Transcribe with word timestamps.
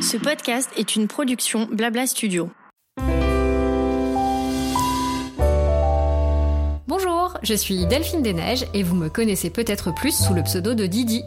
Ce 0.00 0.16
podcast 0.16 0.70
est 0.76 0.94
une 0.94 1.08
production 1.08 1.68
Blabla 1.70 2.06
Studio. 2.06 2.48
Bonjour, 6.86 7.38
je 7.42 7.54
suis 7.54 7.86
Delphine 7.86 8.22
des 8.22 8.32
Neiges 8.32 8.66
et 8.72 8.82
vous 8.84 8.94
me 8.94 9.08
connaissez 9.08 9.50
peut-être 9.50 9.92
plus 9.92 10.16
sous 10.16 10.32
le 10.32 10.42
pseudo 10.44 10.74
de 10.74 10.86
Didi. 10.86 11.24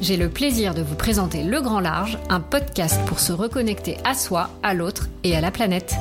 J'ai 0.00 0.16
le 0.16 0.28
plaisir 0.28 0.74
de 0.74 0.82
vous 0.82 0.96
présenter 0.96 1.44
Le 1.44 1.60
Grand 1.60 1.80
Large, 1.80 2.18
un 2.28 2.40
podcast 2.40 3.00
pour 3.06 3.20
se 3.20 3.32
reconnecter 3.32 3.98
à 4.04 4.14
soi, 4.14 4.50
à 4.62 4.74
l'autre 4.74 5.06
et 5.22 5.36
à 5.36 5.40
la 5.40 5.50
planète. 5.50 5.94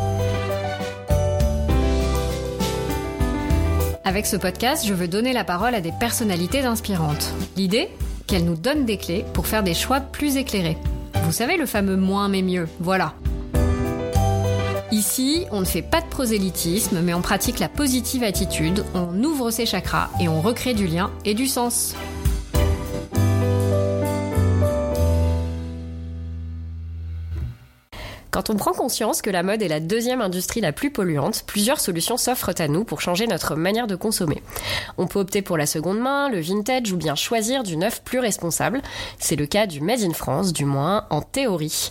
Avec 4.04 4.26
ce 4.26 4.38
podcast, 4.38 4.86
je 4.88 4.94
veux 4.94 5.08
donner 5.08 5.34
la 5.34 5.44
parole 5.44 5.76
à 5.76 5.82
des 5.82 5.92
personnalités 6.00 6.62
inspirantes. 6.62 7.34
L'idée? 7.55 7.89
Qu'elles 8.28 8.44
nous 8.44 8.57
donnent 8.57 8.86
des 8.86 8.98
clés 8.98 9.23
pour 9.34 9.48
faire 9.48 9.63
des 9.63 9.73
choix 9.73 10.02
plus 10.02 10.36
éclairés. 10.36 10.77
Vous 11.23 11.31
savez 11.31 11.55
le 11.55 11.66
fameux 11.66 11.95
moins 11.95 12.27
mais 12.27 12.41
mieux, 12.41 12.67
voilà. 12.81 13.13
Ici, 14.91 15.45
on 15.52 15.62
ne 15.62 15.66
fait 15.66 15.81
pas 15.81 16.02
de 16.02 16.08
prosélytisme, 16.08 17.00
mais 17.02 17.13
on 17.13 17.22
pratique 17.22 17.59
la 17.59 17.70
positive 17.70 18.23
attitude, 18.23 18.84
on 18.94 19.23
ouvre 19.23 19.50
ses 19.50 19.66
chakras 19.66 20.09
et 20.20 20.27
on 20.27 20.41
recrée 20.41 20.73
du 20.73 20.88
lien 20.88 21.09
et 21.23 21.34
du 21.34 21.48
sens. 21.48 21.95
Quand 28.38 28.52
on 28.52 28.55
prend 28.55 28.72
conscience 28.72 29.23
que 29.23 29.32
la 29.32 29.41
mode 29.41 29.64
est 29.64 29.68
la 29.68 29.80
deuxième 29.80 30.22
industrie 30.22 30.62
la 30.62 30.72
plus 30.72 30.91
polluante, 30.91 31.44
plusieurs 31.48 31.80
solutions 31.80 32.18
s'offrent 32.18 32.52
à 32.59 32.68
nous 32.68 32.84
pour 32.84 33.02
changer 33.02 33.26
notre 33.26 33.55
manière 33.55 33.88
de 33.88 33.95
consommer. 33.95 34.44
On 35.00 35.08
peut 35.08 35.18
opter 35.18 35.41
pour 35.41 35.58
la 35.58 35.66
seconde 35.66 35.98
main, 35.98 36.30
le 36.30 36.40
vintage 36.40 36.92
ou 36.92 36.98
bien 36.98 37.16
choisir 37.16 37.64
du 37.64 37.78
neuf 37.78 38.04
plus 38.04 38.20
responsable. 38.20 38.84
C'est 39.18 39.38
le 39.38 39.48
cas 39.48 39.66
du 39.66 39.81
Made 39.81 40.04
in 40.04 40.14
France, 40.14 40.54
du 40.54 40.66
moins 40.66 41.08
en 41.09 41.23
théorie. 41.23 41.89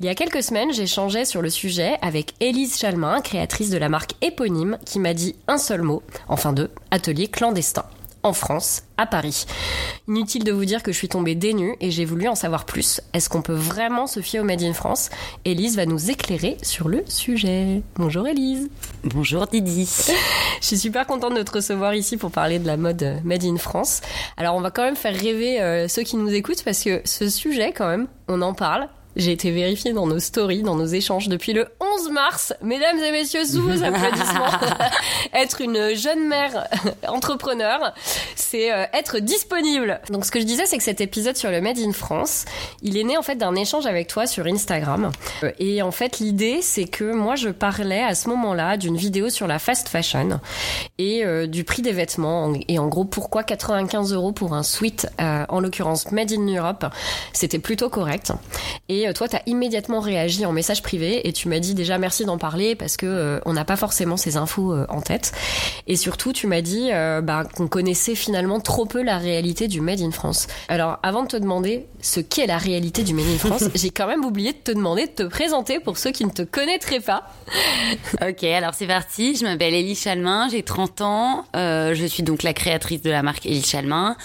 Il 0.00 0.06
y 0.06 0.08
a 0.08 0.16
quelques 0.16 0.42
semaines, 0.42 0.72
j'échangeais 0.72 1.24
sur 1.24 1.42
le 1.42 1.48
sujet 1.48 1.96
avec 2.02 2.34
Élise 2.40 2.76
Chalmin, 2.76 3.20
créatrice 3.20 3.70
de 3.70 3.78
la 3.78 3.88
marque 3.88 4.14
éponyme, 4.20 4.78
qui 4.84 4.98
m'a 4.98 5.14
dit 5.14 5.36
un 5.46 5.58
seul 5.58 5.82
mot, 5.82 6.02
enfin 6.26 6.52
deux, 6.52 6.72
atelier 6.90 7.28
clandestin 7.28 7.84
en 8.24 8.32
France, 8.32 8.82
à 8.96 9.06
Paris. 9.06 9.44
Inutile 10.08 10.44
de 10.44 10.50
vous 10.50 10.64
dire 10.64 10.82
que 10.82 10.90
je 10.90 10.96
suis 10.96 11.08
tombée 11.08 11.34
dénue 11.34 11.76
et 11.80 11.90
j'ai 11.90 12.06
voulu 12.06 12.26
en 12.26 12.34
savoir 12.34 12.64
plus. 12.64 13.02
Est-ce 13.12 13.28
qu'on 13.28 13.42
peut 13.42 13.52
vraiment 13.52 14.06
se 14.06 14.20
fier 14.20 14.40
au 14.40 14.44
Made 14.44 14.62
in 14.62 14.72
France? 14.72 15.10
Élise 15.44 15.76
va 15.76 15.84
nous 15.84 16.10
éclairer 16.10 16.56
sur 16.62 16.88
le 16.88 17.04
sujet. 17.06 17.82
Bonjour 17.96 18.26
Élise. 18.26 18.70
Bonjour 19.04 19.46
Didi. 19.46 19.86
je 20.60 20.66
suis 20.66 20.78
super 20.78 21.06
contente 21.06 21.36
de 21.36 21.42
te 21.42 21.52
recevoir 21.52 21.94
ici 21.94 22.16
pour 22.16 22.30
parler 22.30 22.58
de 22.58 22.66
la 22.66 22.78
mode 22.78 23.20
Made 23.24 23.44
in 23.44 23.58
France. 23.58 24.00
Alors 24.38 24.56
on 24.56 24.60
va 24.60 24.70
quand 24.70 24.82
même 24.84 24.96
faire 24.96 25.14
rêver 25.14 25.60
euh, 25.60 25.86
ceux 25.86 26.02
qui 26.02 26.16
nous 26.16 26.32
écoutent 26.32 26.64
parce 26.64 26.82
que 26.82 27.02
ce 27.04 27.28
sujet 27.28 27.72
quand 27.72 27.86
même, 27.86 28.08
on 28.28 28.40
en 28.40 28.54
parle, 28.54 28.88
j'ai 29.16 29.32
été 29.32 29.50
vérifiée 29.50 29.92
dans 29.92 30.06
nos 30.06 30.18
stories, 30.18 30.62
dans 30.62 30.76
nos 30.76 30.86
échanges 30.86 31.28
depuis 31.28 31.52
le 31.52 31.68
11 31.80 32.10
mars. 32.10 32.54
Mesdames 32.62 32.98
et 32.98 33.12
messieurs, 33.12 33.44
sous 33.44 33.62
vos 33.62 33.82
applaudissements, 33.82 34.50
être 35.34 35.60
une 35.60 35.94
jeune 35.94 36.26
mère 36.26 36.68
entrepreneur, 37.08 37.94
c'est 38.34 38.72
euh, 38.72 38.86
être 38.92 39.18
disponible. 39.18 40.00
Donc 40.10 40.24
ce 40.24 40.30
que 40.30 40.40
je 40.40 40.44
disais, 40.44 40.66
c'est 40.66 40.76
que 40.76 40.82
cet 40.82 41.00
épisode 41.00 41.36
sur 41.36 41.50
le 41.50 41.60
Made 41.60 41.78
in 41.78 41.92
France, 41.92 42.44
il 42.82 42.96
est 42.96 43.04
né 43.04 43.16
en 43.16 43.22
fait 43.22 43.36
d'un 43.36 43.54
échange 43.54 43.86
avec 43.86 44.08
toi 44.08 44.26
sur 44.26 44.46
Instagram. 44.46 45.12
Euh, 45.42 45.52
et 45.58 45.82
en 45.82 45.90
fait, 45.90 46.18
l'idée, 46.18 46.60
c'est 46.62 46.86
que 46.86 47.12
moi, 47.12 47.36
je 47.36 47.48
parlais 47.50 48.02
à 48.02 48.14
ce 48.14 48.28
moment-là 48.30 48.76
d'une 48.76 48.96
vidéo 48.96 49.30
sur 49.30 49.46
la 49.46 49.58
fast 49.58 49.88
fashion 49.88 50.40
et 50.98 51.24
euh, 51.24 51.46
du 51.46 51.64
prix 51.64 51.82
des 51.82 51.92
vêtements. 51.92 52.52
Et 52.68 52.78
en 52.78 52.88
gros, 52.88 53.04
pourquoi 53.04 53.44
95 53.44 54.12
euros 54.12 54.32
pour 54.32 54.54
un 54.54 54.62
sweat, 54.62 55.08
en 55.18 55.60
l'occurrence 55.60 56.10
Made 56.12 56.32
in 56.32 56.46
Europe, 56.46 56.86
c'était 57.32 57.58
plutôt 57.58 57.88
correct. 57.88 58.32
Et 58.88 59.03
euh, 59.06 59.12
toi, 59.12 59.28
tu 59.28 59.36
as 59.36 59.42
immédiatement 59.46 60.00
réagi 60.00 60.46
en 60.46 60.52
message 60.52 60.82
privé 60.82 61.26
et 61.26 61.32
tu 61.32 61.48
m'as 61.48 61.58
dit 61.58 61.74
déjà 61.74 61.98
merci 61.98 62.24
d'en 62.24 62.38
parler 62.38 62.74
parce 62.74 62.96
que 62.96 63.06
euh, 63.06 63.40
on 63.46 63.52
n'a 63.52 63.64
pas 63.64 63.76
forcément 63.76 64.16
ces 64.16 64.36
infos 64.36 64.72
euh, 64.72 64.86
en 64.88 65.00
tête. 65.00 65.32
Et 65.86 65.96
surtout, 65.96 66.32
tu 66.32 66.46
m'as 66.46 66.60
dit 66.60 66.90
bah, 67.22 67.44
qu'on 67.56 67.68
connaissait 67.68 68.14
finalement 68.14 68.60
trop 68.60 68.86
peu 68.86 69.02
la 69.02 69.18
réalité 69.18 69.68
du 69.68 69.80
Made 69.80 70.00
in 70.00 70.10
France. 70.10 70.46
Alors, 70.68 70.98
avant 71.02 71.22
de 71.22 71.28
te 71.28 71.36
demander 71.36 71.86
ce 72.00 72.20
qu'est 72.20 72.46
la 72.46 72.58
réalité 72.58 73.02
du 73.02 73.14
Made 73.14 73.26
in 73.26 73.38
France, 73.38 73.64
j'ai 73.74 73.90
quand 73.90 74.06
même 74.06 74.24
oublié 74.24 74.52
de 74.52 74.58
te 74.58 74.72
demander 74.72 75.06
de 75.06 75.12
te 75.12 75.22
présenter 75.24 75.80
pour 75.80 75.98
ceux 75.98 76.10
qui 76.10 76.24
ne 76.24 76.30
te 76.30 76.42
connaîtraient 76.42 77.00
pas. 77.00 77.30
ok, 78.28 78.44
alors 78.44 78.74
c'est 78.74 78.86
parti. 78.86 79.36
Je 79.36 79.44
m'appelle 79.44 79.74
Elie 79.74 79.94
Chalmin, 79.94 80.48
j'ai 80.50 80.62
30 80.62 81.00
ans. 81.02 81.44
je 81.54 82.06
suis 82.08 82.22
donc 82.22 82.42
la 82.42 82.52
créatrice 82.52 83.02
de 83.02 83.10
la 83.10 83.22
marque 83.22 83.46
Elie 83.46 83.62
Chalmin 83.62 84.16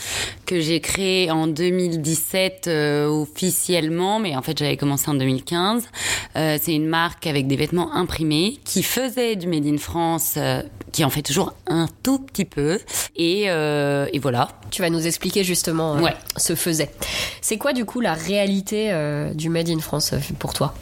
que 0.46 0.60
j'ai 0.60 0.80
créée 0.80 1.30
en 1.32 1.48
2017 1.48 2.70
officiellement, 3.08 4.20
mais 4.20 4.36
en 4.36 4.42
fait 4.42 4.58
j'avais 4.58 4.69
commencé 4.78 5.10
en 5.10 5.14
2015. 5.14 5.88
Euh, 6.36 6.58
c'est 6.62 6.74
une 6.74 6.88
marque 6.88 7.28
avec 7.28 7.48
des 7.48 7.56
vêtements 7.56 7.94
imprimés 7.94 8.60
qui 8.64 8.84
faisait 8.84 9.36
du 9.36 9.48
Made 9.48 9.66
in 9.66 9.78
France, 9.78 10.36
euh, 10.38 10.62
qui 10.92 11.04
en 11.04 11.10
fait 11.10 11.22
toujours 11.22 11.54
un 11.68 11.88
tout 12.04 12.20
petit 12.20 12.46
peu. 12.46 12.80
Et, 13.16 13.46
euh, 13.50 14.08
et 14.14 14.20
voilà. 14.20 14.50
Tu 14.72 14.82
vas 14.82 14.90
nous 14.90 15.06
expliquer 15.06 15.44
justement 15.44 15.96
ouais. 15.96 16.14
ce 16.38 16.56
faisait. 16.56 16.92
C'est 17.42 17.58
quoi 17.58 17.74
du 17.74 17.86
coup 17.86 18.02
la 18.02 18.14
réalité 18.14 18.92
du 19.34 19.50
Made 19.50 19.70
in 19.70 19.80
France 19.80 20.14
pour 20.38 20.54
toi? 20.54 20.74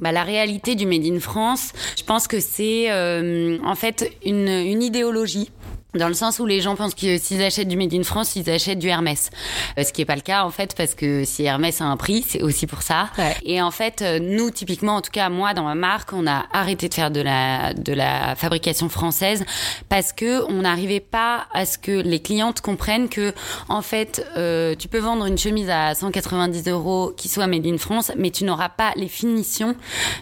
Bah, 0.00 0.12
la 0.12 0.22
réalité 0.22 0.74
du 0.74 0.86
Made 0.86 1.04
in 1.04 1.18
France, 1.20 1.72
je 1.96 2.04
pense 2.04 2.28
que 2.28 2.40
c'est 2.40 2.90
en 2.92 3.74
fait 3.74 4.12
une, 4.24 4.48
une 4.48 4.82
idéologie 4.82 5.50
dans 5.94 6.08
le 6.08 6.14
sens 6.14 6.38
où 6.38 6.44
les 6.44 6.60
gens 6.60 6.76
pensent 6.76 6.94
que 6.94 7.16
s'ils 7.16 7.42
achètent 7.42 7.68
du 7.68 7.76
Made 7.78 7.94
in 7.94 8.02
France, 8.02 8.36
ils 8.36 8.50
achètent 8.50 8.78
du 8.78 8.88
Hermès. 8.88 9.30
Euh, 9.78 9.84
ce 9.84 9.92
qui 9.92 10.02
est 10.02 10.04
pas 10.04 10.16
le 10.16 10.20
cas 10.20 10.44
en 10.44 10.50
fait 10.50 10.74
parce 10.76 10.94
que 10.94 11.24
si 11.24 11.44
Hermès 11.44 11.80
a 11.80 11.86
un 11.86 11.96
prix, 11.96 12.26
c'est 12.28 12.42
aussi 12.42 12.66
pour 12.66 12.82
ça. 12.82 13.08
Et 13.42 13.62
en 13.62 13.70
fait, 13.70 14.02
euh, 14.02 14.18
nous 14.20 14.50
typiquement, 14.50 14.96
en 14.96 15.00
tout 15.00 15.10
cas 15.10 15.30
moi 15.30 15.54
dans 15.54 15.62
ma 15.62 15.74
marque, 15.74 16.12
on 16.12 16.26
a 16.26 16.44
arrêté 16.52 16.90
de 16.90 16.94
faire 16.94 17.10
de 17.10 17.22
la 17.22 17.72
de 17.72 17.94
la 17.94 18.36
fabrication 18.36 18.90
française 18.90 19.46
parce 19.88 20.12
que 20.12 20.44
on 20.50 20.60
n'arrivait 20.60 21.00
pas 21.00 21.46
à 21.54 21.64
ce 21.64 21.78
que 21.78 21.92
les 21.92 22.20
clientes 22.20 22.60
comprennent 22.60 23.08
que 23.08 23.32
en 23.70 23.80
fait, 23.80 24.26
euh, 24.36 24.74
tu 24.74 24.88
peux 24.88 24.98
vendre 24.98 25.24
une 25.24 25.38
chemise 25.38 25.70
à 25.70 25.94
190 25.94 26.68
euros 26.68 27.14
qui 27.16 27.28
soit 27.28 27.46
Made 27.46 27.66
in 27.66 27.78
France, 27.78 28.12
mais 28.18 28.30
tu 28.30 28.44
n'auras 28.44 28.68
pas 28.68 28.92
les 28.96 29.08
finitions 29.08 29.74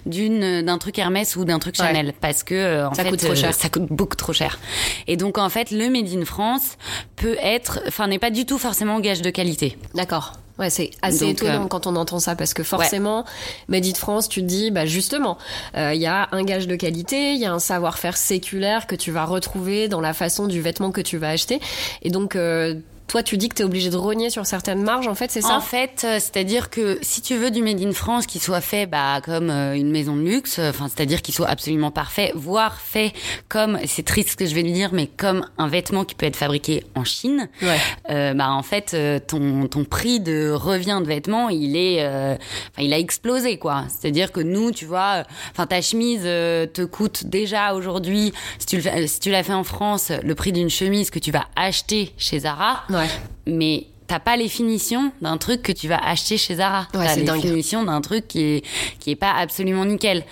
d'une 0.07 0.63
d'un 0.63 0.79
truc 0.79 0.97
Hermès 1.01 1.35
ou 1.35 1.45
d'un 1.45 1.59
truc 1.59 1.75
Chanel 1.75 2.13
parce 2.21 2.45
que 2.45 2.87
en 2.87 2.95
ça 2.95 3.03
fait 3.03 3.11
coûte 3.11 3.21
trop 3.21 3.35
cher. 3.35 3.53
ça 3.53 3.69
coûte 3.69 3.87
beaucoup 3.91 4.17
trop 4.17 4.33
cher. 4.33 4.61
Et 5.09 5.17
donc 5.17 5.39
en 5.39 5.49
fait 5.49 5.56
fait, 5.57 5.71
le 5.71 5.89
Made 5.89 6.13
in 6.15 6.25
France 6.25 6.77
peut 7.17 7.37
être, 7.41 7.81
enfin, 7.89 8.09
n'est 8.09 8.19
pas 8.19 8.31
du 8.31 8.45
tout 8.45 8.59
forcément 8.59 9.01
gage 9.01 9.23
de 9.23 9.31
qualité. 9.31 9.79
D'accord. 9.95 10.35
Ouais, 10.59 10.71
c'est 10.71 10.91
assez 11.03 11.29
étonnant 11.29 11.65
euh, 11.65 11.69
quand 11.69 11.87
on 11.87 11.97
entend 11.97 12.19
ça 12.19 12.35
parce 12.35 12.55
que 12.55 12.63
forcément, 12.63 13.27
Made 13.69 13.85
in 13.85 13.95
France, 13.95 14.27
tu 14.29 14.41
te 14.41 14.47
dis, 14.47 14.71
bah 14.71 14.87
justement, 14.87 15.37
euh, 15.77 15.93
il 15.95 16.01
y 16.01 16.07
a 16.07 16.29
un 16.33 16.45
gage 16.45 16.67
de 16.67 16.77
qualité, 16.77 17.35
il 17.35 17.41
y 17.41 17.45
a 17.45 17.53
un 17.53 17.59
savoir-faire 17.59 18.17
séculaire 18.17 18.87
que 18.87 18.95
tu 18.95 19.11
vas 19.11 19.27
retrouver 19.27 19.89
dans 19.89 20.01
la 20.01 20.15
façon 20.15 20.47
du 20.47 20.63
vêtement 20.63 20.93
que 20.93 21.03
tu 21.03 21.19
vas 21.19 21.29
acheter, 21.29 21.61
et 22.03 22.11
donc 22.11 22.37
euh, 22.37 22.75
toi, 23.09 23.23
tu 23.23 23.37
dis 23.37 23.49
que 23.49 23.55
tu 23.55 23.63
es 23.63 23.65
obligé 23.65 23.91
de 23.91 23.97
rogner 23.97 24.31
sur 24.31 24.45
certaines 24.47 24.83
marges, 24.83 25.07
en 25.07 25.15
fait, 25.15 25.31
c'est 25.31 25.41
ça 25.41 25.57
En 25.57 25.61
fait, 25.61 26.03
euh, 26.05 26.15
c'est-à-dire 26.15 26.71
que 26.71 26.99
si 27.03 27.23
tu 27.23 27.37
veux 27.37 27.51
du 27.51 27.63
Made 27.63 27.81
in 27.81 27.93
France 27.93 28.27
qui 28.27 28.39
soit 28.39 28.61
fait 28.61 28.87
bah, 28.87 29.21
comme 29.25 29.49
euh, 29.51 29.75
une 29.75 29.91
maison 29.91 30.17
de 30.17 30.23
luxe, 30.23 30.59
euh, 30.59 30.71
enfin, 30.71 30.89
c'est-à-dire 30.89 31.23
qu'il 31.23 31.35
soit 31.35 31.49
absolument 31.49 31.91
parfait, 31.91 32.33
voire 32.35 32.81
fait 32.81 33.13
comme, 33.49 33.79
c'est 33.87 34.05
triste 34.05 34.31
ce 34.31 34.37
que 34.37 34.47
je 34.47 34.55
vais 34.55 34.63
lui 34.63 34.73
dire, 34.73 34.91
mais 34.93 35.07
comme 35.07 35.47
un 35.57 35.69
vêtement 35.69 36.05
qui 36.05 36.15
peut 36.15 36.27
être 36.27 36.37
fabriqué 36.37 36.85
en 36.95 37.05
Chine, 37.05 37.49
ouais. 37.63 37.79
euh, 38.11 38.35
bah, 38.35 38.51
en 38.51 38.63
fait, 38.63 38.97
ton, 39.27 39.69
ton 39.69 39.85
prix 39.85 40.19
de 40.21 40.51
revient 40.51 40.99
de 41.01 41.07
vêtements, 41.07 41.49
il 41.49 41.77
est, 41.77 42.05
enfin, 42.05 42.83
il 42.83 42.93
a 42.93 42.99
explosé, 42.99 43.59
quoi. 43.59 43.85
C'est-à-dire 43.89 44.33
que 44.33 44.41
nous, 44.41 44.73
tu 44.73 44.85
vois, 44.85 45.23
enfin, 45.53 45.67
ta 45.67 45.81
chemise 45.81 46.23
te 46.23 46.85
coûte 46.85 47.27
déjà 47.27 47.75
aujourd'hui, 47.75 48.33
si 48.59 48.67
tu, 48.67 48.83
si 49.07 49.21
tu 49.21 49.31
la 49.31 49.43
fais 49.43 49.53
en 49.53 49.65
France, 49.65 50.11
le 50.23 50.35
prix 50.35 50.53
d'une 50.53 50.71
chemise 50.71 51.11
que 51.11 51.19
tu 51.19 51.31
vas 51.31 51.45
acheter 51.55 52.13
chez 52.17 52.41
Zara. 52.41 52.85
Ouais. 52.97 53.09
Mais 53.47 53.87
t'as 54.07 54.21
pas 54.21 54.37
les 54.37 54.49
finitions 54.49 55.13
d'un 55.21 55.37
truc 55.37 55.63
que 55.63 55.73
tu 55.73 55.89
vas 55.89 55.99
acheter 55.99 56.37
chez 56.39 56.57
Zara. 56.57 56.89
Ouais, 56.95 57.05
t'as 57.07 57.17
les 57.17 57.23
dingue. 57.23 57.41
finitions 57.41 57.85
d'un 57.85 58.01
truc 58.01 58.29
qui 58.29 58.43
est, 58.43 58.65
qui 59.01 59.11
est 59.11 59.17
pas 59.17 59.33
absolument 59.33 59.85
nickel. 59.85 60.25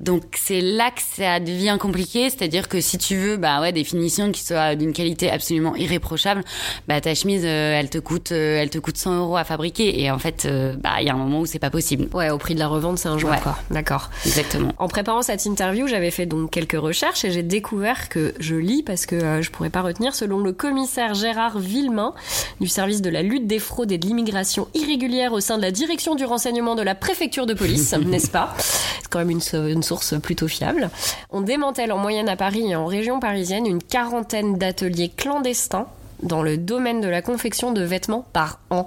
Donc 0.00 0.22
c'est 0.36 0.60
là 0.60 0.90
que 0.90 1.00
ça 1.16 1.40
devient 1.40 1.76
compliqué, 1.80 2.30
c'est-à-dire 2.30 2.68
que 2.68 2.80
si 2.80 2.98
tu 2.98 3.16
veux 3.16 3.36
bah 3.36 3.60
ouais 3.60 3.72
des 3.72 3.84
finitions 3.84 4.30
qui 4.32 4.42
soient 4.42 4.74
d'une 4.74 4.92
qualité 4.92 5.30
absolument 5.30 5.76
irréprochable, 5.76 6.42
bah 6.88 7.00
ta 7.00 7.14
chemise 7.14 7.42
euh, 7.44 7.78
elle 7.78 7.90
te 7.90 7.98
coûte 7.98 8.32
euh, 8.32 8.60
elle 8.60 8.70
te 8.70 8.78
coûte 8.78 8.96
100 8.96 9.18
euros 9.18 9.36
à 9.36 9.44
fabriquer 9.44 10.00
et 10.00 10.10
en 10.10 10.18
fait 10.18 10.44
euh, 10.46 10.74
bah 10.78 10.94
il 11.00 11.06
y 11.06 11.10
a 11.10 11.14
un 11.14 11.18
moment 11.18 11.40
où 11.40 11.46
c'est 11.46 11.58
pas 11.58 11.70
possible. 11.70 12.08
Ouais, 12.14 12.30
au 12.30 12.38
prix 12.38 12.54
de 12.54 12.58
la 12.58 12.68
revente 12.68 12.98
c'est 12.98 13.08
un 13.08 13.18
jour 13.18 13.30
Ouais. 13.30 13.38
quoi. 13.42 13.56
D'accord. 13.70 14.10
Exactement. 14.26 14.72
En 14.78 14.88
préparant 14.88 15.22
cette 15.22 15.44
interview, 15.46 15.86
j'avais 15.86 16.10
fait 16.10 16.26
donc 16.26 16.50
quelques 16.50 16.72
recherches 16.80 17.24
et 17.24 17.30
j'ai 17.30 17.42
découvert 17.44 18.08
que 18.08 18.34
je 18.40 18.56
lis 18.56 18.82
parce 18.82 19.06
que 19.06 19.40
je 19.42 19.50
pourrais 19.50 19.70
pas 19.70 19.82
retenir 19.82 20.14
selon 20.14 20.38
le 20.38 20.52
commissaire 20.52 21.14
Gérard 21.14 21.58
Villemain 21.58 22.12
du 22.60 22.66
service 22.68 23.02
de 23.02 23.10
la 23.10 23.19
lutte 23.22 23.46
des 23.46 23.58
fraudes 23.58 23.92
et 23.92 23.98
de 23.98 24.06
l'immigration 24.06 24.68
irrégulière 24.74 25.32
au 25.32 25.40
sein 25.40 25.56
de 25.56 25.62
la 25.62 25.70
direction 25.70 26.14
du 26.14 26.24
renseignement 26.24 26.74
de 26.74 26.82
la 26.82 26.94
préfecture 26.94 27.46
de 27.46 27.54
police, 27.54 27.92
n'est-ce 28.06 28.30
pas? 28.30 28.54
C'est 28.58 29.08
quand 29.08 29.18
même 29.18 29.30
une 29.30 29.82
source 29.82 30.20
plutôt 30.20 30.48
fiable. 30.48 30.90
On 31.30 31.40
démantèle 31.40 31.92
en 31.92 31.98
moyenne 31.98 32.28
à 32.28 32.36
Paris 32.36 32.70
et 32.70 32.76
en 32.76 32.86
région 32.86 33.20
parisienne 33.20 33.66
une 33.66 33.82
quarantaine 33.82 34.58
d'ateliers 34.58 35.10
clandestins 35.14 35.86
dans 36.22 36.42
le 36.42 36.56
domaine 36.56 37.00
de 37.00 37.08
la 37.08 37.22
confection 37.22 37.72
de 37.72 37.82
vêtements 37.82 38.26
par 38.32 38.60
an 38.70 38.86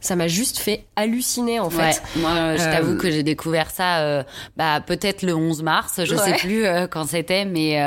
ça 0.00 0.16
m'a 0.16 0.28
juste 0.28 0.58
fait 0.58 0.84
halluciner 0.96 1.60
en 1.60 1.70
fait. 1.70 1.78
Ouais, 1.78 2.20
moi, 2.20 2.56
je 2.56 2.62
euh, 2.62 2.72
t'avoue 2.72 2.96
que 2.96 3.10
j'ai 3.10 3.22
découvert 3.22 3.70
ça, 3.70 4.00
euh, 4.00 4.22
bah 4.56 4.80
peut-être 4.84 5.22
le 5.22 5.34
11 5.34 5.62
mars, 5.62 6.00
je 6.04 6.16
sais 6.16 6.34
plus 6.34 6.64
euh, 6.64 6.86
quand 6.86 7.06
c'était, 7.06 7.44
mais 7.44 7.82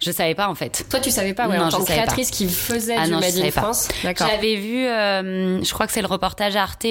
je 0.00 0.10
savais 0.10 0.34
pas 0.34 0.48
en 0.48 0.54
fait. 0.54 0.84
Toi, 0.88 1.00
tu 1.00 1.10
savais 1.10 1.34
pas, 1.34 1.48
ouais, 1.48 1.58
non, 1.58 1.64
en 1.64 1.68
tant 1.68 1.80
que 1.80 1.84
créatrice 1.84 2.30
qui 2.30 2.48
faisait 2.48 2.96
ah 2.96 3.04
du 3.04 3.12
Made 3.12 3.36
in 3.36 3.50
France. 3.50 3.88
J'avais 4.02 4.56
vu, 4.56 4.84
je 4.84 5.72
crois 5.72 5.86
que 5.86 5.92
c'est 5.92 6.02
le 6.02 6.08
reportage 6.08 6.56
Arte, 6.56 6.86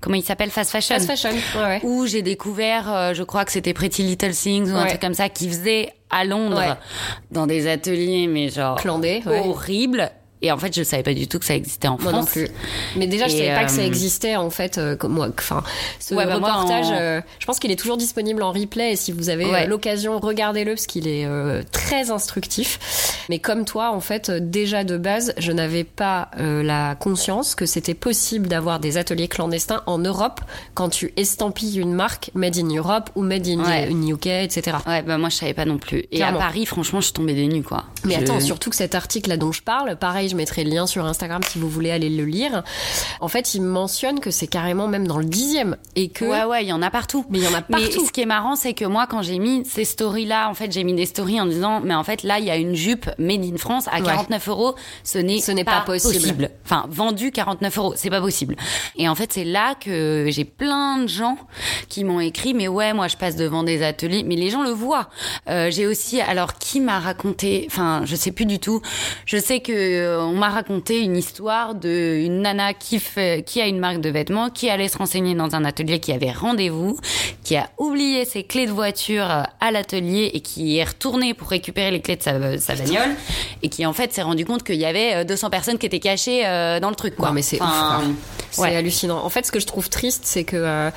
comment 0.00 0.16
il 0.16 0.24
s'appelle, 0.24 0.50
Fast 0.50 0.70
Fashion. 0.70 0.94
Fast 0.96 1.06
Fashion, 1.06 1.36
ouais, 1.56 1.80
Où 1.82 2.06
j'ai 2.06 2.22
découvert, 2.22 3.14
je 3.14 3.22
crois 3.22 3.44
que 3.44 3.52
c'était 3.52 3.74
Pretty 3.74 4.02
Little 4.02 4.32
Things 4.32 4.70
ou 4.72 4.76
un 4.76 4.86
truc 4.86 5.00
comme 5.00 5.14
ça, 5.14 5.28
qui 5.28 5.48
faisait 5.48 5.92
à 6.10 6.24
Londres 6.24 6.78
dans 7.30 7.46
des 7.46 7.68
ateliers 7.68 8.26
mais 8.28 8.48
genre 8.48 8.76
Clandés, 8.76 9.22
horribles 9.26 10.10
et 10.40 10.52
en 10.52 10.58
fait, 10.58 10.74
je 10.74 10.82
savais 10.82 11.02
pas 11.02 11.14
du 11.14 11.26
tout 11.26 11.38
que 11.38 11.44
ça 11.44 11.54
existait 11.54 11.88
en 11.88 11.98
France. 11.98 12.12
non 12.12 12.24
plus. 12.24 12.48
Mais 12.96 13.06
déjà, 13.06 13.26
je 13.26 13.32
savais 13.32 13.54
pas 13.54 13.64
que 13.64 13.70
ça 13.70 13.80
euh, 13.80 13.86
existait 13.86 14.36
en 14.36 14.50
fait. 14.50 14.78
Euh, 14.78 14.96
moi, 15.04 15.28
enfin, 15.36 15.62
ce 15.98 16.14
bah, 16.14 16.26
reportage, 16.32 16.86
euh, 16.92 17.20
je 17.38 17.46
pense 17.46 17.58
qu'il 17.58 17.70
est 17.70 17.76
toujours 17.76 17.96
disponible 17.96 18.42
en 18.42 18.52
replay. 18.52 18.92
Et 18.92 18.96
si 18.96 19.10
vous 19.12 19.30
avez 19.30 19.66
l'occasion, 19.66 20.18
regardez-le 20.20 20.74
parce 20.74 20.86
qu'il 20.86 21.08
est 21.08 21.26
très 21.72 22.10
instructif. 22.10 22.78
Mais 23.28 23.38
comme 23.38 23.64
toi, 23.64 23.90
en 23.90 24.00
fait, 24.00 24.30
déjà 24.30 24.84
de 24.84 24.96
base, 24.96 25.34
je 25.38 25.52
n'avais 25.52 25.84
pas 25.84 26.30
la 26.36 26.94
conscience 26.94 27.54
que 27.54 27.66
c'était 27.66 27.94
possible 27.94 28.46
d'avoir 28.46 28.78
des 28.80 28.96
ateliers 28.96 29.28
clandestins 29.28 29.82
en 29.86 29.98
Europe 29.98 30.40
quand 30.74 30.88
tu 30.88 31.12
estampilles 31.16 31.78
une 31.78 31.94
marque 31.94 32.30
made 32.34 32.56
in 32.56 32.68
Europe 32.68 33.10
ou 33.16 33.22
made 33.22 33.46
in, 33.46 34.06
UK, 34.06 34.26
etc. 34.26 34.78
Ouais, 34.86 35.02
bah 35.02 35.18
moi 35.18 35.28
je 35.28 35.36
savais 35.36 35.54
pas 35.54 35.64
non 35.64 35.78
plus. 35.78 36.04
Et 36.12 36.22
à 36.22 36.32
Paris, 36.32 36.66
franchement, 36.66 37.00
je 37.00 37.06
suis 37.06 37.14
tombée 37.14 37.34
des 37.34 37.48
nues 37.48 37.62
quoi. 37.62 37.84
Mais 38.04 38.14
attends, 38.14 38.40
surtout 38.40 38.70
que 38.70 38.76
cet 38.76 38.94
article 38.94 39.30
là 39.30 39.36
dont 39.36 39.52
je 39.52 39.62
parle, 39.62 39.96
pareil 39.96 40.27
je 40.28 40.36
mettrai 40.36 40.64
le 40.64 40.70
lien 40.70 40.86
sur 40.86 41.04
Instagram 41.04 41.42
si 41.48 41.58
vous 41.58 41.68
voulez 41.68 41.90
aller 41.90 42.10
le 42.10 42.24
lire. 42.24 42.62
En 43.20 43.28
fait, 43.28 43.54
il 43.54 43.62
mentionne 43.62 44.20
que 44.20 44.30
c'est 44.30 44.46
carrément 44.46 44.88
même 44.88 45.06
dans 45.06 45.18
le 45.18 45.24
dixième 45.24 45.76
et 45.96 46.08
que 46.08 46.24
ouais 46.24 46.44
ouais, 46.44 46.64
il 46.64 46.68
y 46.68 46.72
en 46.72 46.82
a 46.82 46.90
partout. 46.90 47.24
Mais 47.30 47.38
il 47.38 47.44
y 47.44 47.48
en 47.48 47.54
a 47.54 47.62
partout. 47.62 47.84
Mais 47.84 48.06
ce 48.06 48.12
qui 48.12 48.20
est 48.20 48.26
marrant, 48.26 48.56
c'est 48.56 48.74
que 48.74 48.84
moi, 48.84 49.06
quand 49.06 49.22
j'ai 49.22 49.38
mis 49.38 49.64
ces 49.64 49.84
stories 49.84 50.26
là, 50.26 50.48
en 50.48 50.54
fait, 50.54 50.72
j'ai 50.72 50.84
mis 50.84 50.94
des 50.94 51.06
stories 51.06 51.40
en 51.40 51.46
disant, 51.46 51.80
mais 51.80 51.94
en 51.94 52.04
fait, 52.04 52.22
là, 52.22 52.38
il 52.38 52.44
y 52.44 52.50
a 52.50 52.56
une 52.56 52.74
jupe 52.74 53.10
made 53.18 53.44
in 53.44 53.56
France 53.56 53.86
à 53.88 54.00
49 54.00 54.48
euros. 54.48 54.74
Ce 55.04 55.18
n'est 55.18 55.40
ce 55.40 55.52
n'est 55.52 55.64
pas, 55.64 55.80
possible. 55.80 56.50
Enfin, 56.64 56.86
vendu 56.88 57.30
49 57.30 57.78
euros, 57.78 57.92
c'est 57.96 58.10
pas 58.10 58.20
possible. 58.20 58.56
Et 58.96 59.08
en 59.08 59.14
fait, 59.14 59.32
c'est 59.32 59.44
là 59.44 59.74
que 59.74 60.26
j'ai 60.28 60.44
plein 60.44 60.98
de 60.98 61.08
gens 61.08 61.38
qui 61.88 62.04
m'ont 62.04 62.20
écrit, 62.20 62.54
mais 62.54 62.68
ouais, 62.68 62.92
moi, 62.92 63.08
je 63.08 63.16
passe 63.16 63.36
devant 63.36 63.62
des 63.62 63.82
ateliers, 63.82 64.22
mais 64.24 64.36
les 64.36 64.50
gens 64.50 64.62
le 64.62 64.70
voient. 64.70 65.08
Euh, 65.48 65.70
j'ai 65.70 65.86
aussi, 65.86 66.20
alors, 66.20 66.54
qui 66.54 66.80
m'a 66.80 66.98
raconté, 66.98 67.66
enfin, 67.70 68.02
je 68.04 68.16
sais 68.16 68.32
plus 68.32 68.46
du 68.46 68.58
tout. 68.58 68.82
Je 69.24 69.38
sais 69.38 69.60
que 69.60 70.17
on 70.20 70.34
m'a 70.34 70.48
raconté 70.50 71.00
une 71.00 71.16
histoire 71.16 71.74
de 71.74 72.18
une 72.24 72.42
nana 72.42 72.74
qui 72.74 72.98
fait, 72.98 73.44
qui 73.44 73.60
a 73.60 73.66
une 73.66 73.78
marque 73.78 74.00
de 74.00 74.10
vêtements, 74.10 74.50
qui 74.50 74.70
allait 74.70 74.88
se 74.88 74.98
renseigner 74.98 75.34
dans 75.34 75.54
un 75.54 75.64
atelier, 75.64 76.00
qui 76.00 76.12
avait 76.12 76.32
rendez-vous, 76.32 76.98
qui 77.44 77.56
a 77.56 77.70
oublié 77.78 78.24
ses 78.24 78.44
clés 78.44 78.66
de 78.66 78.72
voiture 78.72 79.26
à 79.28 79.70
l'atelier 79.70 80.30
et 80.34 80.40
qui 80.40 80.78
est 80.78 80.84
retournée 80.84 81.34
pour 81.34 81.48
récupérer 81.48 81.90
les 81.90 82.00
clés 82.00 82.16
de 82.16 82.22
sa, 82.22 82.58
sa 82.58 82.74
bagnole 82.74 83.16
et 83.62 83.68
qui 83.68 83.86
en 83.86 83.92
fait 83.92 84.12
s'est 84.12 84.22
rendu 84.22 84.44
compte 84.44 84.62
qu'il 84.62 84.76
y 84.76 84.84
avait 84.84 85.24
200 85.24 85.46
euh, 85.46 85.50
personnes 85.50 85.78
qui 85.78 85.86
étaient 85.86 86.00
cachées 86.00 86.46
euh, 86.46 86.80
dans 86.80 86.90
le 86.90 86.96
truc. 86.96 87.16
Quoi. 87.16 87.28
Non 87.28 87.34
mais 87.34 87.42
c'est 87.42 87.58
c'est 88.50 88.76
hallucinant. 88.76 89.24
En 89.24 89.28
fait, 89.28 89.46
ce 89.46 89.52
que 89.52 89.60
je 89.60 89.66
trouve 89.66 89.88
triste, 89.88 90.22
c'est 90.24 90.44
que 90.44 90.56
euh, 90.56 90.90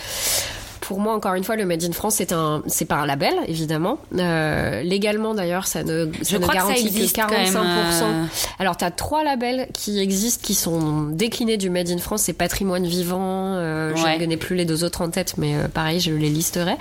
pour 0.82 1.00
moi, 1.00 1.14
encore 1.14 1.36
une 1.36 1.44
fois, 1.44 1.56
le 1.56 1.66
Made 1.66 1.84
in 1.84 1.92
France, 1.92 2.16
c'est 2.16 2.34
un, 2.34 2.64
c'est 2.66 2.86
pas 2.86 2.96
un 2.96 3.06
label, 3.06 3.34
évidemment. 3.48 4.00
Euh, 4.18 4.82
légalement, 4.82 5.36
d'ailleurs, 5.36 5.68
ça 5.68 5.84
ne, 5.84 6.12
ça 6.24 6.40
ne 6.40 6.48
garantit 6.48 6.92
que, 6.92 7.20
45%. 7.22 7.58
Euh. 7.62 8.26
Alors, 8.60 8.76
tu 8.76 8.84
as 8.84 8.92
trois 8.92 9.24
labels 9.24 9.68
qui 9.74 10.00
existent, 10.00 10.42
qui 10.44 10.56
sont 10.56 11.04
déclinés 11.04 11.58
du 11.58 11.70
Made 11.70 11.90
in 11.90 12.00
France. 12.00 12.24
C'est 12.24 12.34
Patrimoine 12.34 12.86
Vivant. 12.86 13.56
Euh, 13.56 13.96
Je 13.96 14.06
ne 14.06 14.18
connais 14.18 14.38
plus 14.38 14.56
les 14.56 14.66
deux 14.66 14.84
autres 14.84 15.02
en 15.02 15.10
tête, 15.12 15.36
mais 15.38 15.56
euh, 15.56 15.68
pareil, 15.68 16.00
je 16.00 16.12
les 16.12 16.30
listerai. 16.30 16.76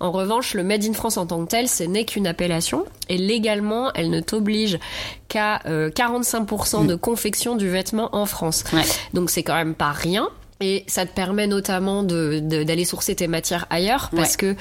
En 0.00 0.10
revanche, 0.10 0.54
le 0.54 0.64
Made 0.64 0.84
in 0.84 0.94
France 0.94 1.18
en 1.18 1.26
tant 1.26 1.44
que 1.44 1.50
tel, 1.50 1.68
ce 1.68 1.84
n'est 1.84 2.06
qu'une 2.06 2.26
appellation. 2.26 2.86
Et 3.10 3.18
légalement, 3.18 3.92
elle 3.94 4.08
ne 4.08 4.20
t'oblige 4.20 4.78
qu'à 5.28 5.58
45% 5.66 6.84
mm. 6.84 6.86
de 6.86 6.94
confection 6.94 7.56
du 7.56 7.68
vêtement 7.68 8.08
en 8.16 8.24
France. 8.24 8.64
Donc, 9.12 9.28
c'est 9.28 9.42
quand 9.42 9.54
même 9.54 9.74
pas 9.74 9.92
rien. 9.92 10.30
Et 10.66 10.82
ça 10.86 11.04
te 11.04 11.14
permet 11.14 11.46
notamment 11.46 12.02
d'aller 12.02 12.40
de, 12.40 12.84
sourcer 12.84 13.14
tes 13.14 13.28
matières 13.28 13.66
ailleurs 13.68 14.08
parce 14.16 14.38
que 14.38 14.56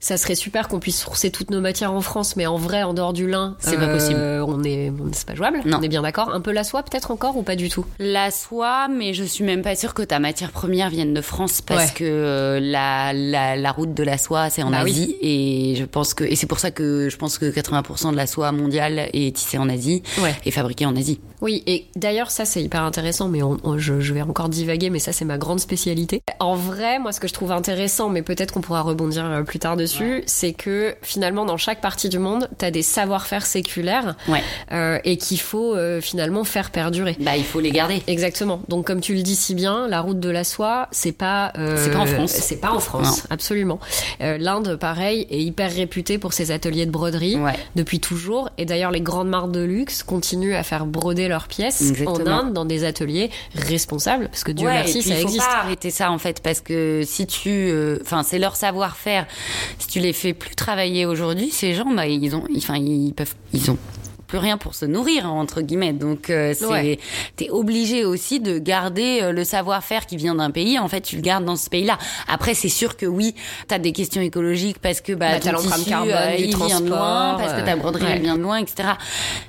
ça 0.00 0.16
serait 0.16 0.34
super 0.34 0.68
qu'on 0.68 0.80
puisse 0.80 1.00
sourcer 1.00 1.30
toutes 1.30 1.50
nos 1.50 1.60
matières 1.60 1.92
en 1.92 2.00
France, 2.00 2.36
mais 2.36 2.46
en 2.46 2.56
vrai, 2.56 2.82
en 2.82 2.94
dehors 2.94 3.12
du 3.12 3.26
lin, 3.26 3.56
c'est 3.58 3.76
pas 3.76 3.88
possible. 3.88 4.20
Euh, 4.20 4.44
on 4.46 4.62
est, 4.62 4.90
c'est 5.12 5.26
pas 5.26 5.34
jouable. 5.34 5.60
On 5.66 5.82
est 5.82 5.88
bien 5.88 6.02
d'accord. 6.02 6.30
Un 6.32 6.40
peu 6.40 6.52
la 6.52 6.64
soie, 6.64 6.82
peut-être 6.82 7.10
encore 7.10 7.36
ou 7.36 7.42
pas 7.42 7.56
du 7.56 7.68
tout? 7.68 7.84
La 7.98 8.30
soie, 8.30 8.88
mais 8.88 9.12
je 9.12 9.24
suis 9.24 9.44
même 9.44 9.60
pas 9.60 9.76
sûre 9.76 9.92
que 9.92 10.02
ta 10.02 10.18
matière 10.18 10.50
première 10.50 10.88
vienne 10.88 11.12
de 11.12 11.20
France 11.20 11.60
parce 11.60 11.90
que 11.90 12.04
euh, 12.04 12.60
la, 12.60 13.12
la, 13.12 13.56
la, 13.56 13.72
route 13.72 13.94
de 13.94 14.02
la 14.02 14.18
soie, 14.18 14.50
c'est 14.50 14.62
en 14.62 14.70
bah 14.70 14.80
Asie 14.80 15.16
et 15.20 15.74
je 15.76 15.84
pense 15.84 16.14
que 16.14 16.24
et 16.24 16.36
c'est 16.36 16.46
pour 16.46 16.58
ça 16.58 16.70
que 16.70 17.08
je 17.08 17.16
pense 17.16 17.38
que 17.38 17.46
80% 17.46 18.12
de 18.12 18.16
la 18.16 18.26
soie 18.26 18.52
mondiale 18.52 19.08
est 19.12 19.34
tissée 19.34 19.58
en 19.58 19.68
Asie 19.68 20.02
et 20.44 20.50
fabriquée 20.50 20.86
en 20.86 20.96
Asie. 20.96 21.20
Oui, 21.44 21.62
et 21.66 21.86
d'ailleurs, 21.94 22.30
ça 22.30 22.46
c'est 22.46 22.62
hyper 22.62 22.82
intéressant, 22.82 23.28
mais 23.28 23.40
je, 23.76 24.00
je, 24.00 24.14
vais 24.14 24.22
encore 24.22 24.48
divaguer, 24.48 24.90
mais 24.90 24.98
ça 24.98 25.12
c'est 25.12 25.26
ma 25.26 25.38
grande 25.38 25.60
spécialité. 25.60 26.22
En 26.40 26.56
vrai, 26.56 26.98
moi, 26.98 27.12
ce 27.12 27.20
que 27.20 27.28
je 27.28 27.34
trouve 27.34 27.52
intéressant, 27.52 28.08
mais 28.08 28.22
peut-être 28.22 28.52
qu'on 28.52 28.62
pourra 28.62 28.80
rebondir 28.80 29.24
euh, 29.26 29.42
plus 29.42 29.58
tard 29.58 29.76
dessus 29.76 30.22
c'est 30.26 30.52
que 30.52 30.94
finalement 31.02 31.44
dans 31.44 31.56
chaque 31.56 31.80
partie 31.80 32.08
du 32.08 32.18
monde, 32.18 32.48
tu 32.58 32.64
as 32.64 32.70
des 32.70 32.82
savoir-faire 32.82 33.46
séculaires 33.46 34.16
euh, 34.72 34.98
et 35.04 35.16
qu'il 35.16 35.40
faut 35.40 35.74
euh, 35.74 36.00
finalement 36.00 36.44
faire 36.44 36.70
perdurer. 36.70 37.16
Bah, 37.20 37.36
il 37.36 37.44
faut 37.44 37.60
les 37.60 37.70
garder. 37.70 38.02
Exactement. 38.06 38.60
Donc 38.68 38.86
comme 38.86 39.00
tu 39.00 39.14
le 39.14 39.22
dis 39.22 39.36
si 39.36 39.54
bien, 39.54 39.88
la 39.88 40.00
route 40.00 40.20
de 40.20 40.30
la 40.30 40.44
soie, 40.44 40.88
c'est 40.90 41.12
pas 41.12 41.52
euh, 41.58 41.76
c'est 41.78 41.92
pas 41.92 42.00
en 42.00 42.06
France. 42.06 42.30
C'est 42.32 42.60
pas 42.60 42.72
en 42.72 42.80
France, 42.80 43.26
absolument. 43.30 43.78
L'Inde, 44.20 44.76
pareil, 44.76 45.26
est 45.30 45.40
hyper 45.40 45.72
réputée 45.72 46.18
pour 46.18 46.32
ses 46.32 46.50
ateliers 46.50 46.86
de 46.86 46.90
broderie 46.90 47.36
depuis 47.76 48.00
toujours. 48.00 48.50
Et 48.58 48.64
d'ailleurs, 48.64 48.90
les 48.90 49.00
grandes 49.00 49.28
marques 49.28 49.52
de 49.52 49.60
luxe 49.60 50.02
continuent 50.02 50.54
à 50.54 50.62
faire 50.62 50.86
broder 50.86 51.28
leurs 51.34 51.48
pièces 51.48 51.92
en 52.06 52.26
Inde 52.26 52.52
dans 52.52 52.64
des 52.64 52.84
ateliers 52.84 53.30
responsables, 53.54 54.28
parce 54.28 54.44
que 54.44 54.52
Dieu 54.52 54.68
merci, 54.68 55.02
ça 55.02 55.20
existe. 55.20 55.34
Il 55.34 55.40
faut 55.40 55.48
pas 55.48 55.58
arrêter 55.58 55.90
ça 55.90 56.10
en 56.10 56.18
fait, 56.18 56.40
parce 56.40 56.60
que 56.60 57.02
si 57.04 57.26
tu, 57.26 57.72
enfin, 58.02 58.22
c'est 58.22 58.38
leur 58.38 58.54
savoir-faire 58.56 59.26
si 59.78 59.88
tu 59.88 59.98
les 59.98 60.12
fais 60.12 60.32
plus 60.32 60.54
travailler 60.54 61.06
aujourd'hui, 61.06 61.50
ces 61.50 61.74
gens, 61.74 61.92
bah, 61.92 62.06
ils 62.06 62.34
ont, 62.36 62.44
enfin, 62.56 62.76
ils 62.76 63.12
peuvent, 63.12 63.34
ils 63.52 63.70
ont 63.70 63.78
plus 64.26 64.38
rien 64.38 64.58
pour 64.58 64.74
se 64.74 64.84
nourrir 64.84 65.32
entre 65.32 65.60
guillemets. 65.60 65.92
Donc 65.92 66.30
euh, 66.30 66.54
c'est 66.54 66.98
t'es 67.36 67.50
obligé 67.50 68.04
aussi 68.04 68.40
de 68.40 68.58
garder 68.58 69.20
euh, 69.22 69.32
le 69.32 69.44
savoir-faire 69.44 70.06
qui 70.06 70.16
vient 70.16 70.34
d'un 70.34 70.50
pays. 70.50 70.78
En 70.78 70.88
fait, 70.88 71.00
tu 71.00 71.16
le 71.16 71.22
gardes 71.22 71.44
dans 71.44 71.56
ce 71.56 71.70
pays-là. 71.70 71.98
Après, 72.28 72.54
c'est 72.54 72.68
sûr 72.68 72.96
que 72.96 73.06
oui, 73.06 73.34
t'as 73.68 73.78
des 73.78 73.92
questions 73.92 74.20
écologiques 74.20 74.78
parce 74.78 75.00
que 75.00 75.12
bah, 75.12 75.38
bah 75.38 75.52
ton 75.52 75.58
tissu 75.58 75.90
carbone, 75.90 76.12
euh, 76.12 76.34
il 76.38 76.56
vient 76.56 76.80
de 76.80 76.88
loin, 76.88 77.36
parce 77.38 77.52
que 77.54 77.64
ta 77.64 77.76
broderie 77.76 78.20
vient 78.20 78.36
de 78.36 78.42
loin, 78.42 78.58
etc. 78.58 78.90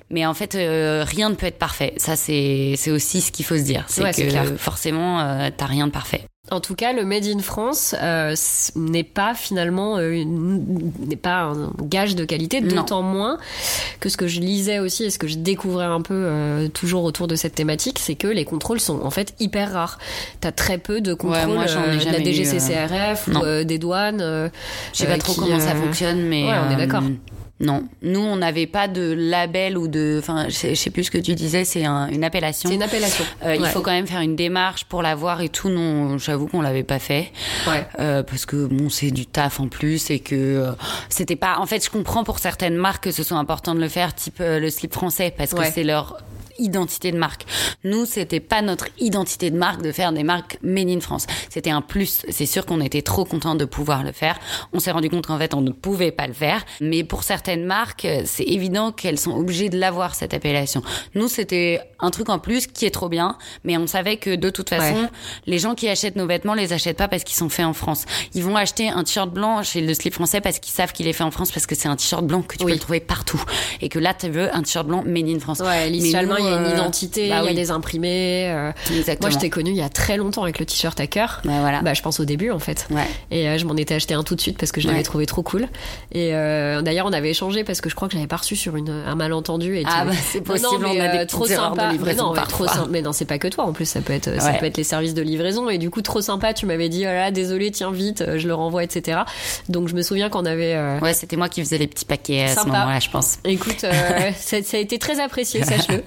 Mais 0.09 0.25
en 0.25 0.33
fait, 0.33 0.53
rien 0.53 1.29
ne 1.29 1.35
peut 1.35 1.47
être 1.47 1.59
parfait. 1.59 1.93
Ça, 1.97 2.15
c'est 2.15 2.75
c'est 2.77 2.91
aussi 2.91 3.21
ce 3.21 3.31
qu'il 3.31 3.45
faut 3.45 3.57
se 3.57 3.63
dire. 3.63 3.85
C'est 3.87 4.11
que 4.11 4.57
forcément, 4.57 5.49
t'as 5.57 5.65
rien 5.65 5.87
de 5.87 5.91
parfait. 5.91 6.25
En 6.51 6.59
tout 6.59 6.75
cas, 6.75 6.93
le 6.93 7.05
Made 7.05 7.25
in 7.25 7.39
France 7.39 7.95
euh, 7.99 8.35
n'est 8.75 9.03
pas 9.03 9.33
finalement 9.33 9.97
euh, 9.97 10.23
n'est 10.25 11.15
pas 11.15 11.41
un 11.41 11.71
gage 11.81 12.15
de 12.15 12.23
qualité, 12.23 12.61
d'autant 12.61 13.01
moins 13.01 13.39
que 13.99 14.09
ce 14.09 14.17
que 14.17 14.27
je 14.27 14.39
lisais 14.39 14.77
aussi 14.77 15.05
et 15.05 15.09
ce 15.09 15.17
que 15.17 15.27
je 15.27 15.37
découvrais 15.37 15.85
un 15.85 16.01
peu 16.01 16.13
euh, 16.13 16.67
toujours 16.67 17.03
autour 17.03 17.27
de 17.27 17.35
cette 17.35 17.55
thématique, 17.55 17.97
c'est 17.97 18.13
que 18.13 18.27
les 18.27 18.45
contrôles 18.45 18.79
sont 18.79 19.01
en 19.01 19.09
fait 19.09 19.33
hyper 19.39 19.73
rares. 19.73 19.97
T'as 20.39 20.51
très 20.51 20.77
peu 20.77 21.01
de 21.01 21.15
contrôles 21.15 21.65
de 21.65 22.11
la 22.11 22.23
DGCCRF 22.23 23.27
ou 23.27 23.63
des 23.63 23.79
douanes. 23.79 24.51
je 24.93 24.97
sais 24.97 25.07
pas 25.07 25.17
trop 25.17 25.33
comment 25.33 25.59
ça 25.59 25.73
fonctionne, 25.73 26.21
mais 26.21 26.43
ouais, 26.43 26.57
on 26.67 26.71
est 26.71 26.77
d'accord. 26.77 27.03
Non, 27.61 27.87
nous 28.01 28.19
on 28.19 28.35
n'avait 28.35 28.67
pas 28.67 28.89
de 28.89 29.13
label 29.17 29.77
ou 29.77 29.87
de, 29.87 30.17
enfin, 30.19 30.47
je 30.49 30.73
sais 30.75 30.89
plus 30.89 31.05
ce 31.05 31.11
que 31.11 31.17
tu 31.17 31.35
disais, 31.35 31.63
c'est 31.63 31.85
une 31.85 32.23
appellation. 32.25 32.69
C'est 32.69 32.75
une 32.75 32.83
appellation. 32.83 33.23
Euh, 33.45 33.55
il 33.55 33.65
faut 33.67 33.79
quand 33.79 33.91
même 33.91 34.07
faire 34.07 34.19
une 34.19 34.35
démarche 34.35 34.83
pour 34.83 35.01
l'avoir 35.01 35.39
et 35.39 35.47
tout. 35.47 35.69
Non, 35.69 36.17
j'avoue 36.17 36.47
qu'on 36.47 36.61
l'avait 36.61 36.83
pas 36.83 36.99
fait. 36.99 37.31
Ouais. 37.65 37.87
Euh, 37.99 38.23
parce 38.23 38.45
que 38.45 38.65
bon, 38.65 38.89
c'est 38.89 39.11
du 39.11 39.25
taf 39.25 39.61
en 39.61 39.69
plus 39.69 40.09
et 40.09 40.19
que 40.19 40.35
euh, 40.35 40.71
c'était 41.07 41.37
pas. 41.37 41.57
En 41.59 41.65
fait, 41.65 41.83
je 41.83 41.89
comprends 41.89 42.25
pour 42.25 42.39
certaines 42.39 42.75
marques 42.75 43.05
que 43.05 43.11
ce 43.11 43.23
soit 43.23 43.37
important 43.37 43.73
de 43.73 43.79
le 43.79 43.87
faire, 43.87 44.13
type 44.13 44.39
le 44.39 44.69
slip 44.69 44.93
français, 44.93 45.33
parce 45.35 45.53
que 45.53 45.63
c'est 45.63 45.83
leur 45.83 46.17
identité 46.57 47.11
de 47.11 47.17
marque. 47.17 47.45
Nous, 47.83 48.05
c'était 48.05 48.39
pas 48.39 48.61
notre 48.61 48.87
identité 48.99 49.51
de 49.51 49.57
marque 49.57 49.81
de 49.81 49.91
faire 49.91 50.11
des 50.11 50.23
marques 50.23 50.57
made 50.61 50.89
in 50.89 50.99
France. 50.99 51.27
C'était 51.49 51.69
un 51.69 51.81
plus. 51.81 52.25
C'est 52.29 52.45
sûr 52.45 52.65
qu'on 52.65 52.81
était 52.81 53.01
trop 53.01 53.25
content 53.25 53.55
de 53.55 53.65
pouvoir 53.65 54.03
le 54.03 54.11
faire. 54.11 54.39
On 54.73 54.79
s'est 54.79 54.91
rendu 54.91 55.09
compte 55.09 55.27
qu'en 55.27 55.37
fait, 55.37 55.53
on 55.53 55.61
ne 55.61 55.71
pouvait 55.71 56.11
pas 56.11 56.27
le 56.27 56.33
faire. 56.33 56.65
Mais 56.81 57.03
pour 57.03 57.23
certaines 57.23 57.65
marques, 57.65 58.07
c'est 58.25 58.43
évident 58.43 58.91
qu'elles 58.91 59.19
sont 59.19 59.35
obligées 59.35 59.69
de 59.69 59.77
l'avoir, 59.77 60.15
cette 60.15 60.33
appellation. 60.33 60.81
Nous, 61.13 61.27
c'était 61.27 61.81
un 61.99 62.11
truc 62.11 62.29
en 62.29 62.39
plus 62.39 62.67
qui 62.67 62.85
est 62.85 62.91
trop 62.91 63.09
bien. 63.09 63.37
Mais 63.63 63.77
on 63.77 63.87
savait 63.87 64.17
que 64.17 64.35
de 64.35 64.49
toute 64.49 64.69
façon, 64.69 65.09
les 65.45 65.59
gens 65.59 65.75
qui 65.75 65.87
achètent 65.87 66.15
nos 66.15 66.27
vêtements 66.27 66.53
les 66.53 66.73
achètent 66.73 66.97
pas 66.97 67.07
parce 67.07 67.23
qu'ils 67.23 67.37
sont 67.37 67.49
faits 67.49 67.65
en 67.65 67.73
France. 67.73 68.05
Ils 68.33 68.43
vont 68.43 68.55
acheter 68.55 68.89
un 68.89 69.03
t-shirt 69.03 69.29
blanc 69.29 69.63
chez 69.63 69.81
le 69.81 69.93
slip 69.93 70.13
français 70.13 70.41
parce 70.41 70.59
qu'ils 70.59 70.73
savent 70.73 70.93
qu'il 70.93 71.07
est 71.07 71.13
fait 71.13 71.23
en 71.23 71.31
France 71.31 71.51
parce 71.51 71.65
que 71.65 71.75
c'est 71.75 71.87
un 71.87 71.95
t-shirt 71.95 72.25
blanc 72.25 72.41
que 72.41 72.57
tu 72.57 72.65
peux 72.65 72.77
trouver 72.77 72.99
partout. 72.99 73.41
Et 73.81 73.89
que 73.89 73.99
là, 73.99 74.13
tu 74.13 74.29
veux 74.29 74.53
un 74.55 74.61
t-shirt 74.61 74.87
blanc 74.87 75.03
made 75.05 75.27
in 75.27 75.39
France. 75.39 75.59
Ouais, 75.59 75.89
il 76.45 76.51
y 76.51 76.53
a 76.53 76.57
une 76.57 76.65
euh, 76.65 76.73
identité, 76.73 77.29
bah 77.29 77.35
il 77.39 77.43
y 77.43 77.47
a 77.47 77.49
oui. 77.51 77.55
des 77.55 77.71
imprimés. 77.71 78.49
euh, 78.51 78.71
Exactement. 78.95 79.29
Moi, 79.29 79.37
je 79.37 79.41
t'ai 79.41 79.49
connu 79.49 79.71
il 79.71 79.75
y 79.77 79.81
a 79.81 79.89
très 79.89 80.17
longtemps 80.17 80.43
avec 80.43 80.59
le 80.59 80.65
t-shirt 80.65 80.99
à 80.99 81.07
cœur. 81.07 81.41
Bah, 81.45 81.53
voilà. 81.61 81.81
Bah, 81.81 81.93
je 81.93 82.01
pense 82.01 82.19
au 82.19 82.25
début 82.25 82.51
en 82.51 82.59
fait. 82.59 82.87
Ouais. 82.91 83.05
Et 83.31 83.47
euh, 83.49 83.57
je 83.57 83.65
m'en 83.65 83.75
étais 83.75 83.95
acheté 83.95 84.13
un 84.13 84.23
tout 84.23 84.35
de 84.35 84.41
suite 84.41 84.57
parce 84.57 84.71
que 84.71 84.81
je 84.81 84.87
l'avais 84.87 85.03
trouvé 85.03 85.25
trop 85.25 85.43
cool. 85.43 85.67
Et 86.11 86.29
euh, 86.33 86.81
d'ailleurs, 86.81 87.05
on 87.07 87.13
avait 87.13 87.29
échangé 87.31 87.63
parce 87.63 87.81
que 87.81 87.89
je 87.89 87.95
crois 87.95 88.07
que 88.07 88.13
j'avais 88.13 88.27
pas 88.27 88.37
reçu 88.37 88.55
sur 88.55 88.75
une, 88.75 88.89
un 88.89 89.15
malentendu. 89.15 89.77
Et 89.77 89.83
Ah, 89.85 90.05
bah, 90.05 90.11
c'est 90.31 90.39
non, 90.39 90.43
possible, 90.45 90.85
on 90.85 90.93
mais, 90.93 90.99
a 91.01 91.11
des 91.11 91.17
euh, 91.19 91.25
trop 91.25 91.45
de 91.45 91.49
sympa. 91.53 91.91
mais 92.03 92.13
non, 92.13 92.33
mais 92.33 92.41
trop 92.43 92.67
sympa. 92.67 92.87
Mais 92.89 93.01
non, 93.01 93.11
c'est 93.13 93.25
pas 93.25 93.37
que 93.39 93.47
toi 93.47 93.65
en 93.65 93.73
plus. 93.73 93.85
Ça 93.85 94.01
peut 94.01 94.13
être, 94.13 94.41
ça 94.41 94.53
peut 94.53 94.65
être 94.65 94.77
les 94.77 94.83
services 94.83 95.13
de 95.13 95.21
livraison. 95.21 95.69
Et 95.69 95.77
du 95.77 95.89
coup, 95.89 96.01
trop 96.01 96.21
sympa. 96.21 96.53
Tu 96.53 96.65
m'avais 96.65 96.89
dit, 96.89 97.03
voilà, 97.03 97.31
désolé, 97.31 97.71
tiens 97.71 97.91
vite, 97.91 98.21
euh, 98.21 98.37
je 98.39 98.47
le 98.47 98.53
renvoie, 98.53 98.83
etc. 98.83 99.19
Donc, 99.69 99.87
je 99.87 99.95
me 99.95 100.01
souviens 100.01 100.29
qu'on 100.29 100.45
avait. 100.45 100.73
euh, 100.75 100.99
Ouais, 100.99 101.13
c'était 101.13 101.35
moi 101.35 101.49
qui 101.49 101.61
faisais 101.61 101.77
les 101.77 101.87
petits 101.87 102.05
paquets 102.05 102.43
à 102.43 102.47
ce 102.49 102.55
Sympa. 102.55 102.67
moment-là, 102.79 102.99
je 102.99 103.09
pense. 103.09 103.37
Écoute, 103.45 103.83
euh, 103.83 104.31
ça, 104.37 104.57
ça 104.63 104.77
a 104.77 104.79
été 104.79 104.97
très 104.99 105.19
apprécié, 105.19 105.63
sache-le. 105.63 106.03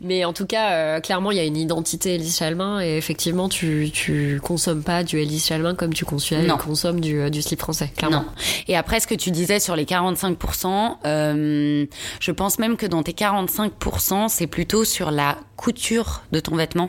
Mais 0.00 0.24
en 0.24 0.32
tout 0.32 0.46
cas, 0.46 0.72
euh, 0.72 1.00
clairement, 1.00 1.30
il 1.30 1.36
y 1.36 1.40
a 1.40 1.44
une 1.44 1.56
identité 1.56 2.14
Elise 2.14 2.36
Chalmin 2.36 2.80
et 2.80 2.96
effectivement, 2.96 3.48
tu, 3.48 3.90
tu 3.92 4.40
consommes 4.42 4.82
pas 4.82 5.04
du 5.04 5.18
Elise 5.18 5.46
Chalmin 5.46 5.74
comme 5.74 5.92
tu 5.92 6.04
consommes, 6.04 6.46
consommes 6.58 7.00
du, 7.00 7.20
euh, 7.20 7.30
du 7.30 7.42
slip 7.42 7.60
français, 7.60 7.90
clairement. 7.96 8.22
Non. 8.22 8.26
Et 8.68 8.76
après, 8.76 9.00
ce 9.00 9.06
que 9.06 9.14
tu 9.14 9.30
disais 9.30 9.60
sur 9.60 9.76
les 9.76 9.84
45%, 9.84 10.96
euh, 11.04 11.86
je 12.20 12.30
pense 12.32 12.58
même 12.58 12.76
que 12.76 12.86
dans 12.86 13.02
tes 13.02 13.12
45%, 13.12 14.28
c'est 14.28 14.46
plutôt 14.46 14.84
sur 14.84 15.10
la 15.10 15.36
couture 15.60 16.22
de 16.32 16.40
ton 16.40 16.56
vêtement 16.56 16.88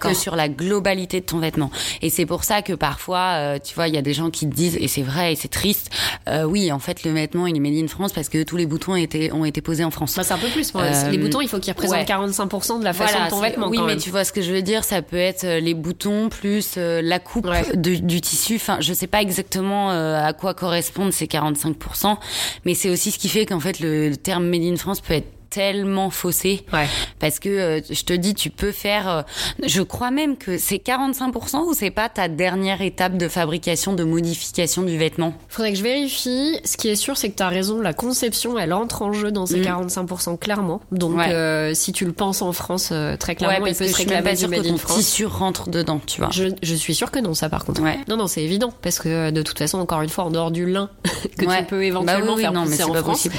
que 0.00 0.12
sur 0.12 0.34
la 0.34 0.48
globalité 0.48 1.20
de 1.20 1.26
ton 1.26 1.38
vêtement. 1.38 1.70
Et 2.02 2.10
c'est 2.10 2.26
pour 2.26 2.42
ça 2.42 2.62
que 2.62 2.72
parfois, 2.72 3.34
euh, 3.36 3.58
tu 3.62 3.76
vois, 3.76 3.86
il 3.86 3.94
y 3.94 3.96
a 3.96 4.02
des 4.02 4.12
gens 4.12 4.30
qui 4.30 4.48
te 4.48 4.54
disent, 4.54 4.76
et 4.80 4.88
c'est 4.88 5.02
vrai, 5.02 5.34
et 5.34 5.36
c'est 5.36 5.48
triste, 5.48 5.90
euh, 6.28 6.42
oui, 6.42 6.72
en 6.72 6.80
fait, 6.80 7.04
le 7.04 7.12
vêtement, 7.12 7.46
il 7.46 7.56
est 7.56 7.60
made 7.60 7.74
in 7.74 7.86
France 7.86 8.12
parce 8.12 8.28
que 8.28 8.42
tous 8.42 8.56
les 8.56 8.66
boutons 8.66 8.92
ont 8.92 8.96
été, 8.96 9.32
ont 9.32 9.44
été 9.44 9.60
posés 9.60 9.84
en 9.84 9.92
France. 9.92 10.16
Bah, 10.16 10.24
c'est 10.24 10.34
un 10.34 10.38
peu 10.38 10.48
plus. 10.48 10.74
moi. 10.74 10.82
Euh, 10.82 11.10
les 11.10 11.18
boutons, 11.18 11.40
il 11.40 11.48
faut 11.48 11.60
qu'ils 11.60 11.72
représentent 11.72 11.96
ouais. 11.96 12.04
45% 12.32 12.78
de 12.80 12.84
la 12.84 12.92
façon 12.92 13.24
de 13.24 13.30
ton 13.30 13.40
vêtement. 13.40 13.68
Oui, 13.68 13.76
quand 13.78 13.84
mais 13.84 13.92
même. 13.94 14.00
tu 14.00 14.10
vois 14.10 14.24
ce 14.24 14.32
que 14.32 14.42
je 14.42 14.52
veux 14.52 14.62
dire, 14.62 14.84
ça 14.84 15.02
peut 15.02 15.16
être 15.16 15.44
euh, 15.44 15.60
les 15.60 15.74
boutons 15.74 16.28
plus 16.28 16.74
euh, 16.76 17.00
la 17.02 17.18
coupe 17.18 17.46
Ouais. 17.46 17.64
de- 17.74 17.96
du 17.96 18.20
tissu. 18.20 18.56
Enfin, 18.56 18.78
je 18.80 18.92
sais 18.92 19.06
pas 19.06 19.20
exactement 19.22 19.90
euh, 19.90 20.22
à 20.24 20.32
quoi 20.32 20.54
correspondent 20.54 21.12
ces 21.12 21.26
45%, 21.26 22.16
mais 22.64 22.74
c'est 22.74 22.90
aussi 22.90 23.10
ce 23.10 23.18
qui 23.18 23.28
fait 23.28 23.46
qu'en 23.46 23.60
fait 23.60 23.80
le, 23.80 24.10
le 24.10 24.16
terme 24.16 24.46
Made 24.46 24.62
in 24.62 24.76
France 24.76 25.00
peut 25.00 25.14
être 25.14 25.28
tellement 25.50 26.10
faussé 26.10 26.64
Ouais. 26.72 26.86
parce 27.18 27.38
que 27.38 27.48
euh, 27.48 27.80
je 27.88 28.02
te 28.02 28.12
dis 28.12 28.34
tu 28.34 28.50
peux 28.50 28.72
faire 28.72 29.08
euh, 29.08 29.22
je 29.64 29.82
crois 29.82 30.10
même 30.10 30.36
que 30.36 30.58
c'est 30.58 30.76
45% 30.76 31.64
ou 31.66 31.74
c'est 31.74 31.90
pas 31.90 32.08
ta 32.08 32.28
dernière 32.28 32.82
étape 32.82 33.16
de 33.16 33.28
fabrication 33.28 33.92
de 33.94 34.04
modification 34.04 34.82
du 34.82 34.98
vêtement? 34.98 35.34
Faudrait 35.48 35.72
que 35.72 35.78
je 35.78 35.82
vérifie. 35.82 36.58
Ce 36.64 36.76
qui 36.76 36.88
est 36.88 36.96
sûr, 36.96 37.16
c'est 37.16 37.30
que 37.30 37.36
tu 37.36 37.42
as 37.42 37.48
raison. 37.48 37.80
La 37.80 37.92
conception, 37.94 38.58
elle 38.58 38.72
entre 38.72 39.02
en 39.02 39.12
jeu 39.12 39.30
dans 39.32 39.46
ces 39.46 39.60
Mm. 39.60 39.64
45% 39.64 40.36
clairement. 40.38 40.80
Donc, 40.92 41.16
Ouais. 41.16 41.32
euh, 41.32 41.74
si 41.74 41.92
tu 41.92 42.04
le 42.04 42.12
penses 42.12 42.42
en 42.42 42.52
France, 42.52 42.92
très 43.18 43.34
clairement, 43.34 43.56
ouais 43.64 43.70
il 43.70 43.76
parce 43.76 43.78
peut 43.78 43.84
que 43.84 43.90
se 43.90 43.96
je 43.96 44.00
suis 44.02 44.08
réclamer 44.08 44.30
pas 44.30 44.36
sûre 44.36 44.50
que 44.50 44.68
ton 44.68 44.94
tissu 44.94 45.26
rentre 45.26 45.68
dedans 45.70 46.00
tu 46.06 46.20
vois 46.20 46.30
Je, 46.30 46.44
je 46.62 46.74
suis 46.74 46.94
sûre 46.94 47.10
que 47.10 47.18
non, 47.18 47.34
ça 47.34 47.48
par 47.48 47.64
contre. 47.64 47.80
Non, 48.08 48.16
non, 48.16 48.26
c'est 48.26 48.42
évident 48.42 48.72
parce 48.82 48.98
que 48.98 49.30
de 49.30 49.42
toute 49.42 49.58
façon, 49.58 49.78
encore 49.78 50.02
une 50.02 50.08
fois, 50.10 50.24
en 50.24 50.30
dehors 50.30 50.50
du 50.50 50.66
lin 50.66 50.90
que 51.38 51.44
tu 51.58 51.64
peux 51.66 51.82
éventuellement 51.84 52.26
Bah 52.26 52.32
oui, 52.32 52.36
oui, 52.36 52.42
faire 52.42 52.52
non, 52.52 52.64
mais 52.66 52.82
en 52.82 52.92
pas 52.92 53.00
France, 53.00 53.22
possible. 53.28 53.34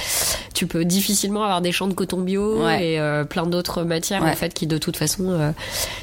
tu 0.53 0.67
peux 0.67 0.85
difficilement 0.85 1.43
avoir 1.43 1.61
des 1.61 1.71
champs 1.71 1.87
de 1.87 1.93
coton 1.99 2.21
bio 2.21 2.63
Ouais. 2.63 2.93
et 2.93 2.99
euh, 2.99 3.23
plein 3.25 3.45
d'autres 3.45 3.83
matières 3.83 4.23
Ouais. 4.23 4.31
en 4.31 4.35
fait 4.35 4.53
qui 4.53 4.65
de 4.67 4.77
toute 4.77 4.95
façon 4.97 5.29
euh, 5.29 5.51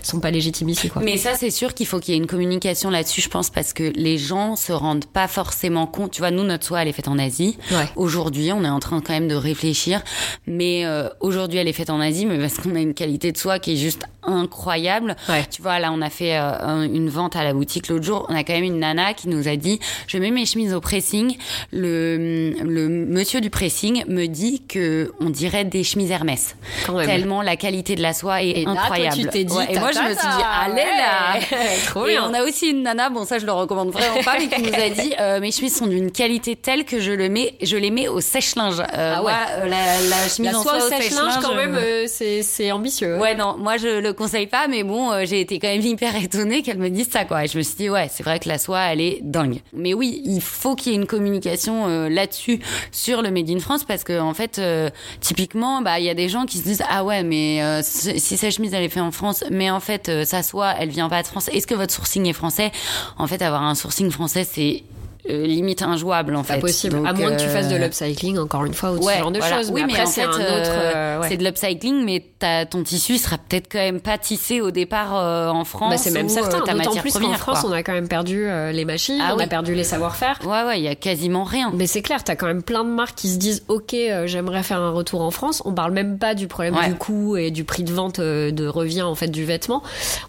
sont 0.02 0.20
pas 0.20 0.30
légitimes 0.30 0.68
ici 0.68 0.88
quoi. 0.88 1.02
Mais 1.02 1.16
ça, 1.16 1.30
c'est 1.34 1.50
sûr 1.50 1.72
qu'il 1.74 1.86
faut 1.86 1.98
qu'il 2.00 2.12
y 2.12 2.16
ait 2.16 2.20
une 2.20 2.26
communication 2.26 2.90
là-dessus, 2.90 3.20
je 3.22 3.28
pense, 3.28 3.50
parce 3.50 3.72
que 3.72 3.92
les 3.96 4.18
gens 4.18 4.56
se 4.56 4.72
rendent 4.72 5.06
pas 5.06 5.26
forcément 5.28 5.86
compte. 5.86 6.10
Tu 6.12 6.20
vois, 6.20 6.30
nous, 6.30 6.44
notre 6.44 6.64
soie, 6.64 6.82
elle 6.82 6.88
est 6.88 6.92
faite 6.92 7.08
en 7.08 7.18
Asie. 7.18 7.56
Ouais. 7.72 7.88
Aujourd'hui, 7.96 8.52
on 8.52 8.62
est 8.64 8.68
en 8.68 8.80
train 8.80 9.00
quand 9.00 9.12
même 9.12 9.28
de 9.28 9.34
réfléchir. 9.34 10.02
Mais 10.46 10.84
euh, 10.84 11.08
aujourd'hui, 11.20 11.58
elle 11.58 11.68
est 11.68 11.72
faite 11.72 11.90
en 11.90 12.00
Asie, 12.00 12.26
mais 12.26 12.38
parce 12.38 12.58
qu'on 12.58 12.74
a 12.74 12.80
une 12.80 12.94
qualité 12.94 13.32
de 13.32 13.38
soie 13.38 13.58
qui 13.58 13.72
est 13.72 13.76
juste 13.76 14.02
incroyable. 14.26 15.16
Ouais. 15.28 15.44
Tu 15.50 15.62
vois, 15.62 15.78
là, 15.78 15.90
on 15.92 16.00
a 16.02 16.10
fait 16.10 16.36
euh, 16.36 16.52
un- 16.60 16.82
une 16.82 17.08
vente 17.08 17.36
à 17.36 17.44
la 17.44 17.52
boutique 17.52 17.88
l'autre 17.88 18.04
jour. 18.04 18.26
On 18.28 18.34
a 18.36 18.44
quand 18.44 18.52
même 18.52 18.64
une 18.64 18.78
nana 18.78 19.14
qui 19.14 19.28
nous 19.28 19.48
a 19.48 19.56
dit, 19.56 19.80
je 20.06 20.18
mets 20.18 20.30
mes 20.30 20.46
chemises 20.46 20.74
au 20.74 20.80
pressing. 20.80 21.36
Le, 21.72 22.54
le 22.64 22.88
monsieur 22.88 23.40
du 23.40 23.50
pressing 23.50 24.04
me 24.08 24.26
dit 24.26 24.62
que 24.68 25.12
on 25.20 25.30
dirait 25.30 25.64
des 25.64 25.84
chemises 25.84 26.10
Hermès. 26.10 26.56
Quand 26.86 26.94
même. 26.94 27.06
Tellement 27.06 27.42
la 27.42 27.56
qualité 27.56 27.94
de 27.94 28.02
la 28.02 28.12
soie 28.12 28.42
est 28.42 28.48
Et 28.50 28.64
là, 28.64 28.72
toi, 28.72 28.82
incroyable. 28.82 29.16
tu 29.16 29.26
t'es 29.28 29.44
dit, 29.44 29.54
Ouais, 29.54 29.66
et 29.70 29.78
moi, 29.78 29.90
je 29.92 29.98
me 30.00 30.08
suis 30.08 30.16
dit, 30.16 30.44
allez 30.62 30.76
là. 30.82 31.38
Trop 31.86 32.06
Et 32.06 32.10
bien. 32.12 32.28
on 32.28 32.34
a 32.34 32.42
aussi 32.42 32.70
une 32.70 32.82
nana, 32.82 33.10
bon 33.10 33.24
ça 33.24 33.38
je 33.38 33.46
le 33.46 33.52
recommande 33.52 33.90
vraiment 33.90 34.22
pas, 34.24 34.36
mais 34.38 34.48
qui 34.48 34.62
nous 34.62 34.74
a 34.74 34.88
dit 34.90 35.12
euh, 35.20 35.40
mes 35.40 35.52
chemises 35.52 35.76
sont 35.76 35.86
d'une 35.86 36.10
qualité 36.10 36.56
telle 36.56 36.84
que 36.84 37.00
je 37.00 37.12
le 37.12 37.28
mets, 37.28 37.54
je 37.62 37.76
les 37.76 37.90
mets 37.90 38.08
au 38.08 38.20
sèche-linge. 38.20 38.80
Euh, 38.80 39.14
Ah 39.16 39.22
ouais. 39.22 39.32
moi, 39.32 39.66
la, 39.68 40.00
la 40.08 40.28
chemise 40.28 40.52
La 40.52 40.58
en 40.58 40.62
soie 40.62 40.76
au 40.78 40.88
sèche-linge 40.88 41.34
quand 41.42 41.54
même, 41.54 41.78
c'est 42.06 42.42
c'est 42.42 42.72
ambitieux. 42.72 43.18
Ouais 43.18 43.34
non, 43.34 43.56
moi 43.58 43.76
je 43.76 44.00
le 44.00 44.12
conseille 44.16 44.46
pas, 44.46 44.68
mais 44.68 44.82
bon, 44.82 45.12
euh, 45.12 45.24
j'ai 45.24 45.40
été 45.40 45.58
quand 45.58 45.68
même 45.68 45.80
hyper 45.80 46.16
étonnée 46.16 46.62
qu'elle 46.62 46.78
me 46.78 46.90
dise 46.90 47.08
ça 47.08 47.24
quoi. 47.24 47.44
Et 47.44 47.48
je 47.48 47.56
me 47.58 47.62
suis 47.62 47.76
dit 47.76 47.90
ouais, 47.90 48.08
c'est 48.10 48.22
vrai 48.22 48.38
que 48.40 48.48
la 48.48 48.58
soie 48.58 48.80
elle 48.80 49.00
est 49.00 49.20
dingue. 49.22 49.60
Mais 49.72 49.94
oui, 49.94 50.22
il 50.24 50.40
faut 50.40 50.74
qu'il 50.74 50.92
y 50.92 50.94
ait 50.94 50.98
une 50.98 51.06
communication 51.06 51.86
euh, 51.86 52.08
là-dessus 52.08 52.60
sur 52.90 53.22
le 53.22 53.30
Made 53.30 53.50
in 53.50 53.60
France 53.60 53.84
parce 53.84 54.04
que 54.04 54.18
en 54.18 54.34
fait, 54.34 54.58
euh, 54.58 54.90
typiquement, 55.20 55.82
bah 55.82 55.98
il 56.00 56.04
y 56.04 56.10
a 56.10 56.14
des 56.14 56.28
gens 56.28 56.46
qui 56.46 56.58
se 56.58 56.64
disent 56.64 56.82
ah 56.88 57.04
ouais, 57.04 57.22
mais 57.22 57.60
si 57.82 58.36
sa 58.36 58.50
chemise 58.50 58.74
elle 58.74 58.82
est 58.82 58.88
faite 58.88 59.02
en 59.02 59.12
France, 59.12 59.44
mais 59.50 59.70
en 59.70 59.80
fait 59.80 60.10
sa 60.24 60.42
soie 60.42 60.74
elle 60.78 60.88
vient 60.88 61.08
pas 61.08 61.22
de 61.22 61.26
France. 61.26 61.48
Est-ce 61.48 61.66
que 61.66 61.74
votre 61.74 61.92
sourcing 61.92 62.26
est 62.26 62.32
français? 62.32 62.72
En 63.18 63.26
fait, 63.26 63.42
avoir 63.42 63.62
un 63.62 63.74
sourcing 63.74 64.10
français 64.10 64.44
c'est 64.44 64.82
euh, 65.30 65.46
limite 65.46 65.82
injouable 65.82 66.34
en 66.36 66.42
fait. 66.44 66.58
possible. 66.60 66.96
Donc, 66.96 67.06
à 67.06 67.12
moins 67.12 67.32
que 67.36 67.40
tu 67.42 67.48
fasses 67.48 67.68
de 67.68 67.74
euh, 67.74 67.78
l'upcycling, 67.78 68.38
encore 68.38 68.64
une 68.64 68.74
fois, 68.74 68.92
ou 68.92 68.98
Ouais, 69.04 69.14
ce 69.14 69.18
genre 69.20 69.30
de 69.30 69.38
voilà. 69.38 69.56
choses. 69.56 69.70
Oui, 69.70 69.82
mais 69.82 69.86
mais, 69.88 69.92
après, 69.94 70.02
en 70.04 70.06
c'est 70.06 70.20
fait, 70.22 70.26
un 70.26 70.30
autre. 70.30 70.40
euh, 70.70 71.20
ouais. 71.20 71.28
c'est 71.28 71.36
de 71.36 71.44
l'upcycling, 71.44 72.04
mais 72.04 72.24
ta, 72.38 72.66
ton 72.66 72.82
tissu 72.82 73.18
sera 73.18 73.38
peut-être 73.38 73.68
quand 73.70 73.78
même 73.78 74.00
pas 74.00 74.18
tissé 74.18 74.60
au 74.60 74.70
départ 74.70 75.16
euh, 75.16 75.48
en 75.48 75.64
France. 75.64 75.90
Bah, 75.90 75.98
c'est 75.98 76.10
même 76.10 76.28
certain. 76.28 76.60
ta 76.60 76.74
matière 76.74 77.02
plus 77.02 77.12
première, 77.12 77.38
France, 77.38 77.60
quoi. 77.60 77.70
on 77.70 77.72
a 77.72 77.82
quand 77.82 77.92
même 77.92 78.08
perdu 78.08 78.46
les 78.72 78.84
machines, 78.84 79.18
Ah 79.20 79.34
on 79.36 79.38
a 79.40 79.46
perdu 79.46 79.74
les 79.74 79.84
savoir-faire. 79.84 80.38
Ouais, 80.44 80.62
ouais, 80.64 80.78
il 80.80 80.84
y 80.84 80.88
a 80.88 80.94
quasiment 80.94 81.44
rien. 81.44 81.70
Mais 81.74 81.86
c'est 81.86 82.02
clair, 82.02 82.22
t'as 82.24 82.36
quand 82.36 82.46
même 82.46 82.62
plein 82.62 82.84
de 82.84 82.90
marques 82.90 83.16
qui 83.16 83.28
se 83.28 83.38
disent 83.38 83.62
ok, 83.68 83.94
j'aimerais 84.26 84.62
faire 84.62 84.80
un 84.80 84.90
retour 84.90 85.22
en 85.22 85.30
France. 85.30 85.62
On 85.64 85.72
parle 85.72 85.92
même 85.92 86.18
pas 86.18 86.34
du 86.34 86.46
problème 86.48 86.74
Ouais. 86.76 86.88
du 86.88 86.94
coût 86.94 87.36
et 87.36 87.50
du 87.50 87.64
prix 87.64 87.82
de 87.84 87.92
vente 87.92 88.20
de 88.20 88.66
revient 88.66 89.02
en 89.02 89.14
fait 89.14 89.28
du 89.28 89.44
vêtement. 89.44 89.82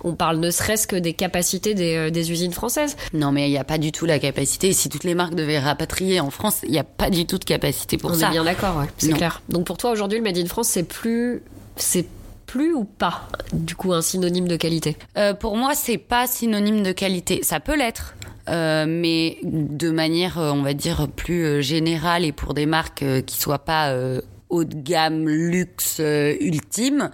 On 0.04 0.14
parle 0.14 0.38
ne 0.38 0.52
serait-ce 0.52 0.88
que 0.88 0.96
des 0.96 1.14
capacités 1.14 1.74
des, 1.74 2.12
des 2.12 2.32
usines 2.32 2.54
françaises. 2.54 2.96
Non, 3.14 3.32
mais 3.32 3.48
il 3.48 3.52
n'y 3.52 3.58
a 3.58 3.64
pas 3.64 3.78
du 3.78 3.92
tout 3.92 4.06
la 4.06 4.20
capacité. 4.20 4.72
Si 4.74 4.87
toutes 4.90 5.04
les 5.04 5.16
marques 5.16 5.36
devaient 5.36 5.60
rapatrier 5.60 6.20
en 6.20 6.30
France, 6.30 6.60
il 6.64 6.72
n'y 6.72 6.80
a 6.80 6.84
pas 6.84 7.10
du 7.10 7.26
tout 7.26 7.38
de 7.38 7.46
capacité 7.46 7.98
pour 7.98 8.12
On 8.12 8.14
ça. 8.16 8.28
est 8.28 8.32
bien 8.32 8.44
d'accord, 8.44 8.78
ouais, 8.78 8.86
c'est 8.98 9.12
clair. 9.14 9.42
Donc 9.50 9.66
pour 9.66 9.78
toi 9.78 9.92
aujourd'hui, 9.92 10.18
le 10.18 10.24
Made 10.24 10.38
in 10.38 10.46
France, 10.46 10.68
c'est 10.68 10.84
plus, 10.84 11.42
c'est 11.76 12.06
plus 12.46 12.74
ou 12.74 12.86
pas 12.86 13.28
du 13.52 13.76
coup 13.76 13.92
un 13.94 14.02
synonyme 14.02 14.48
de 14.48 14.56
qualité? 14.56 14.96
Euh, 15.18 15.34
pour 15.34 15.58
moi, 15.58 15.74
c'est 15.76 15.98
pas 15.98 16.28
synonyme 16.28 16.82
de 16.82 16.94
qualité. 16.94 17.42
Ça 17.44 17.60
peut 17.60 17.76
l'être. 17.78 18.16
euh, 18.50 18.86
mais 18.88 19.38
de 19.44 19.90
manière, 19.90 20.40
euh, 20.40 20.52
on 20.52 20.62
va 20.62 20.74
dire, 20.74 21.08
plus 21.10 21.62
générale 21.62 22.24
et 22.24 22.32
pour 22.32 22.54
des 22.54 22.66
marques 22.66 23.04
qui 23.26 23.38
soient 23.38 23.60
pas 23.60 23.90
euh, 23.90 24.22
haut 24.50 24.64
de 24.64 24.76
gamme, 24.76 25.28
luxe, 25.28 26.00
ultime, 26.40 27.12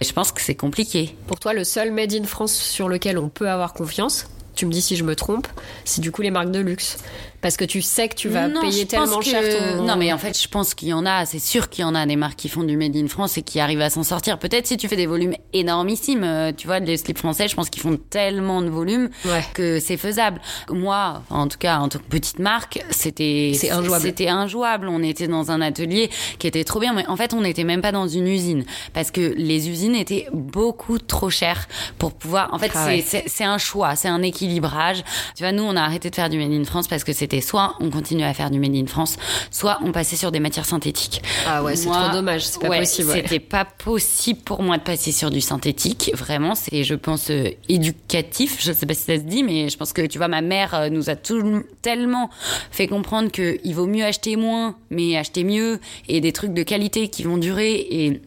je 0.00 0.12
pense 0.12 0.30
que 0.30 0.40
c'est 0.40 0.54
compliqué. 0.54 1.16
Pour 1.26 1.40
toi, 1.40 1.52
le 1.52 1.64
seul 1.64 1.90
Made 1.90 2.12
in 2.14 2.24
France 2.24 2.54
sur 2.54 2.88
lequel 2.88 3.18
on 3.18 3.28
peut 3.28 3.48
avoir 3.50 3.72
confiance, 3.72 4.28
tu 4.56 4.66
me 4.66 4.72
dis 4.72 4.82
si 4.82 4.96
je 4.96 5.04
me 5.04 5.14
trompe, 5.14 5.46
c'est 5.84 6.00
du 6.00 6.10
coup 6.10 6.22
les 6.22 6.30
marques 6.30 6.50
de 6.50 6.60
luxe. 6.60 6.98
Parce 7.46 7.56
que 7.56 7.64
tu 7.64 7.80
sais 7.80 8.08
que 8.08 8.16
tu 8.16 8.28
vas 8.28 8.48
Non, 8.48 8.60
payer 8.60 8.86
tellement 8.86 9.20
que- 9.20 9.24
cher 9.24 9.40
ton... 9.76 9.84
Non, 9.84 9.94
mais 9.94 10.12
en 10.12 10.18
fait, 10.18 10.36
je 10.36 10.48
pense 10.48 10.74
qu'il 10.74 10.88
y 10.88 10.92
en 10.92 11.06
a, 11.06 11.24
c'est 11.26 11.38
sûr 11.38 11.68
qu'il 11.70 11.82
y 11.82 11.84
en 11.84 11.94
a 11.94 12.04
des 12.04 12.16
marques 12.16 12.34
qui 12.34 12.48
font 12.48 12.64
du 12.64 12.76
Made 12.76 12.96
in 12.96 13.06
France 13.06 13.38
et 13.38 13.42
qui 13.42 13.60
arrivent 13.60 13.82
à 13.82 13.88
s'en 13.88 14.02
sortir. 14.02 14.40
Peut-être 14.40 14.66
si 14.66 14.76
tu 14.76 14.88
fais 14.88 14.96
des 14.96 15.06
volumes 15.06 15.34
énormissimes, 15.52 16.24
euh, 16.24 16.50
tu 16.56 16.66
vois, 16.66 16.80
les 16.80 16.96
slips 16.96 17.18
français, 17.18 17.46
je 17.46 17.54
pense 17.54 17.70
qu'ils 17.70 17.82
font 17.82 17.96
tellement 18.10 18.62
de 18.62 18.68
volumes 18.68 19.10
Ouais. 19.26 19.44
que 19.54 19.78
c'est 19.78 19.96
faisable. 19.96 20.40
Moi, 20.70 21.22
en 21.30 21.46
tout 21.46 21.58
cas, 21.58 21.78
en 21.78 21.88
tant 21.88 22.00
que 22.00 22.04
petite 22.04 22.40
marque, 22.40 22.82
c'était 22.90 23.52
C'est 23.54 23.70
injouable. 23.70 24.02
C'était 24.02 24.26
injouable. 24.28 24.88
On 24.88 25.00
était 25.04 25.28
dans 25.28 25.52
un 25.52 25.60
atelier 25.60 26.10
qui 26.40 26.48
était 26.48 26.64
trop 26.64 26.80
bien, 26.80 26.94
mais 26.94 27.06
en 27.06 27.14
fait, 27.14 27.32
on 27.32 27.42
n'était 27.42 27.62
même 27.62 27.80
pas 27.80 27.92
dans 27.92 28.08
une 28.08 28.26
usine 28.26 28.64
parce 28.92 29.12
que 29.12 29.34
les 29.36 29.68
usines 29.68 29.94
étaient 29.94 30.26
beaucoup 30.32 30.98
trop 30.98 31.30
chères 31.30 31.68
pour 31.98 32.12
pouvoir. 32.12 32.52
En 32.52 32.58
fait, 32.58 32.72
Ah 32.74 32.86
c'est 32.86 32.90
ouais. 32.96 33.04
c'est 33.06 33.22
c'est 33.28 33.44
un 33.44 33.58
choix, 33.58 33.94
c'est 33.94 34.08
un 34.08 34.22
équilibrage. 34.22 35.04
Tu 35.36 35.44
vois, 35.44 35.52
nous, 35.52 35.62
on 35.62 35.76
a 35.76 35.82
arrêté 35.82 36.10
de 36.10 36.14
faire 36.16 36.28
du 36.28 36.38
Made 36.38 36.50
in 36.52 36.64
France 36.64 36.88
parce 36.88 37.04
que 37.04 37.12
c'était 37.12 37.35
soit 37.40 37.76
on 37.80 37.90
continuait 37.90 38.24
à 38.24 38.34
faire 38.34 38.50
du 38.50 38.58
Made 38.58 38.74
in 38.74 38.86
France, 38.86 39.16
soit 39.50 39.78
on 39.84 39.92
passait 39.92 40.16
sur 40.16 40.30
des 40.32 40.40
matières 40.40 40.66
synthétiques. 40.66 41.22
Ah 41.46 41.62
ouais, 41.62 41.76
c'est 41.76 41.88
trop 41.88 42.12
dommage, 42.12 42.46
c'est 42.46 42.60
pas 42.60 42.68
ouais, 42.68 42.80
possible. 42.80 43.10
ouais. 43.10 43.22
C'était 43.22 43.40
pas 43.40 43.64
possible 43.64 44.40
pour 44.40 44.62
moi 44.62 44.78
de 44.78 44.82
passer 44.82 45.12
sur 45.12 45.30
du 45.30 45.40
synthétique. 45.40 46.10
Vraiment, 46.14 46.54
c'est, 46.54 46.84
je 46.84 46.94
pense, 46.94 47.30
euh, 47.30 47.50
éducatif. 47.68 48.58
Je 48.60 48.72
sais 48.72 48.86
pas 48.86 48.94
si 48.94 49.02
ça 49.02 49.16
se 49.16 49.22
dit, 49.22 49.42
mais 49.42 49.68
je 49.68 49.76
pense 49.76 49.92
que, 49.92 50.02
tu 50.02 50.18
vois, 50.18 50.28
ma 50.28 50.40
mère 50.40 50.74
euh, 50.74 50.88
nous 50.88 51.10
a 51.10 51.16
tout, 51.16 51.62
tellement 51.82 52.30
fait 52.70 52.86
comprendre 52.86 53.30
que 53.30 53.58
il 53.64 53.74
vaut 53.74 53.86
mieux 53.86 54.04
acheter 54.04 54.36
moins, 54.36 54.76
mais 54.90 55.16
acheter 55.16 55.44
mieux 55.44 55.80
et 56.08 56.20
des 56.20 56.32
trucs 56.32 56.52
de 56.52 56.62
qualité 56.62 57.08
qui 57.08 57.22
vont 57.22 57.38
durer 57.38 57.74
et 57.74 58.20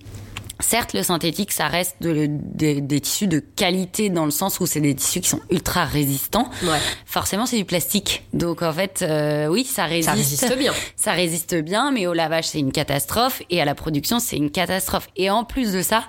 Certes, 0.61 0.93
le 0.93 1.03
synthétique, 1.03 1.51
ça 1.51 1.67
reste 1.67 1.95
de- 2.01 2.27
de- 2.29 2.79
des 2.79 2.99
tissus 2.99 3.27
de 3.27 3.39
qualité 3.39 4.09
dans 4.09 4.25
le 4.25 4.31
sens 4.31 4.59
où 4.59 4.65
c'est 4.65 4.81
des 4.81 4.93
tissus 4.93 5.21
qui 5.21 5.29
sont 5.29 5.39
ultra 5.49 5.85
résistants. 5.85 6.49
Ouais. 6.63 6.77
Forcément, 7.05 7.45
c'est 7.45 7.55
du 7.57 7.65
plastique. 7.65 8.23
Donc 8.33 8.61
en 8.61 8.73
fait, 8.73 8.99
euh, 9.01 9.47
oui, 9.47 9.63
ça 9.63 9.85
résiste. 9.85 10.09
Ça 10.09 10.15
résiste 10.15 10.57
bien. 10.57 10.73
Ça 10.95 11.13
résiste 11.13 11.55
bien, 11.55 11.91
mais 11.91 12.07
au 12.07 12.13
lavage, 12.13 12.45
c'est 12.45 12.59
une 12.59 12.71
catastrophe. 12.73 13.41
Et 13.49 13.61
à 13.61 13.65
la 13.65 13.73
production, 13.73 14.19
c'est 14.19 14.35
une 14.35 14.51
catastrophe. 14.51 15.07
Et 15.15 15.29
en 15.29 15.43
plus 15.45 15.71
de 15.71 15.81
ça, 15.81 16.03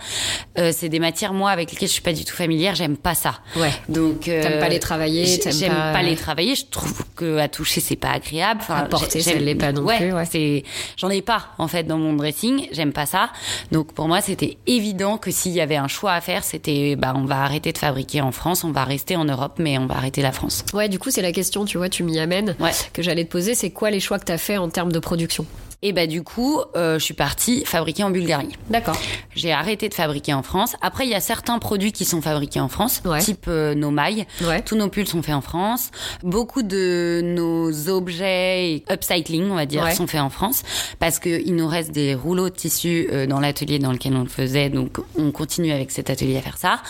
euh, 0.59 0.73
c'est 0.75 0.89
des 0.89 0.99
matières, 0.99 1.33
moi, 1.33 1.51
avec 1.53 1.71
lesquelles 1.71 1.89
je 1.89 1.93
suis 1.93 2.03
pas 2.03 2.13
du 2.13 2.25
tout 2.25 2.35
familière. 2.35 2.75
J'aime 2.75 2.97
pas 2.97 3.15
ça. 3.15 3.39
Ouais. 3.57 3.71
Donc, 3.89 4.27
euh, 4.27 4.43
T'aimes 4.43 4.59
pas 4.61 4.69
les 4.69 4.81
travailler, 4.81 5.27
J'aime 5.27 5.73
pas- 5.73 5.93
pas... 5.93 6.03
les 6.03 6.17
travailler. 6.17 6.55
Je 6.57 6.67
trouve 6.67 7.05
que 7.15 7.39
à 7.39 7.49
toucher, 7.49 7.81
c'est 7.81 7.95
pas 7.97 8.11
agréable. 8.11 8.61
Enfin, 8.63 8.77
À 8.77 8.83
porter, 8.83 9.21
ça 9.21 9.33
l'est 9.35 9.55
pas 9.55 9.71
non 9.73 9.83
ouais, 9.83 9.99
plus, 9.99 10.13
ouais. 10.13 10.25
c'est, 10.31 10.65
j'en 10.97 11.09
ai 11.09 11.23
pas, 11.23 11.51
en 11.59 11.69
fait, 11.69 11.85
dans 11.85 11.99
mon 11.99 12.13
dressing. 12.15 12.67
J'aime 12.73 12.93
pas 12.93 13.07
ça. 13.07 13.31
Donc, 13.71 13.93
pour 13.93 14.09
moi, 14.09 14.21
c'était 14.41 14.57
évident 14.67 15.19
que 15.19 15.31
s'il 15.31 15.53
y 15.53 15.61
avait 15.61 15.77
un 15.77 15.87
choix 15.89 16.13
à 16.15 16.21
faire, 16.23 16.45
c'était, 16.45 16.97
bah, 16.97 17.13
on 17.15 17.27
va 17.27 17.43
arrêter 17.43 17.73
de 17.73 17.79
fabriquer 17.79 18.23
en 18.23 18.33
France, 18.33 18.65
on 18.65 18.73
va 18.73 18.85
rester 18.85 19.15
en 19.17 19.27
Europe, 19.27 19.57
mais 19.59 19.77
on 19.77 19.85
va 19.87 19.97
arrêter 19.97 20.23
la 20.23 20.33
France. 20.33 20.65
Ouais, 20.73 20.89
du 20.89 20.99
coup, 20.99 21.11
c'est 21.11 21.21
la 21.21 21.33
question, 21.33 21.67
tu 21.67 21.77
vois, 21.77 21.91
tu 21.91 22.03
m'y 22.05 22.19
amènes, 22.19 22.57
Ouais. 22.59 22.71
que 22.95 23.03
j'allais 23.03 23.25
te 23.27 23.31
poser, 23.31 23.55
c'est 23.55 23.69
quoi 23.71 23.91
les 23.91 24.01
choix 24.01 24.19
que 24.19 24.25
t'as 24.25 24.39
fait 24.39 24.57
en 24.57 24.71
termes 24.71 24.93
de 24.93 24.99
production? 24.99 25.45
Et 25.83 25.93
bah, 25.95 26.07
du 26.07 26.23
coup, 26.23 26.61
euh, 26.77 26.99
je 26.99 27.05
suis 27.05 27.15
partie 27.15 27.65
fabriquer 27.65 28.05
en 28.05 28.11
Bulgarie. 28.11 28.51
D'accord. 28.69 28.99
J'ai 29.35 29.51
arrêté 29.51 29.89
de 29.89 29.95
fabriquer 29.95 30.35
en 30.35 30.43
France. 30.43 30.77
Après, 30.83 31.07
il 31.07 31.11
y 31.11 31.15
a 31.15 31.21
certains 31.21 31.59
produits 31.59 31.91
qui 31.93 32.05
sont 32.05 32.21
fabriqués 32.21 32.61
en 32.61 32.69
France, 32.69 33.01
Ouais. 33.07 33.21
type 33.21 33.47
euh, 33.49 33.75
nos 33.75 33.91
mailles. 33.91 34.27
Ouais. 34.43 34.61
Tous 34.61 34.77
nos 34.77 34.89
pulls 34.91 35.07
sont 35.07 35.23
faits 35.23 35.35
en 35.35 35.41
France. 35.41 35.91
Beaucoup 36.23 36.63
de 36.63 37.23
nos 37.25 37.89
objets 37.89 38.83
upcycling, 38.91 39.51
on 39.51 39.55
va 39.55 39.65
dire, 39.65 39.85
Ouais. 39.85 39.95
sont 39.95 40.07
faits 40.07 40.21
en 40.21 40.29
France 40.29 40.63
parce 40.99 41.19
que 41.19 41.41
il 41.47 41.55
nous 41.57 41.67
reste 41.67 41.93
des 41.93 42.15
rouleaux 42.15 42.51
de 42.51 42.55
tissu 42.55 43.09
euh, 43.11 43.27
dans 43.27 43.41
l'atelier 43.41 43.79
dans 43.79 43.93
lequel 43.93 44.15
on 44.17 44.23
le 44.23 44.29
faisait. 44.29 44.69
Donc, 44.69 44.99
on 45.17 45.31
continue 45.33 45.73
avec 45.73 45.93
cet 45.93 46.11
atelier 46.11 46.37
à 46.37 46.43
faire 46.43 46.59
ça. 46.59 46.83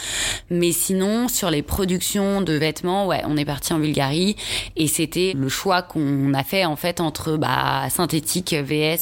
Mais 0.50 0.72
sinon, 0.72 1.28
sur 1.28 1.50
les 1.52 1.62
productions 1.62 2.40
de 2.42 2.54
vêtements, 2.54 3.06
ouais, 3.06 3.22
on 3.24 3.36
est 3.36 3.44
parti 3.44 3.72
en 3.72 3.78
Bulgarie 3.78 4.34
et 4.76 4.88
c'était 4.88 5.32
le 5.36 5.48
choix 5.48 5.82
qu'on 5.82 6.34
a 6.34 6.42
fait 6.42 6.64
en 6.64 6.74
fait 6.74 7.00
entre 7.00 7.36
bah, 7.36 7.88
synthétique 7.88 8.52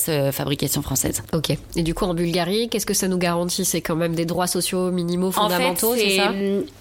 euh, 0.08 0.32
fabrication 0.32 0.82
française. 0.82 1.22
Ok. 1.32 1.50
Et 1.76 1.82
du 1.82 1.94
coup, 1.94 2.04
en 2.04 2.14
Bulgarie, 2.14 2.68
qu'est-ce 2.68 2.86
que 2.86 2.94
ça 2.94 3.08
nous 3.08 3.18
garantit? 3.18 3.64
C'est 3.64 3.80
quand 3.80 3.96
même 3.96 4.14
des 4.14 4.24
droits 4.24 4.46
sociaux 4.46 4.90
minimaux 4.90 5.30
fondamentaux, 5.30 5.92
en 5.92 5.94
fait, 5.94 6.00
c'est 6.10 6.16
ça? 6.16 6.32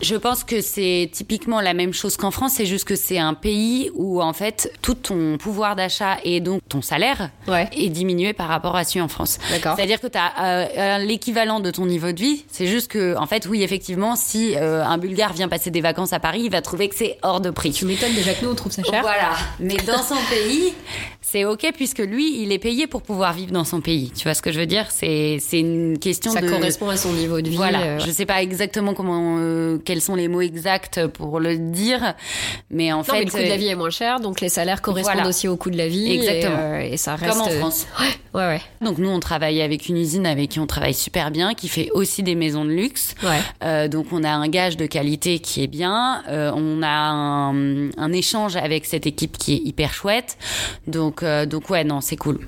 Je 0.01 0.16
pense 0.16 0.44
que 0.44 0.62
c'est 0.62 1.10
typiquement 1.12 1.62
la 1.62 1.74
même 1.74 1.94
chose 1.94 2.18
qu'en 2.18 2.32
France, 2.32 2.54
c'est 2.56 2.66
juste 2.66 2.86
que 2.86 2.96
c'est 2.96 3.18
un 3.20 3.34
pays 3.34 3.89
où 3.96 4.22
en 4.22 4.34
fait 4.34 4.72
tout 4.82 4.94
ton 4.96 5.38
pouvoir 5.38 5.75
d'achat 5.75 6.18
et 6.24 6.39
donc 6.39 6.62
ton 6.70 6.82
salaire 6.82 7.30
Ouais. 7.48 7.70
est 7.75 7.89
diminué 7.89 8.34
par 8.34 8.48
rapport 8.48 8.75
à 8.75 8.84
celui 8.84 9.01
en 9.01 9.08
France. 9.08 9.38
D'accord. 9.51 9.75
C'est-à-dire 9.75 10.00
que 10.01 10.08
tu 10.08 10.18
as 10.18 11.00
l'équivalent 11.00 11.60
de 11.60 11.72
ton 11.72 11.86
niveau 11.86 12.12
de 12.12 12.20
vie, 12.20 12.46
c'est 12.51 12.68
juste 12.68 12.89
que 12.89 13.16
en 13.18 13.25
fait 13.27 13.46
oui 13.48 13.63
effectivement 13.63 14.16
si 14.16 14.56
euh, 14.56 14.84
un 14.84 14.98
Bulgare 14.98 15.34
vient 15.34 15.48
passer 15.48 15.72
des 15.72 15.82
vacances 15.82 16.13
à 16.13 16.20
Paris, 16.20 16.42
il 16.46 16.51
va 16.51 16.62
trouver 16.62 16.89
que 16.89 16.96
c'est 16.96 17.18
hors 17.22 17.42
de 17.42 17.50
prix. 17.50 17.72
Tu 17.72 17.86
m'étonnes 17.86 18.13
déjà 18.13 18.34
que 18.34 18.44
nous, 18.46 18.51
on 18.51 18.56
trouve 18.56 18.72
ça 18.72 18.84
cher. 18.84 19.01
Voilà. 19.01 19.32
Mais 19.60 19.77
dans 19.77 20.01
son 20.01 20.16
pays, 20.30 20.74
c'est 21.22 21.46
ok 21.46 21.72
puisque 21.75 22.00
lui, 22.00 22.42
il 22.42 22.51
est 22.51 22.60
payé 22.60 22.87
pour 22.88 23.01
pouvoir 23.03 23.34
vivre 23.34 23.51
dans 23.51 23.63
son 23.63 23.82
pays. 23.82 24.12
Tu 24.15 24.24
vois 24.24 24.34
ce 24.34 24.41
que 24.41 24.51
je 24.51 24.60
veux 24.60 24.65
dire? 24.65 24.86
C'est 24.89 25.38
c'est 25.39 25.60
une 25.60 25.98
question 26.00 26.32
Ça 26.32 26.41
de 26.41 26.50
correspond 26.50 26.89
à 26.89 26.98
son 26.98 27.13
niveau 27.13 27.41
de 27.41 27.50
vie. 27.50 27.56
voilà, 27.56 27.82
euh, 27.82 28.00
je 28.00 28.10
sais 28.12 28.25
pas 28.25 28.41
exactement 28.41 28.94
comment, 28.94 29.38
euh, 29.39 29.77
quels 29.84 30.01
sont 30.01 30.15
les 30.15 30.27
mots 30.27 30.41
exacts 30.41 31.06
pour 31.08 31.39
le 31.39 31.58
dire, 31.58 32.15
mais 32.72 32.91
en 32.91 32.98
Non, 32.98 33.03
fait, 33.03 33.12
mais 33.20 33.25
le 33.25 33.32
coût 33.32 33.38
de 33.38 33.44
la 33.44 33.53
euh, 33.53 33.58
vie 33.58 33.67
est 33.67 33.75
moins 33.75 33.89
cher, 33.89 34.20
donc 34.20 34.41
les 34.41 34.50
salaires 34.50 34.82
correspondent 34.82 35.13
Voilà. 35.15 35.29
aussi 35.29 35.48
au 35.48 35.58
coût 35.58 35.70
de 35.70 35.77
la 35.77 35.88
vie. 35.88 36.12
Exactement. 36.13 36.58
Et, 36.58 36.88
euh, 36.89 36.94
et 36.94 36.98
ça 36.98 37.15
reste. 37.15 37.32
comme 37.34 37.41
en 37.41 37.50
France. 37.50 37.86
Ouais, 38.34 38.46
ouais. 38.48 38.62
Donc 38.82 38.98
nous, 38.98 39.10
on 39.10 39.20
travaille 39.20 39.62
avec 39.62 39.88
une 39.89 39.98
usine 39.98 40.25
avec 40.25 40.50
qui 40.50 40.60
on 40.60 40.67
travaille 40.67 40.94
super 40.94 41.32
bien, 41.32 41.53
qui 41.53 41.67
fait 41.67 41.89
aussi 41.91 42.24
des 42.24 42.36
maisons 42.36 42.65
de 42.65 42.72
luxe. 42.72 43.15
Ouais. 43.24 43.89
Donc 43.89 44.08
on 44.12 44.24
a 44.24 44.29
un 44.32 44.48
gage 44.48 44.77
de 44.77 44.86
qualité 44.86 45.39
qui 45.39 45.63
est 45.63 45.67
bien, 45.67 46.24
on 46.29 46.82
a 46.84 46.88
un, 46.88 47.89
un 47.98 48.13
échange 48.13 48.56
avec 48.56 48.86
cette 48.86 49.06
équipe 49.08 49.38
qui 49.38 49.53
est 49.53 49.62
hyper 49.65 49.94
chouette. 49.94 50.38
Donc 50.88 51.24
euh, 51.24 51.46
donc 51.46 51.70
ouais, 51.70 51.84
non, 51.84 52.01
c'est 52.01 52.15
cool. 52.15 52.39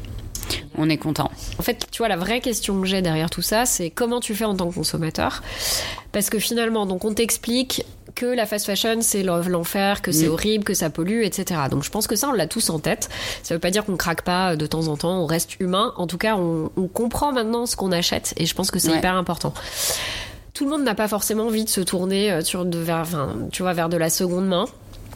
On 0.82 0.90
est 0.90 0.98
content. 0.98 1.30
En 1.60 1.62
fait, 1.62 1.88
tu 1.92 1.98
vois, 1.98 2.08
la 2.08 2.16
vraie 2.16 2.40
question 2.40 2.80
que 2.80 2.88
j'ai 2.88 3.02
derrière 3.02 3.30
tout 3.30 3.42
ça, 3.42 3.66
c'est 3.66 3.90
comment 3.90 4.22
tu 4.22 4.34
fais 4.34 4.46
en 4.46 4.56
tant 4.56 4.70
que 4.70 4.76
consommateur? 4.76 5.44
Parce 6.14 6.30
que 6.30 6.40
finalement, 6.40 6.86
donc 6.86 7.04
on 7.04 7.14
t'explique 7.14 7.86
que 8.16 8.26
la 8.26 8.46
fast 8.46 8.66
fashion 8.66 8.98
c'est 9.02 9.22
l'enfer, 9.24 10.02
que 10.02 10.12
c'est 10.14 10.28
Mm. 10.28 10.32
horrible, 10.32 10.64
que 10.64 10.74
ça 10.74 10.90
pollue, 10.90 11.24
etc. 11.24 11.60
Donc 11.70 11.84
je 11.84 11.90
pense 11.90 12.08
que 12.08 12.16
ça 12.16 12.30
on 12.30 12.32
l'a 12.34 12.48
tous 12.48 12.70
en 12.70 12.80
tête. 12.80 13.10
Ça 13.44 13.54
veut 13.54 13.60
pas 13.60 13.72
dire 13.72 13.84
qu'on 13.86 13.98
craque 13.98 14.22
pas 14.24 14.56
de 14.56 14.66
temps 14.66 14.88
en 14.88 14.96
temps, 14.98 15.22
on 15.22 15.26
reste 15.26 15.60
humain. 15.60 15.94
En 15.98 16.08
tout 16.08 16.18
cas, 16.18 16.36
on, 16.38 16.72
on 16.78 16.88
comprend 16.88 17.32
maintenant 17.34 17.66
ce 17.66 17.76
qu'on 17.76 17.92
achète 17.92 18.34
et 18.38 18.46
je 18.46 18.56
pense 18.56 18.72
que 18.72 18.80
c'est 18.80 18.90
Ouais. 18.92 18.98
hyper 19.00 19.16
important. 19.16 19.54
Tout 20.54 20.64
le 20.66 20.72
monde 20.72 20.84
n'a 20.84 20.96
pas 20.96 21.08
forcément 21.08 21.46
envie 21.48 21.64
de 21.66 21.70
se 21.70 21.82
tourner 21.82 22.32
euh, 22.32 22.42
sur 22.42 22.66
de, 22.66 22.78
vers, 22.80 22.98
enfin, 23.00 23.36
tu 23.52 23.62
vois, 23.64 23.74
vers 23.74 23.88
de 23.90 23.98
la 23.98 24.10
seconde 24.10 24.48
main. 24.48 24.66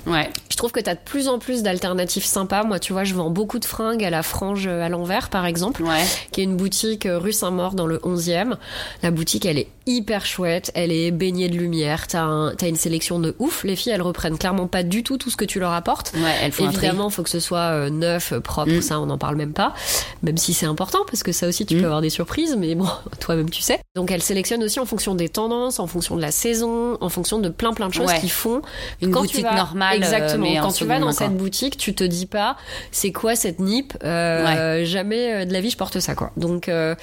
Ouais. 0.05 0.29
Je 0.49 0.57
trouve 0.57 0.71
que 0.71 0.79
tu 0.79 0.89
as 0.89 0.95
de 0.95 0.99
plus 1.03 1.27
en 1.27 1.39
plus 1.39 1.63
d'alternatives 1.63 2.25
sympas. 2.25 2.63
Moi, 2.63 2.79
tu 2.79 2.93
vois, 2.93 3.03
je 3.03 3.13
vends 3.13 3.29
beaucoup 3.29 3.59
de 3.59 3.65
fringues 3.65 4.03
à 4.03 4.09
la 4.09 4.21
frange 4.23 4.67
à 4.67 4.89
l'envers, 4.89 5.29
par 5.29 5.45
exemple, 5.45 5.83
Ouais. 5.83 6.03
qui 6.31 6.41
est 6.41 6.43
une 6.43 6.57
boutique 6.57 7.05
euh, 7.05 7.17
rue 7.19 7.33
Saint-Maur 7.33 7.73
dans 7.73 7.87
le 7.87 7.99
11e. 8.03 8.57
La 9.01 9.11
boutique, 9.11 9.45
elle 9.45 9.57
est 9.57 9.67
hyper 9.85 10.25
chouette, 10.25 10.71
elle 10.75 10.91
est 10.91 11.11
baignée 11.11 11.49
de 11.49 11.57
lumière, 11.57 12.07
t'as 12.07 12.21
un, 12.21 12.55
une 12.55 12.75
sélection 12.75 13.19
de 13.19 13.35
ouf. 13.39 13.63
Les 13.63 13.75
filles, 13.75 13.91
elles 13.93 14.01
reprennent 14.01 14.37
clairement 14.37 14.67
pas 14.67 14.83
du 14.83 15.03
tout 15.03 15.17
tout 15.17 15.29
ce 15.29 15.35
que 15.37 15.43
tu 15.45 15.59
leur 15.59 15.73
apportes. 15.73 16.13
Ouais, 16.15 16.33
elles 16.41 16.51
font. 16.53 16.69
Évidemment, 16.69 17.09
faut 17.09 17.23
que 17.23 17.29
ce 17.29 17.39
soit 17.41 17.57
euh, 17.71 17.89
neuf, 17.89 18.31
euh, 18.31 18.39
propre, 18.39 18.71
Mm. 18.71 18.81
ça 18.81 18.99
on 19.01 19.07
n'en 19.07 19.17
parle 19.17 19.35
même 19.35 19.53
pas. 19.53 19.73
Même 20.21 20.37
si 20.37 20.53
c'est 20.53 20.65
important, 20.65 20.99
parce 21.07 21.21
que 21.23 21.31
ça 21.33 21.47
aussi 21.47 21.65
tu 21.65 21.75
Mm. 21.75 21.79
peux 21.79 21.85
avoir 21.85 22.01
des 22.01 22.09
surprises, 22.09 22.55
mais 22.57 22.75
bon, 22.75 22.87
toi-même 23.19 23.49
tu 23.49 23.61
sais. 23.61 23.79
Donc 23.95 24.09
elles 24.11 24.21
sélectionnent 24.21 24.63
aussi 24.63 24.79
en 24.79 24.85
fonction 24.85 25.15
des 25.15 25.27
tendances, 25.29 25.79
en 25.79 25.87
fonction 25.87 26.15
de 26.15 26.21
la 26.21 26.31
saison, 26.31 26.97
en 27.01 27.09
fonction 27.09 27.39
de 27.39 27.49
plein 27.49 27.73
plein 27.73 27.87
de 27.89 27.93
choses 27.93 28.07
Ouais. 28.07 28.19
qui 28.21 28.29
font. 28.29 28.61
Une 29.01 29.11
Quand 29.11 29.21
tu 29.21 29.27
boutique 29.27 29.43
vas- 29.45 29.55
normale, 29.55 29.92
euh, 29.93 29.97
Exactement. 29.97 30.43
mais 30.43 30.57
Quand 30.59 30.71
tu 30.71 30.85
vas 30.85 30.99
dans 30.99 31.11
cette 31.11 31.35
boutique, 31.37 31.77
tu 31.77 31.93
te 31.93 32.03
dis 32.03 32.25
pas 32.25 32.57
c'est 32.91 33.11
quoi 33.11 33.35
cette 33.35 33.59
nip 33.59 33.93
euh, 34.03 34.83
Jamais 34.85 35.33
euh, 35.33 35.45
de 35.45 35.53
la 35.53 35.61
vie 35.61 35.69
je 35.69 35.77
porte 35.77 35.99
ça 35.99 36.15
quoi. 36.15 36.31
Donc 36.37 36.67
euh, 36.69 36.95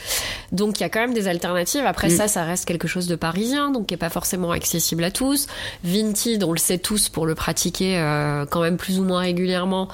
donc 0.52 0.78
il 0.80 0.82
y 0.82 0.86
a 0.86 0.88
quand 0.88 1.00
même 1.00 1.14
des 1.14 1.28
alternatives. 1.28 1.84
Après 1.86 2.08
Mm. 2.08 2.16
ça, 2.16 2.28
ça 2.28 2.44
reste 2.44 2.64
quelque 2.66 2.88
chose 2.88 3.06
de 3.06 3.16
parisien, 3.16 3.70
donc 3.70 3.86
qui 3.86 3.94
est 3.94 3.98
pas 3.98 4.10
forcément 4.10 4.50
accessible 4.50 5.04
à 5.04 5.10
tous. 5.10 5.46
Vinted, 5.84 6.42
on 6.44 6.52
le 6.52 6.58
sait 6.58 6.78
tous 6.78 7.08
pour 7.08 7.26
le 7.26 7.34
pratiquer 7.34 7.98
euh, 7.98 8.44
quand 8.46 8.60
même 8.60 8.76
plus 8.76 8.98
ou 8.98 9.04
moins 9.04 9.20
régulièrement. 9.20 9.88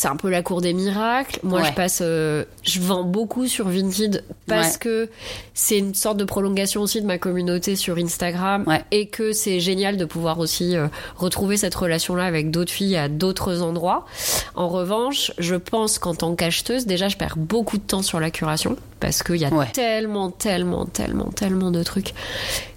C'est 0.00 0.08
un 0.08 0.16
peu 0.16 0.30
la 0.30 0.40
cour 0.42 0.62
des 0.62 0.72
miracles. 0.72 1.40
Moi, 1.42 1.60
Ouais. 1.60 1.68
je 1.68 1.74
passe, 1.74 1.98
euh, 2.02 2.44
je 2.62 2.80
vends 2.80 3.04
beaucoup 3.04 3.46
sur 3.46 3.68
Vinted 3.68 4.24
parce 4.46 4.72
Ouais. 4.72 4.78
que 4.80 5.08
c'est 5.52 5.76
une 5.76 5.92
sorte 5.94 6.16
de 6.16 6.24
prolongation 6.24 6.80
aussi 6.80 7.02
de 7.02 7.06
ma 7.06 7.18
communauté 7.18 7.76
sur 7.76 7.98
Instagram 7.98 8.64
Ouais. 8.66 8.82
et 8.92 9.08
que 9.08 9.32
c'est 9.32 9.60
génial 9.60 9.98
de 9.98 10.06
pouvoir 10.06 10.38
aussi 10.38 10.74
euh, 10.74 10.86
retrouver 11.18 11.58
cette 11.58 11.74
relation-là 11.74 12.24
avec 12.24 12.50
d'autres 12.50 12.72
filles 12.72 12.96
à 12.96 13.10
d'autres 13.10 13.60
endroits. 13.60 14.06
En 14.54 14.68
revanche, 14.68 15.32
je 15.36 15.56
pense 15.56 15.98
qu'en 15.98 16.14
tant 16.14 16.34
qu'acheteuse, 16.34 16.86
déjà, 16.86 17.08
je 17.08 17.18
perds 17.18 17.36
beaucoup 17.36 17.76
de 17.76 17.82
temps 17.82 18.00
sur 18.00 18.20
la 18.20 18.30
curation 18.30 18.76
parce 19.00 19.22
qu'il 19.22 19.36
y 19.36 19.44
a 19.44 19.48
Ouais. 19.50 19.66
tellement, 19.72 20.30
tellement, 20.30 20.84
tellement, 20.86 21.30
tellement 21.30 21.70
de 21.70 21.82
trucs 21.82 22.12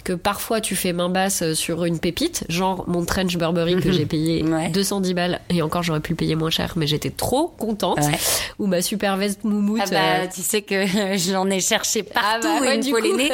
que 0.02 0.12
parfois 0.12 0.60
tu 0.60 0.76
fais 0.76 0.92
main 0.92 1.08
basse 1.08 1.52
sur 1.54 1.84
une 1.86 1.98
pépite, 1.98 2.44
genre 2.50 2.84
mon 2.86 3.06
trench 3.06 3.36
Burberry 3.38 3.76
que 3.80 3.90
j'ai 3.90 4.04
payé 4.04 4.42
Ouais. 4.54 4.68
210 4.68 5.14
balles 5.14 5.40
et 5.48 5.62
encore 5.62 5.82
j'aurais 5.82 6.00
pu 6.00 6.12
le 6.12 6.16
payer 6.16 6.34
moins 6.34 6.50
cher, 6.50 6.74
mais 6.76 6.86
j'étais 6.86 7.08
trop 7.10 7.48
contente. 7.48 7.98
Ouais. 8.00 8.18
Ou 8.58 8.66
ma 8.66 8.82
super 8.82 9.16
veste 9.16 9.44
moumoute. 9.44 9.80
Ah 9.84 9.90
bah, 9.90 9.96
euh, 9.96 10.26
tu 10.34 10.42
sais 10.42 10.60
que 10.60 10.84
j'en 11.16 11.48
ai 11.48 11.60
cherché 11.60 12.02
partout 12.02 12.48
Ah 12.50 12.60
bah 12.60 12.74
une 12.74 12.90
pollinée 12.90 13.30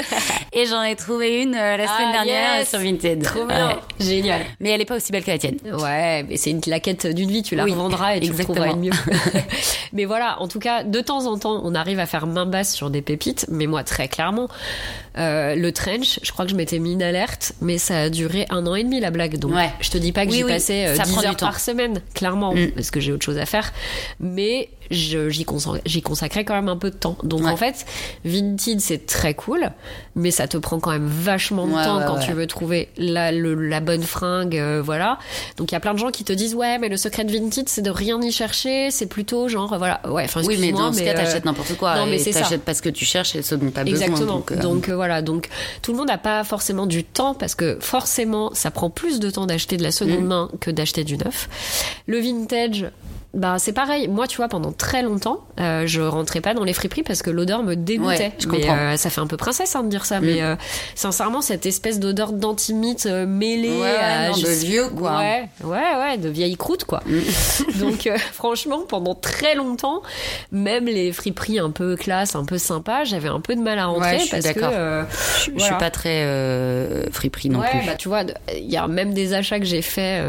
et 0.52 0.66
j'en 0.66 0.82
ai 0.82 0.94
trouvé 0.94 1.42
une 1.42 1.54
euh, 1.56 1.76
la 1.76 1.86
semaine 1.86 2.08
Ah, 2.10 2.12
dernière 2.12 2.58
yes. 2.58 2.68
sur 2.70 2.78
Vinted. 2.78 3.22
Trop 3.24 3.46
bien. 3.46 3.80
Génial. 3.98 4.42
Mais 4.60 4.70
elle 4.70 4.80
est 4.80 4.84
pas 4.84 4.96
aussi 4.96 5.10
belle 5.10 5.24
que 5.24 5.30
la 5.32 5.38
tienne. 5.38 5.56
Ouais, 5.72 6.22
mais 6.22 6.36
c'est 6.36 6.50
une 6.50 6.60
claquette 6.60 7.06
d'une 7.08 7.30
vie, 7.30 7.42
tu 7.42 7.56
la 7.56 7.64
Oui, 7.64 7.72
revendras 7.72 8.14
et 8.16 8.20
tu 8.20 8.26
exactement. 8.26 8.54
trouveras 8.60 8.74
une 8.76 8.84
mieux. 8.84 8.92
mais 9.92 10.04
voilà, 10.04 10.40
en 10.40 10.46
tout 10.48 10.60
cas, 10.60 10.84
de 10.84 11.00
temps 11.00 11.26
en 11.26 11.38
temps, 11.38 11.60
on 11.64 11.74
arrive 11.74 11.98
à 11.98 12.06
faire 12.06 12.26
main 12.28 12.46
basse 12.46 12.74
sur 12.80 12.88
des 12.88 13.02
pépites, 13.02 13.44
mais 13.50 13.66
moi, 13.66 13.84
très 13.84 14.08
clairement, 14.08 14.48
euh, 15.18 15.54
le 15.54 15.70
trench, 15.70 16.18
je 16.22 16.32
crois 16.32 16.46
que 16.46 16.50
je 16.50 16.56
m'étais 16.56 16.78
mis 16.78 16.94
une 16.94 17.02
alerte, 17.02 17.52
mais 17.60 17.76
ça 17.76 17.98
a 18.04 18.08
duré 18.08 18.46
un 18.48 18.66
an 18.66 18.74
et 18.74 18.82
demi 18.84 19.00
la 19.00 19.10
blague. 19.10 19.36
Donc, 19.36 19.52
Ouais. 19.54 19.70
je 19.82 19.90
te 19.90 19.98
dis 19.98 20.12
pas 20.12 20.24
que 20.24 20.30
Oui, 20.30 20.38
j'y 20.38 20.44
oui, 20.44 20.52
euh, 20.54 20.94
ça 20.96 21.02
10 21.04 21.12
prend 21.12 21.20
du 21.20 21.26
heures 21.26 21.36
par 21.36 21.60
semaine, 21.60 22.00
clairement, 22.14 22.54
Mm. 22.54 22.70
parce 22.70 22.90
que 22.90 22.98
j'ai 23.00 23.12
autre 23.12 23.24
chose 23.26 23.36
à 23.36 23.44
faire, 23.44 23.70
mais 24.18 24.70
j'y 24.90 25.44
consacrais, 25.44 25.82
j'y 25.86 26.02
consacrais 26.02 26.44
quand 26.44 26.54
même 26.54 26.68
un 26.68 26.76
peu 26.76 26.90
de 26.90 26.96
temps. 26.96 27.16
Donc, 27.22 27.42
Ouais. 27.42 27.50
en 27.50 27.56
fait, 27.56 27.86
Vinted, 28.24 28.80
c'est 28.80 29.06
très 29.06 29.34
cool, 29.34 29.70
mais 30.16 30.30
ça 30.30 30.48
te 30.48 30.56
prend 30.56 30.80
quand 30.80 30.90
même 30.90 31.06
vachement 31.06 31.66
de 31.66 31.72
Ouais, 31.72 31.84
temps 31.84 31.98
ouais, 31.98 32.04
quand 32.06 32.18
tu 32.18 32.32
veux 32.32 32.46
trouver 32.46 32.88
la, 32.96 33.32
le- 33.32 33.54
la 33.54 33.80
bonne 33.80 34.02
fringue, 34.02 34.56
euh, 34.58 34.82
voilà. 34.84 35.18
Donc 35.56 35.70
il 35.70 35.74
y 35.74 35.76
a 35.76 35.80
plein 35.80 35.94
de 35.94 35.98
gens 35.98 36.10
qui 36.10 36.24
te 36.24 36.32
disent 36.32 36.54
ouais, 36.54 36.78
mais 36.78 36.88
le 36.88 36.96
secret 36.96 37.24
de 37.24 37.32
Vinted, 37.32 37.68
c'est 37.68 37.82
de 37.82 37.90
rien 37.90 38.20
y 38.20 38.32
chercher, 38.32 38.90
c'est 38.90 39.06
plutôt 39.06 39.48
genre 39.48 39.76
voilà, 39.78 40.00
ouais. 40.08 40.24
Enfin 40.24 40.42
Oui, 40.44 40.56
mais 40.60 40.72
dans 40.72 40.92
ce 40.92 41.00
cas, 41.00 41.10
euh, 41.12 41.14
t'achètes 41.14 41.44
n'importe 41.44 41.76
quoi. 41.76 41.96
non, 41.96 42.06
mais 42.06 42.18
c'est 42.18 42.32
ça. 42.32 42.40
T'achètes 42.40 42.62
pas 42.64 42.74
ce 42.74 42.82
que 42.82 42.88
tu 42.88 43.04
cherches 43.04 43.36
et 43.36 43.42
ce 43.42 43.54
dont 43.54 43.70
t'as 43.70 43.84
besoin. 43.84 44.00
Exactement. 44.06 44.32
Donc, 44.38 44.88
euh, 44.88 44.92
euh, 44.92 44.94
voilà, 44.96 45.22
donc 45.22 45.48
tout 45.82 45.92
le 45.92 45.98
monde 45.98 46.08
n'a 46.08 46.18
pas 46.18 46.42
forcément 46.44 46.86
du 46.86 47.04
temps 47.04 47.34
parce 47.34 47.54
que 47.54 47.78
forcément 47.80 48.50
ça 48.54 48.70
prend 48.70 48.90
plus 48.90 49.20
de 49.20 49.30
temps 49.30 49.46
d'acheter 49.46 49.76
de 49.76 49.82
la 49.82 49.92
seconde 49.92 50.24
Mm. 50.24 50.26
main 50.26 50.48
que 50.60 50.70
d'acheter 50.70 51.04
du 51.04 51.16
neuf. 51.16 51.48
Le 52.06 52.18
vintage, 52.18 52.86
bah 53.32 53.56
c'est 53.58 53.72
pareil. 53.72 54.08
Moi, 54.08 54.26
tu 54.26 54.38
vois, 54.38 54.48
pendant 54.48 54.72
très 54.72 55.02
longtemps, 55.02 55.44
euh, 55.60 55.86
je 55.86 56.00
rentrais 56.00 56.40
pas 56.40 56.52
dans 56.52 56.64
les 56.64 56.72
friperies 56.72 57.04
parce 57.04 57.22
que 57.22 57.30
l'odeur 57.30 57.62
me 57.62 57.76
dégoûtait. 57.76 58.08
Ouais, 58.24 58.32
je 58.38 58.48
Mais, 58.48 58.58
comprends. 58.60 58.76
euh, 58.76 58.96
ça 58.96 59.08
fait 59.08 59.20
un 59.20 59.26
peu 59.28 59.36
princesse 59.36 59.76
hein, 59.76 59.84
de 59.84 59.88
dire 59.88 60.04
ça, 60.04 60.20
Mm. 60.20 60.24
mais 60.24 60.42
euh, 60.42 60.56
sincèrement, 60.96 61.40
cette 61.40 61.64
espèce 61.64 62.00
d'odeur 62.00 62.32
d'antimite 62.32 63.06
euh, 63.06 63.26
mêlée 63.26 63.78
Ouais, 63.80 63.96
à 63.96 64.30
non, 64.30 64.36
de 64.36 64.48
vieux, 64.48 64.88
quoi. 64.88 65.18
Ouais, 65.18 65.48
ouais, 65.62 65.96
ouais, 65.98 66.18
de 66.18 66.28
vieille 66.28 66.56
croûte 66.56 66.84
quoi. 66.84 67.02
Donc 67.78 68.06
euh, 68.08 68.18
franchement, 68.32 68.80
pendant 68.88 69.14
très 69.14 69.54
longtemps, 69.54 70.02
même 70.50 70.86
les 70.86 71.12
friperies 71.12 71.60
un 71.60 71.70
peu 71.70 71.94
classe, 71.94 72.34
un 72.34 72.44
peu 72.44 72.58
sympa, 72.58 73.04
j'avais 73.04 73.28
un 73.28 73.40
peu 73.40 73.54
de 73.54 73.60
mal 73.60 73.78
à 73.78 73.86
rentrer 73.86 74.16
Ouais, 74.16 74.24
parce 74.30 74.52
que 74.52 74.60
Je, 75.56 75.62
suis 75.62 75.74
pas 75.78 75.90
très 75.90 77.06
friperie 77.12 77.48
non 77.50 77.60
plus. 77.60 77.86
bah 77.86 77.94
tu 77.96 78.08
vois, 78.08 78.22
il 78.56 78.68
y 78.70 78.76
a 78.76 78.88
même 78.88 79.14
des 79.14 79.34
achats 79.34 79.58
que 79.60 79.66
j'ai 79.66 79.82
fait 79.82 80.20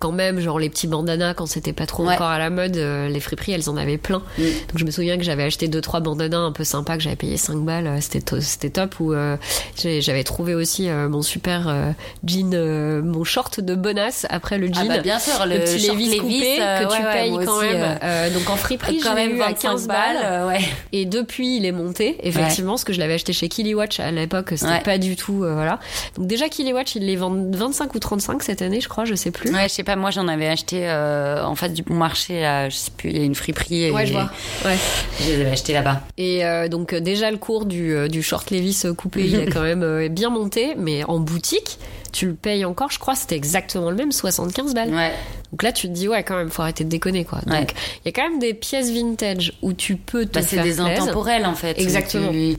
quand 0.00 0.12
même, 0.12 0.40
genre 0.40 0.58
les 0.58 0.68
petits 0.68 0.86
bandanas 0.88 1.34
quand 1.34 1.46
c'était 1.46 1.72
pas 1.72 1.86
trop 1.86 2.02
À 2.30 2.38
la 2.38 2.50
mode, 2.50 2.76
euh, 2.76 3.08
les 3.08 3.20
friperies 3.20 3.52
elles 3.52 3.68
en 3.70 3.76
avaient 3.76 3.98
plein. 3.98 4.22
Mm. 4.38 4.42
Donc 4.42 4.76
je 4.78 4.84
me 4.84 4.90
souviens 4.90 5.16
que 5.16 5.22
j'avais 5.24 5.42
acheté 5.44 5.68
deux 5.68 5.80
trois 5.80 6.00
bandanas 6.00 6.38
un 6.38 6.52
peu 6.52 6.64
sympas 6.64 6.96
que 6.96 7.02
j'avais 7.02 7.16
payé 7.16 7.36
5 7.36 7.58
balles, 7.64 7.86
euh, 7.86 7.98
c'était 8.00 8.20
to- 8.20 8.40
c'était 8.40 8.70
top. 8.70 8.98
Ou 9.00 9.12
euh, 9.12 9.36
j'avais 9.76 10.24
trouvé 10.24 10.54
aussi 10.54 10.88
euh, 10.88 11.08
mon 11.08 11.22
super 11.22 11.68
euh, 11.68 11.90
jean, 12.24 13.02
mon 13.02 13.24
short 13.24 13.60
de 13.60 13.74
bonasse 13.74 14.26
après 14.30 14.58
le 14.58 14.68
Ah 14.74 14.80
jean. 14.82 14.88
bah 14.88 14.98
bien 14.98 15.18
sûr, 15.18 15.44
le, 15.46 15.54
le 15.54 15.60
petit 15.60 15.80
short 15.80 15.98
Levi's 15.98 16.20
coupé 16.20 16.56
que 16.58 16.82
tu 16.82 16.86
ouais, 16.88 17.04
ouais, 17.06 17.12
payes 17.12 17.46
quand 17.46 17.56
aussi, 17.58 17.66
même. 17.66 18.32
donc 18.32 18.50
en 18.50 18.56
friperie, 18.56 18.98
quand 19.00 19.14
même 19.14 19.36
eu 19.36 19.40
à 19.42 19.48
25 19.48 19.68
15 19.70 19.86
balles, 19.88 20.46
ouais. 20.48 20.60
Et 20.92 21.04
depuis, 21.06 21.56
il 21.56 21.64
est 21.66 21.72
monté, 21.72 22.16
effectivement, 22.22 22.72
parce 22.72 22.84
que 22.84 22.92
je 22.92 23.00
l'avais 23.00 23.14
acheté 23.14 23.32
chez 23.32 23.48
Kiliwatch 23.48 24.00
à 24.00 24.10
l'époque, 24.10 24.50
c'était 24.56 24.80
pas 24.80 24.98
du 24.98 25.16
tout, 25.16 25.38
voilà. 25.38 25.78
Donc 26.16 26.26
déjà, 26.26 26.48
Kiliwatch, 26.48 26.96
ils 26.96 27.06
les 27.06 27.16
vendent 27.16 27.54
25 27.54 27.94
ou 27.94 27.98
35 27.98 28.42
cette 28.42 28.62
année, 28.62 28.80
je 28.80 28.88
crois, 28.88 29.04
je 29.04 29.14
sais 29.14 29.30
plus. 29.30 29.52
Ouais, 29.52 29.64
je 29.68 29.74
sais 29.74 29.84
pas, 29.84 29.96
moi 29.96 30.10
j'en 30.10 30.28
avais 30.28 30.48
acheté 30.48 30.88
euh, 30.88 31.44
en 31.44 31.54
face 31.54 31.72
du 31.72 31.82
bon 31.82 31.94
marché, 32.14 32.40
là, 32.40 32.68
je 32.68 32.76
sais 32.76 32.90
plus, 32.96 33.10
il 33.10 33.18
y 33.18 33.20
a 33.20 33.24
une 33.24 33.34
friperie. 33.34 33.84
Et 33.84 33.90
Ouais, 33.90 34.06
je 34.06 34.12
vois. 34.12 34.30
Ouais. 34.64 34.76
Je 35.20 35.26
les 35.26 35.40
avais 35.40 35.50
achetés 35.50 35.72
là-bas. 35.72 36.02
Et 36.16 36.44
euh, 36.44 36.68
donc 36.68 36.92
euh, 36.92 37.00
déjà 37.00 37.30
le 37.30 37.38
cours 37.38 37.64
du, 37.66 37.92
euh, 37.92 38.06
du 38.08 38.22
short 38.22 38.50
Levis 38.52 38.84
coupé, 38.96 39.26
il 39.26 39.40
a 39.40 39.46
quand 39.52 39.62
même 39.62 40.08
bien 40.08 40.30
monté, 40.30 40.74
mais 40.76 41.02
en 41.04 41.18
boutique, 41.18 41.78
tu 42.12 42.26
le 42.26 42.34
payes 42.34 42.64
encore, 42.64 42.92
je 42.92 43.00
crois, 43.00 43.16
c'était 43.16 43.34
exactement 43.34 43.90
le 43.90 43.96
même, 43.96 44.12
75 44.12 44.74
balles. 44.74 44.94
Ouais. 44.94 45.12
Donc 45.50 45.64
là, 45.64 45.72
tu 45.72 45.88
te 45.88 45.92
dis 45.92 46.06
ouais, 46.08 46.22
quand 46.22 46.36
même, 46.36 46.50
faut 46.50 46.62
arrêter 46.62 46.84
de 46.84 46.88
déconner, 46.88 47.24
quoi. 47.24 47.40
Donc 47.46 47.72
il 48.04 48.06
y 48.06 48.08
a 48.08 48.12
quand 48.12 48.28
même 48.28 48.38
des 48.38 48.54
pièces 48.54 48.90
vintage 48.92 49.52
où 49.62 49.72
tu 49.72 49.96
peux 49.96 50.24
te 50.24 50.34
Bah, 50.34 50.42
c'est 50.42 50.54
faire 50.56 50.64
des 50.64 50.78
intemporels 50.78 51.46
en 51.46 51.54
fait. 51.56 51.78
Exactement. 51.80 52.30
Tu- 52.30 52.56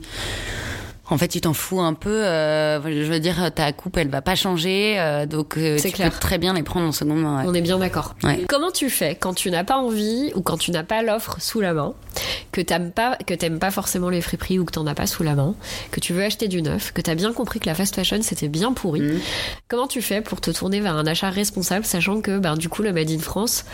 En 1.08 1.18
fait, 1.18 1.28
tu 1.28 1.40
t'en 1.40 1.52
fous 1.52 1.80
un 1.80 1.94
peu. 1.94 2.24
euh, 2.24 2.80
je 2.82 3.10
veux 3.10 3.20
dire, 3.20 3.50
ta 3.54 3.72
coupe, 3.72 3.96
elle 3.96 4.08
va 4.08 4.22
pas 4.22 4.34
changer, 4.34 4.96
euh, 4.98 5.24
donc 5.26 5.56
euh, 5.56 5.78
tu 5.78 5.90
clair. 5.92 6.10
peux 6.10 6.18
très 6.18 6.38
bien 6.38 6.52
les 6.54 6.62
prendre 6.64 6.86
en 6.86 6.92
seconde 6.92 7.20
main. 7.20 7.38
ouais. 7.42 7.44
On 7.48 7.54
est 7.54 7.60
bien 7.60 7.78
d'accord. 7.78 8.14
Ouais. 8.24 8.44
Comment 8.48 8.70
tu 8.72 8.90
fais 8.90 9.14
quand 9.14 9.32
tu 9.34 9.50
n'as 9.50 9.62
pas 9.64 9.76
envie 9.76 10.32
ou 10.34 10.42
quand 10.42 10.56
tu 10.56 10.72
n'as 10.72 10.82
pas 10.82 11.02
l'offre 11.02 11.36
sous 11.40 11.60
la 11.60 11.72
main, 11.74 11.94
que 12.52 12.60
t'aimes 12.60 12.90
pas, 12.90 13.16
que 13.26 13.34
t'aimes 13.34 13.58
pas 13.58 13.70
forcément 13.70 14.08
les 14.08 14.20
friperies 14.20 14.58
ou 14.58 14.64
que 14.64 14.72
t'en 14.72 14.86
as 14.86 14.94
pas 14.94 15.06
sous 15.06 15.22
la 15.22 15.34
main, 15.34 15.54
que 15.90 16.00
tu 16.00 16.12
veux 16.12 16.22
acheter 16.24 16.48
du 16.48 16.62
neuf, 16.62 16.92
que 16.92 17.00
t'as 17.00 17.14
bien 17.14 17.32
compris 17.32 17.60
que 17.60 17.66
la 17.66 17.74
fast 17.74 17.94
fashion 17.94 18.18
c'était 18.22 18.48
bien 18.48 18.72
pourri. 18.72 19.00
Mhm. 19.00 19.20
Comment 19.68 19.86
tu 19.86 20.02
fais 20.02 20.20
pour 20.20 20.40
te 20.40 20.50
tourner 20.50 20.80
vers 20.80 20.96
un 20.96 21.06
achat 21.06 21.30
responsable, 21.30 21.84
sachant 21.84 22.20
que 22.20 22.38
ben, 22.38 22.56
du 22.56 22.68
coup 22.68 22.82
le 22.82 22.92
Made 22.92 23.10
in 23.10 23.18
France 23.18 23.64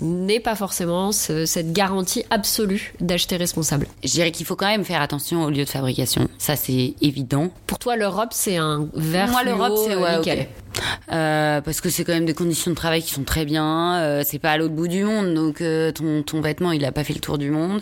n'est 0.00 0.40
pas 0.40 0.54
forcément 0.54 1.12
ce- 1.12 1.46
cette 1.46 1.72
garantie 1.72 2.24
absolue 2.30 2.94
d'acheter 3.00 3.36
responsable? 3.36 3.86
Je 4.02 4.10
dirais 4.10 4.30
qu'il 4.30 4.46
faut 4.46 4.56
quand 4.56 4.66
même 4.68 4.84
faire 4.84 5.02
attention 5.02 5.44
au 5.44 5.50
lieu 5.50 5.64
de 5.64 5.68
fabrication. 5.68 6.28
Ça, 6.38 6.56
c'est 6.56 6.94
évident. 7.02 7.50
Pour 7.66 7.78
toi 7.78 7.96
l'Europe 7.96 8.30
c'est 8.32 8.56
un 8.56 8.88
vert 8.94 9.28
Moi, 9.28 9.44
l'Europe, 9.44 9.78
c'est 9.84 9.92
euh, 9.94 10.00
ouais, 10.00 10.18
nickel. 10.18 10.38
ok. 10.40 10.48
Euh, 11.12 11.60
parce 11.60 11.80
que 11.82 11.90
c'est 11.90 12.04
quand 12.04 12.14
même 12.14 12.24
des 12.24 12.32
conditions 12.32 12.70
de 12.70 12.76
travail 12.76 13.02
qui 13.02 13.12
sont 13.12 13.24
très 13.24 13.44
bien. 13.44 13.96
euh, 13.98 14.22
c'est 14.24 14.38
pas 14.38 14.52
à 14.52 14.56
l'autre 14.56 14.72
bout 14.74 14.88
du 14.88 15.04
monde, 15.04 15.34
donc 15.34 15.60
euh, 15.60 15.92
ton, 15.92 16.22
ton 16.22 16.40
vêtement, 16.40 16.72
il 16.72 16.84
a 16.86 16.92
pas 16.92 17.04
fait 17.04 17.12
le 17.12 17.20
tour 17.20 17.36
du 17.36 17.50
monde. 17.50 17.81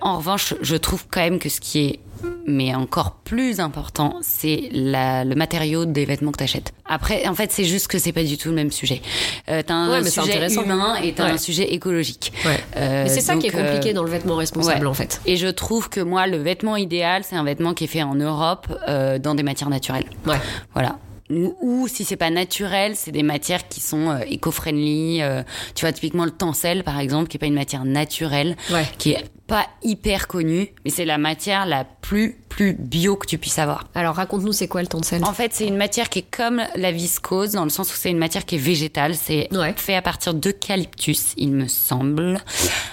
En 0.00 0.16
revanche, 0.18 0.54
je 0.62 0.76
trouve 0.76 1.04
quand 1.10 1.20
même 1.20 1.38
que 1.38 1.48
ce 1.48 1.60
qui 1.60 1.78
est 1.86 2.00
mais 2.46 2.74
encore 2.74 3.12
plus 3.24 3.60
important, 3.60 4.18
c'est 4.20 4.68
le 4.72 5.34
matériau 5.34 5.86
des 5.86 6.04
vêtements 6.04 6.32
que 6.32 6.36
tu 6.38 6.44
achètes. 6.44 6.72
Après, 6.84 7.26
en 7.26 7.34
fait, 7.34 7.50
c'est 7.50 7.64
juste 7.64 7.86
que 7.86 7.98
c'est 7.98 8.12
pas 8.12 8.24
du 8.24 8.36
tout 8.36 8.48
le 8.50 8.54
même 8.54 8.70
sujet. 8.70 9.00
Euh, 9.48 9.62
t'as 9.66 9.72
un 9.72 9.90
Ouais, 10.02 10.10
sujet 10.10 10.52
humain 10.52 10.96
et 11.02 11.14
t'as 11.14 11.24
Ouais. 11.24 11.30
un 11.30 11.38
sujet 11.38 11.72
écologique. 11.72 12.32
Ouais. 12.44 12.60
Euh, 12.76 13.04
Mais 13.04 13.08
c'est 13.08 13.22
ça 13.22 13.36
qui 13.36 13.46
est 13.46 13.50
donc, 13.50 13.60
euh, 13.60 13.72
compliqué 13.72 13.94
dans 13.94 14.02
le 14.02 14.10
vêtement 14.10 14.36
responsable 14.36 14.86
en 14.86 14.92
fait. 14.92 15.22
Et 15.24 15.36
je 15.38 15.46
trouve 15.46 15.88
que 15.88 16.00
moi, 16.00 16.26
le 16.26 16.36
vêtement 16.36 16.76
idéal, 16.76 17.22
c'est 17.24 17.36
un 17.36 17.44
vêtement 17.44 17.72
qui 17.72 17.84
est 17.84 17.86
fait 17.88 18.02
en 18.02 18.14
Europe, 18.16 18.66
euh, 18.88 19.18
dans 19.18 19.34
des 19.34 19.42
matières 19.42 19.70
naturelles. 19.70 20.04
Ouais. 20.26 20.36
Voilà. 20.74 20.98
Ou, 21.30 21.54
ou 21.62 21.88
si 21.88 22.04
c'est 22.04 22.16
pas 22.16 22.28
naturel, 22.30 22.96
c'est 22.96 23.12
des 23.12 23.22
matières 23.22 23.68
qui 23.68 23.80
sont 23.80 24.10
euh, 24.10 24.18
éco-friendly. 24.28 25.22
euh, 25.22 25.42
tu 25.74 25.82
vois, 25.84 25.92
typiquement 25.92 26.24
le 26.24 26.32
tencel, 26.32 26.82
par 26.84 26.98
exemple, 26.98 27.28
qui 27.28 27.36
est 27.36 27.40
pas 27.40 27.46
une 27.46 27.54
matière 27.54 27.84
naturelle, 27.84 28.56
Ouais. 28.70 28.84
qui 28.98 29.12
est 29.12 29.24
pas 29.50 29.66
hyper 29.82 30.28
connue, 30.28 30.68
mais 30.84 30.90
c'est 30.92 31.04
la 31.04 31.18
matière 31.18 31.66
la 31.66 31.84
plus 31.84 32.36
plus 32.48 32.72
bio 32.72 33.14
que 33.14 33.26
tu 33.28 33.38
puisses 33.38 33.60
avoir. 33.60 33.84
Alors 33.94 34.16
raconte-nous 34.16 34.52
c'est 34.52 34.66
quoi 34.66 34.80
le 34.82 34.88
tencel 34.88 35.24
En 35.24 35.32
fait, 35.32 35.52
c'est 35.54 35.66
une 35.68 35.76
matière 35.76 36.08
qui 36.08 36.18
est 36.18 36.30
comme 36.36 36.60
la 36.74 36.90
viscose, 36.90 37.52
dans 37.52 37.62
le 37.62 37.70
sens 37.70 37.92
où 37.92 37.96
c'est 37.96 38.10
une 38.10 38.18
matière 38.18 38.44
qui 38.44 38.56
est 38.56 38.58
végétale. 38.58 39.14
C'est 39.14 39.48
Ouais. 39.54 39.72
fait 39.76 39.94
à 39.94 40.02
partir 40.02 40.34
d'eucalyptus, 40.34 41.32
il 41.36 41.52
me 41.52 41.68
semble. 41.68 42.38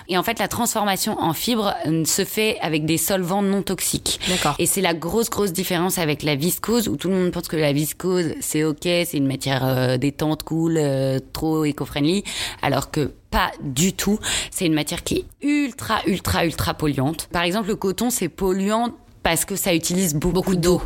Et 0.10 0.18
en 0.18 0.22
fait, 0.24 0.38
la 0.40 0.48
transformation 0.48 1.20
en 1.20 1.34
fibre 1.34 1.74
euh, 1.88 2.06
se 2.06 2.24
fait 2.24 2.60
avec 2.62 2.86
des 2.86 2.98
solvants 2.98 3.42
non 3.42 3.64
toxiques. 3.64 4.20
D'accord. 4.30 4.56
Et 4.60 4.68
c'est 4.68 4.82
la 4.82 4.94
grosse, 4.94 5.30
grosse 5.32 5.54
différence 5.54 5.98
avec 5.98 6.22
la 6.22 6.36
viscose, 6.36 6.88
où 6.88 6.96
tout 6.96 7.10
le 7.10 7.16
monde 7.16 7.32
pense 7.32 7.48
que 7.48 7.58
la 7.58 7.74
viscose, 7.74 8.34
c'est 8.42 8.64
ok, 8.64 8.84
c'est 8.84 9.14
une 9.18 9.28
matière 9.28 9.66
euh, 9.66 9.98
détente, 9.98 10.44
cool, 10.44 10.76
euh, 10.78 11.20
trop 11.34 11.66
éco-friendly, 11.66 12.24
alors 12.62 12.92
que 12.92 13.12
pas 13.30 13.52
du 13.62 13.94
tout. 13.94 14.20
C'est 14.52 14.66
une 14.66 14.74
matière 14.74 15.04
qui 15.04 15.16
est 15.18 15.26
ultra, 15.46 16.02
ultra, 16.08 16.46
ultra 16.46 16.74
polluante. 16.74 17.28
Par 17.32 17.44
exemple, 17.44 17.68
le 17.70 17.76
coton, 17.76 18.10
c'est 18.10 18.30
polluant 18.30 18.94
parce 19.28 19.44
que 19.44 19.58
ça 19.58 19.74
utilise 19.74 20.14
beaucoup, 20.16 20.38
Beaucoup 20.38 20.56
d'eau. 20.56 20.82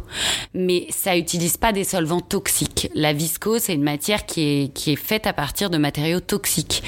Mais 0.56 0.88
ça 0.90 1.16
utilise 1.18 1.58
pas 1.58 1.74
des 1.74 1.84
solvants 1.84 2.22
toxiques. 2.22 2.90
La 2.96 3.12
viscose, 3.14 3.62
c'est 3.64 3.74
une 3.74 3.84
matière 3.84 4.26
qui 4.26 4.42
est, 4.64 4.74
qui 4.74 4.94
est 4.94 4.96
faite 4.96 5.28
à 5.28 5.34
partir 5.34 5.70
de 5.70 5.78
matériaux 5.78 6.22
toxiques. 6.22 6.82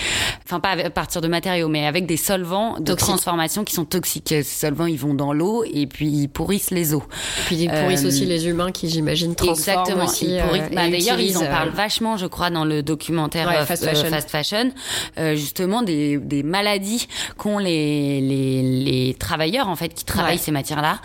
Enfin, 0.46 0.60
pas 0.60 0.72
à 0.72 0.90
partir 0.90 1.20
de 1.22 1.28
matériaux, 1.28 1.68
mais 1.68 1.86
avec 1.86 2.06
des 2.08 2.16
solvants 2.18 2.80
de 2.80 2.94
transformation 2.94 3.64
qui 3.66 3.76
sont 3.76 3.86
toxiques. 3.86 4.30
Ces 4.30 4.44
solvants, 4.44 4.86
ils 4.88 4.98
vont 4.98 5.14
dans 5.14 5.34
l'eau 5.34 5.64
et 5.72 5.86
puis 5.88 6.08
ils 6.08 6.28
pourrissent 6.30 6.72
les 6.72 6.94
eaux. 6.96 7.04
Puis 7.46 7.58
ils 7.58 7.70
pourrissent 7.70 8.04
Euh, 8.06 8.08
aussi 8.08 8.26
les 8.26 8.48
humains 8.48 8.72
qui, 8.72 8.90
j'imagine, 8.90 9.36
transforment 9.36 9.80
Exactement. 9.82 10.06
aussi. 10.06 10.26
Ils 10.26 10.42
pourrissent- 10.42 10.64
euh, 10.72 10.76
bah, 10.76 10.88
et 10.88 10.92
D'ailleurs, 10.92 11.20
ils 11.20 11.38
en 11.38 11.44
euh, 11.44 11.50
parlent 11.50 11.70
vachement, 11.70 12.18
je 12.18 12.26
crois, 12.28 12.50
dans 12.50 12.66
le 12.66 12.82
documentaire 12.82 13.48
Ouais, 13.48 13.58
euh, 13.58 13.66
Fast 13.66 13.84
euh, 13.84 13.88
Fashion. 13.94 14.10
Fast 14.10 14.30
Fashion, 14.30 14.72
euh, 15.20 15.36
justement 15.36 15.82
des, 15.84 16.18
des 16.18 16.42
maladies 16.44 17.08
qu'ont 17.38 17.58
les, 17.60 18.22
les, 18.22 18.62
les 18.84 19.14
travailleurs 19.16 19.68
en 19.68 19.76
fait 19.76 19.90
qui 19.90 20.06
travaillent 20.06 20.34
Ouais. 20.36 20.38
ces 20.38 20.52
matières-là. 20.52 21.00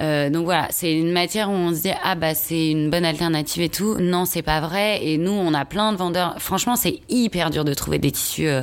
Euh, 0.00 0.30
donc 0.30 0.44
voilà, 0.44 0.68
c'est 0.70 0.92
une 0.92 1.12
matière 1.12 1.50
où 1.50 1.52
on 1.52 1.74
se 1.74 1.82
dit 1.82 1.90
ah 2.02 2.14
bah 2.14 2.34
c'est 2.34 2.70
une 2.70 2.90
bonne 2.90 3.04
alternative 3.04 3.62
et 3.62 3.68
tout. 3.68 3.96
Non, 3.98 4.24
c'est 4.24 4.42
pas 4.42 4.60
vrai. 4.60 5.04
Et 5.04 5.18
nous, 5.18 5.32
on 5.32 5.52
a 5.54 5.64
plein 5.64 5.92
de 5.92 5.98
vendeurs. 5.98 6.34
Franchement, 6.38 6.76
c'est 6.76 7.00
hyper 7.08 7.50
dur 7.50 7.64
de 7.64 7.74
trouver 7.74 7.98
des 7.98 8.10
tissus 8.10 8.48
euh, 8.48 8.62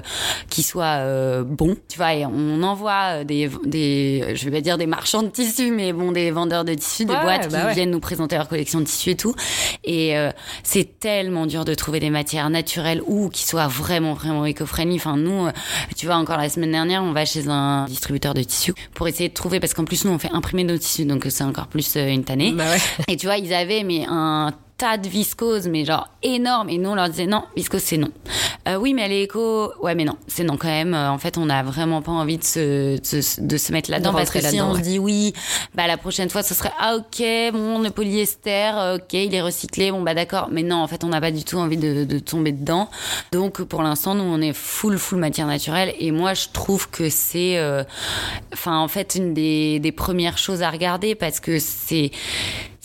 qui 0.50 0.64
soient 0.64 0.98
euh, 1.00 1.44
bons. 1.44 1.76
Tu 1.90 1.98
vois, 1.98 2.14
et 2.14 2.26
on 2.26 2.64
envoie 2.64 3.24
des, 3.24 3.50
des, 3.66 4.34
je 4.36 4.46
vais 4.46 4.52
pas 4.52 4.62
dire 4.62 4.78
des 4.78 4.88
marchands 4.88 5.24
de 5.24 5.30
tissus, 5.30 5.72
mais 5.72 5.94
bon, 5.94 6.12
des 6.12 6.32
vendeurs 6.32 6.64
de 6.66 6.74
tissus, 6.74 7.06
des 7.06 7.14
Ouais, 7.14 7.22
boîtes 7.24 7.52
bah 7.52 7.60
qui 7.60 7.66
ouais. 7.68 7.74
viennent 7.74 7.92
nous 7.92 8.00
présenter 8.00 8.36
leur 8.36 8.48
collection 8.48 8.80
de 8.80 8.86
tissus 8.86 9.12
et 9.12 9.16
tout. 9.16 9.34
Et 9.84 10.18
euh, 10.18 10.32
c'est 10.64 11.00
tellement 11.00 11.46
dur 11.46 11.66
de 11.66 11.74
trouver 11.74 12.00
des 12.00 12.10
matières 12.10 12.50
naturelles 12.50 13.02
ou 13.06 13.30
qui 13.30 13.44
soient 13.44 13.68
vraiment, 13.68 14.14
vraiment 14.14 14.46
éco-friendly. 14.46 14.96
Enfin, 14.98 15.18
nous, 15.18 15.48
euh, 15.48 15.52
tu 15.96 16.06
vois, 16.06 16.16
encore 16.16 16.38
la 16.38 16.50
semaine 16.50 16.72
dernière, 16.72 17.04
on 17.04 17.12
va 17.12 17.26
chez 17.26 17.48
un 17.48 17.86
distributeur 17.86 18.34
de 18.34 18.44
tissus 18.44 18.74
pour 18.94 19.08
essayer 19.08 19.30
de 19.30 19.34
trouver, 19.34 19.60
parce 19.60 19.74
qu'en 19.74 19.86
plus, 19.86 20.06
nous, 20.06 20.12
on 20.12 20.20
fait 20.20 20.32
imprimer 20.32 20.64
nos 20.64 20.78
tissus, 20.78 21.06
donc 21.06 21.17
c'est 21.30 21.44
encore 21.44 21.68
plus 21.68 21.96
euh, 21.98 22.08
une 22.08 22.24
tannée. 22.24 22.54
Bah 22.54 22.66
ouais. 22.70 22.80
Et 23.08 23.18
tu 23.18 23.26
vois, 23.26 23.38
ils 23.38 23.54
avaient 23.54 23.84
mais 23.84 24.06
un 24.08 24.54
tas 24.78 24.98
de 24.98 25.08
viscose, 25.10 25.68
mais 25.68 25.86
genre 25.86 26.08
énorme. 26.22 26.70
Et 26.70 26.78
nous, 26.78 26.90
on 26.90 26.96
leur 26.96 27.10
disait 27.10 27.26
non, 27.26 27.44
viscose, 27.56 27.82
c'est 27.82 27.98
non. 27.98 28.10
Euh, 28.68 28.76
oui, 28.76 28.94
mais 28.94 29.04
elle 29.04 29.12
est 29.12 29.24
éco. 29.24 29.72
Ouais, 29.82 29.96
mais 29.96 30.06
non, 30.06 30.18
c'est 30.28 30.44
non 30.44 30.56
quand 30.58 30.68
même. 30.68 30.94
Euh, 30.94 31.10
En 31.10 31.18
fait, 31.18 31.38
on 31.38 31.46
n'a 31.46 31.64
vraiment 31.64 32.02
pas 32.02 32.12
envie 32.12 32.38
de 32.38 32.44
se, 32.44 32.98
de, 33.00 33.22
se- 33.22 33.42
de 33.42 33.58
se 33.58 33.72
mettre 33.72 33.90
là-dedans 33.90 34.12
De 34.12 34.18
parce 34.18 34.30
que 34.30 34.40
si 34.42 34.62
on 34.62 34.72
ouais. 34.74 34.78
se 34.78 34.84
dit 34.84 35.00
oui, 35.00 35.34
bah 35.74 35.88
la 35.88 35.98
prochaine 35.98 36.30
fois, 36.30 36.44
ce 36.44 36.54
serait 36.54 36.72
ah 36.80 36.96
ok, 36.96 37.24
bon, 37.54 37.80
le 37.80 37.90
polyester, 37.90 38.72
euh, 38.76 38.98
ok, 38.98 39.14
il 39.14 39.34
est 39.34 39.42
recyclé, 39.42 39.92
bon 39.92 40.02
bah 40.02 40.14
d'accord. 40.14 40.50
Mais 40.52 40.64
non, 40.64 40.78
en 40.78 40.88
fait, 40.88 41.04
on 41.04 41.08
n'a 41.08 41.22
pas 41.22 41.32
du 41.32 41.44
tout 41.44 41.58
envie 41.58 41.78
de, 41.78 42.04
de 42.04 42.20
tomber 42.20 42.52
dedans. 42.52 42.90
Donc, 43.32 43.64
pour 43.64 43.82
l'instant, 43.82 44.14
nous, 44.16 44.24
on 44.24 44.42
est 44.42 44.54
full, 44.54 44.98
full 45.00 45.18
matière 45.18 45.48
naturelle. 45.48 45.94
Et 46.00 46.12
moi, 46.12 46.34
je 46.34 46.48
trouve 46.54 46.90
que 46.90 47.10
c'est, 47.10 47.58
euh, 47.58 47.84
enfin, 48.54 48.78
en 48.78 48.88
fait, 48.88 49.16
une 49.16 49.34
des, 49.34 49.80
des 49.80 49.92
premières 49.92 50.38
choses 50.38 50.62
à 50.62 50.70
regarder 50.70 51.16
parce 51.16 51.40
que 51.40 51.58
c'est 51.60 52.12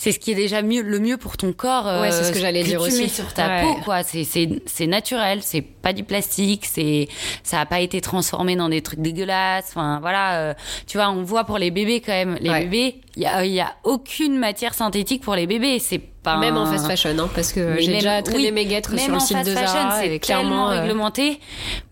c'est 0.03 0.11
ce 0.11 0.19
qui 0.19 0.31
est 0.31 0.35
déjà 0.35 0.61
mieux, 0.61 0.81
le 0.81 0.99
mieux 0.99 1.15
pour 1.15 1.37
ton 1.37 1.53
corps. 1.53 1.85
Ouais, 2.01 2.11
c'est 2.11 2.25
ce 2.25 2.33
que 2.33 2.39
j'allais 2.39 2.63
dire 2.63 2.81
tu 2.81 2.87
aussi. 2.87 3.03
mets 3.03 3.07
sur 3.07 3.33
ta 3.33 3.47
Ouais. 3.47 3.61
peau, 3.61 3.75
quoi. 3.85 4.03
C'est, 4.03 4.25
c'est, 4.25 4.49
c'est 4.65 4.85
naturel, 4.85 5.39
c'est 5.41 5.61
pas 5.61 5.93
du 5.93 6.03
plastique, 6.03 6.65
c'est, 6.65 7.07
ça 7.43 7.61
a 7.61 7.65
pas 7.65 7.79
été 7.79 8.01
transformé 8.01 8.57
dans 8.57 8.67
des 8.67 8.81
trucs 8.81 8.99
dégueulasses. 8.99 9.67
Enfin, 9.69 9.99
voilà. 10.01 10.39
euh, 10.39 10.53
tu 10.87 10.97
vois, 10.97 11.09
on 11.09 11.23
voit 11.23 11.45
pour 11.45 11.57
les 11.57 11.71
bébés 11.71 12.01
quand 12.01 12.11
même. 12.11 12.37
Les 12.41 12.49
Ouais. 12.49 12.59
bébés, 12.65 12.95
il 13.15 13.23
y 13.23 13.25
a, 13.25 13.45
il 13.45 13.53
y 13.53 13.61
a 13.61 13.75
aucune 13.85 14.37
matière 14.37 14.73
synthétique 14.73 15.23
pour 15.23 15.35
les 15.35 15.47
bébés. 15.47 15.79
C'est 15.79 16.01
pas 16.23 16.37
même 16.37 16.55
un- 16.55 16.61
en 16.63 16.65
fast 16.65 16.87
fashion, 16.87 17.17
hein, 17.19 17.29
parce 17.35 17.51
que 17.53 17.59
Mais 17.75 17.81
j'ai 17.81 17.91
déjà 17.93 18.21
traîné 18.21 18.45
oui, 18.45 18.51
mes 18.51 18.65
guêtres 18.65 18.97
sur 18.97 19.13
le 19.13 19.19
site 19.19 19.45
de 19.45 19.51
fashion, 19.51 19.67
Zara 19.67 19.99
c'est 20.01 20.19
clairement. 20.19 20.71
euh, 20.71 20.79
réglementé. 20.81 21.39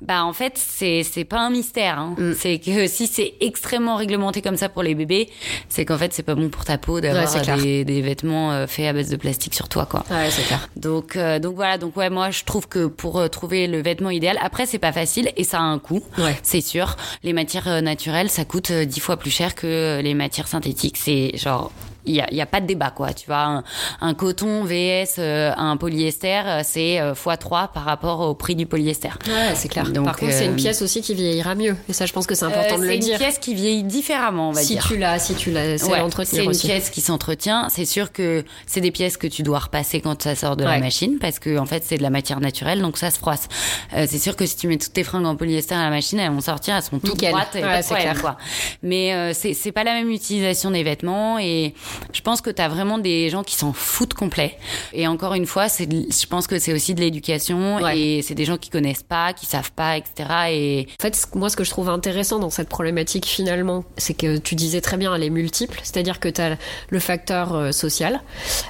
Bah 0.01 0.23
en 0.23 0.33
fait, 0.33 0.53
c'est 0.55 1.03
c'est 1.03 1.25
pas 1.25 1.39
un 1.41 1.49
mystère. 1.49 1.99
Hein. 1.99 2.15
Mm. 2.17 2.33
C'est 2.37 2.59
que 2.59 2.87
si 2.87 3.07
c'est 3.07 3.33
extrêmement 3.41 3.95
réglementé 3.97 4.41
comme 4.41 4.57
ça 4.57 4.69
pour 4.69 4.83
les 4.83 4.95
bébés, 4.95 5.29
c'est 5.69 5.85
qu'en 5.85 5.97
fait 5.97 6.13
c'est 6.13 6.23
pas 6.23 6.35
bon 6.35 6.49
pour 6.49 6.65
ta 6.65 6.77
peau 6.77 7.01
d'avoir 7.01 7.21
Ouais, 7.33 7.57
des, 7.61 7.85
des 7.85 8.01
vêtements 8.01 8.51
euh, 8.51 8.67
faits 8.67 8.87
à 8.87 8.93
base 8.93 9.09
de 9.09 9.15
plastique 9.15 9.53
sur 9.53 9.67
toi, 9.69 9.85
quoi. 9.85 10.03
Ouais, 10.09 10.29
c'est 10.31 10.43
clair. 10.43 10.69
Donc 10.75 11.15
euh, 11.15 11.39
donc 11.39 11.55
voilà. 11.55 11.77
Donc 11.77 11.95
ouais, 11.97 12.09
moi 12.09 12.31
je 12.31 12.43
trouve 12.43 12.67
que 12.67 12.85
pour 12.87 13.19
euh, 13.19 13.27
trouver 13.27 13.67
le 13.67 13.81
vêtement 13.81 14.09
idéal, 14.09 14.37
après 14.41 14.65
c'est 14.65 14.79
pas 14.79 14.91
facile 14.91 15.31
et 15.37 15.43
ça 15.43 15.57
a 15.59 15.61
un 15.63 15.77
coût. 15.79 16.01
Ouais. 16.17 16.37
C'est 16.43 16.61
sûr. 16.61 16.95
Les 17.23 17.33
matières 17.33 17.67
euh, 17.67 17.81
naturelles, 17.81 18.29
ça 18.29 18.45
coûte 18.45 18.71
euh, 18.71 18.85
dix 18.85 18.99
fois 18.99 19.17
plus 19.17 19.31
cher 19.31 19.55
que 19.55 19.67
euh, 19.67 20.01
les 20.01 20.13
matières 20.13 20.47
synthétiques. 20.47 20.97
C'est 20.97 21.37
genre 21.37 21.71
il 22.05 22.15
y 22.15 22.21
a, 22.21 22.33
y 22.33 22.41
a 22.41 22.45
pas 22.45 22.61
de 22.61 22.65
débat 22.65 22.89
quoi 22.91 23.13
tu 23.13 23.27
vois 23.27 23.43
un, 23.43 23.63
un 24.01 24.13
coton 24.13 24.63
vs 24.63 25.15
euh, 25.19 25.51
un 25.55 25.77
polyester 25.77 26.41
euh, 26.45 26.61
c'est 26.63 26.99
euh, 26.99 27.13
x3 27.13 27.71
par 27.71 27.83
rapport 27.85 28.21
au 28.21 28.33
prix 28.33 28.55
du 28.55 28.65
polyester 28.65 29.09
Ouais, 29.27 29.53
c'est 29.55 29.67
clair. 29.69 29.89
Donc, 29.91 30.05
Par 30.05 30.15
contre, 30.17 30.31
c'est 30.31 30.45
euh, 30.45 30.49
une 30.49 30.55
pièce 30.55 30.81
aussi 30.81 31.01
qui 31.01 31.13
vieillira 31.13 31.55
mieux. 31.55 31.75
Et 31.89 31.93
ça, 31.93 32.05
je 32.05 32.13
pense 32.13 32.25
que 32.27 32.35
c'est 32.35 32.45
important 32.45 32.75
Euh, 32.75 32.77
de 32.77 32.81
le 32.83 32.87
c'est 32.89 32.95
une 32.95 33.01
dire. 33.01 33.17
pièce 33.19 33.37
qui 33.39 33.53
vieillit 33.53 33.83
différemment 33.83 34.49
on 34.49 34.51
va 34.51 34.61
si 34.61 34.73
dire 34.73 34.85
tu 34.87 34.97
l'as, 34.97 35.19
si 35.19 35.35
tu 35.35 35.51
l'as, 35.51 35.77
c'est 35.77 35.85
Ouais, 35.85 35.99
l'entretenir 35.99 36.41
c'est 36.41 36.43
une 36.45 36.49
aussi. 36.49 36.67
pièce 36.67 36.89
qui 36.89 37.01
s'entretient. 37.01 37.67
C'est 37.69 37.85
sûr 37.85 38.11
que 38.11 38.43
c'est 38.65 38.81
des 38.81 38.91
pièces 38.91 39.17
que 39.17 39.27
tu 39.27 39.43
dois 39.43 39.59
repasser 39.59 40.01
quand 40.01 40.21
ça 40.21 40.35
sort 40.35 40.55
de 40.57 40.63
Ouais. 40.63 40.71
la 40.71 40.79
machine 40.79 41.17
parce 41.19 41.39
que 41.39 41.57
en 41.57 41.65
fait 41.65 41.83
c'est 41.85 41.97
de 41.97 42.03
la 42.03 42.09
matière 42.09 42.39
naturelle 42.39 42.81
donc 42.81 42.97
ça 42.97 43.11
se 43.11 43.17
froisse. 43.19 43.47
Euh, 43.95 44.05
c'est 44.09 44.19
sûr 44.19 44.35
que 44.35 44.45
si 44.45 44.55
tu 44.57 44.67
mets 44.67 44.77
toutes 44.77 44.93
tes 44.93 45.03
fringues 45.03 45.25
en 45.25 45.35
polyester 45.35 45.75
à 45.75 45.83
la 45.83 45.89
machine, 45.89 46.19
elles 46.19 46.31
vont 46.31 46.41
sortir, 46.41 46.75
elles 46.75 46.83
sont 46.83 46.99
toutes 46.99 47.13
Nickel. 47.13 47.31
droites, 47.31 47.55
et 47.55 47.63
Ouais, 47.63 47.81
c'est 47.81 47.95
clair. 47.95 48.19
quoi. 48.21 48.37
Mais 48.83 49.13
euh, 49.13 49.31
c'est 49.33 49.53
c'est 49.53 49.71
pas 49.71 49.83
la 49.83 49.93
même 49.93 50.09
utilisation 50.09 50.71
des 50.71 50.83
vêtements 50.83 51.37
et 51.39 51.73
je 52.13 52.21
pense 52.21 52.41
que 52.41 52.49
t'as 52.49 52.67
vraiment 52.67 52.97
des 52.97 53.29
gens 53.29 53.43
qui 53.43 53.55
s'en 53.55 53.73
foutent 53.73 54.13
complet. 54.13 54.57
Et 54.93 55.07
encore 55.07 55.33
une 55.33 55.45
fois, 55.45 55.69
c'est 55.69 55.87
je 55.91 56.27
pense 56.27 56.47
que 56.47 56.59
c'est 56.59 56.73
aussi 56.73 56.93
de 56.95 57.01
l'éducation 57.01 57.77
Ouais. 57.77 57.97
et 57.99 58.21
c'est 58.21 58.35
des 58.35 58.45
gens 58.45 58.57
qui 58.57 58.69
connaissent 58.69 59.03
pas, 59.03 59.33
qui 59.33 59.45
savent 59.45 59.71
pas, 59.71 59.97
etc. 59.97 60.29
Et 60.49 60.87
En 60.99 61.01
fait, 61.01 61.17
moi, 61.35 61.49
ce 61.49 61.55
que 61.55 61.63
je 61.63 61.69
trouve 61.69 61.89
intéressant 61.89 62.39
dans 62.39 62.49
cette 62.49 62.69
problématique, 62.69 63.25
finalement, 63.25 63.83
c'est 63.97 64.13
que 64.13 64.37
tu 64.37 64.55
disais 64.55 64.81
très 64.81 64.97
bien, 64.97 65.13
elle 65.15 65.23
est 65.23 65.29
multiple. 65.29 65.79
C'est-à-dire 65.83 66.19
que 66.19 66.29
tu 66.29 66.41
as 66.41 66.57
le 66.89 66.99
facteur 66.99 67.53
euh, 67.55 67.71
social 67.71 68.21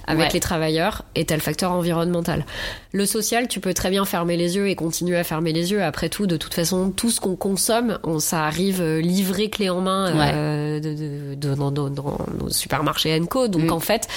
avec 0.07 0.27
Ouais. 0.27 0.33
les 0.33 0.39
travailleurs 0.39 1.03
et 1.15 1.25
tu 1.25 1.33
as 1.33 1.37
le 1.37 1.41
facteur 1.41 1.71
environnemental. 1.71 2.45
Le 2.93 3.05
social, 3.05 3.47
tu 3.47 3.61
peux 3.61 3.73
très 3.73 3.89
bien 3.89 4.03
fermer 4.03 4.35
les 4.35 4.57
yeux 4.57 4.67
et 4.67 4.75
continuer 4.75 5.15
à 5.17 5.23
fermer 5.23 5.53
les 5.53 5.71
yeux. 5.71 5.81
Après 5.81 6.09
tout, 6.09 6.27
de 6.27 6.35
toute 6.35 6.53
façon, 6.53 6.91
tout 6.91 7.09
ce 7.09 7.21
qu'on 7.21 7.37
consomme, 7.37 7.99
on, 8.03 8.19
ça 8.19 8.43
arrive 8.43 8.81
euh, 8.81 8.99
livré 8.99 9.49
clé 9.49 9.69
en 9.69 9.79
main 9.79 10.09
euh, 10.13 10.79
de, 10.81 10.93
de- 10.93 11.35
de- 11.35 11.55
dans, 11.55 11.71
dans- 11.71 11.89
dans 11.89 12.17
nos 12.39 12.49
supermarchés 12.49 13.17
Co. 13.29 13.47
Donc, 13.47 13.63
Mm. 13.63 13.71
en 13.71 13.79
fait, 13.79 14.07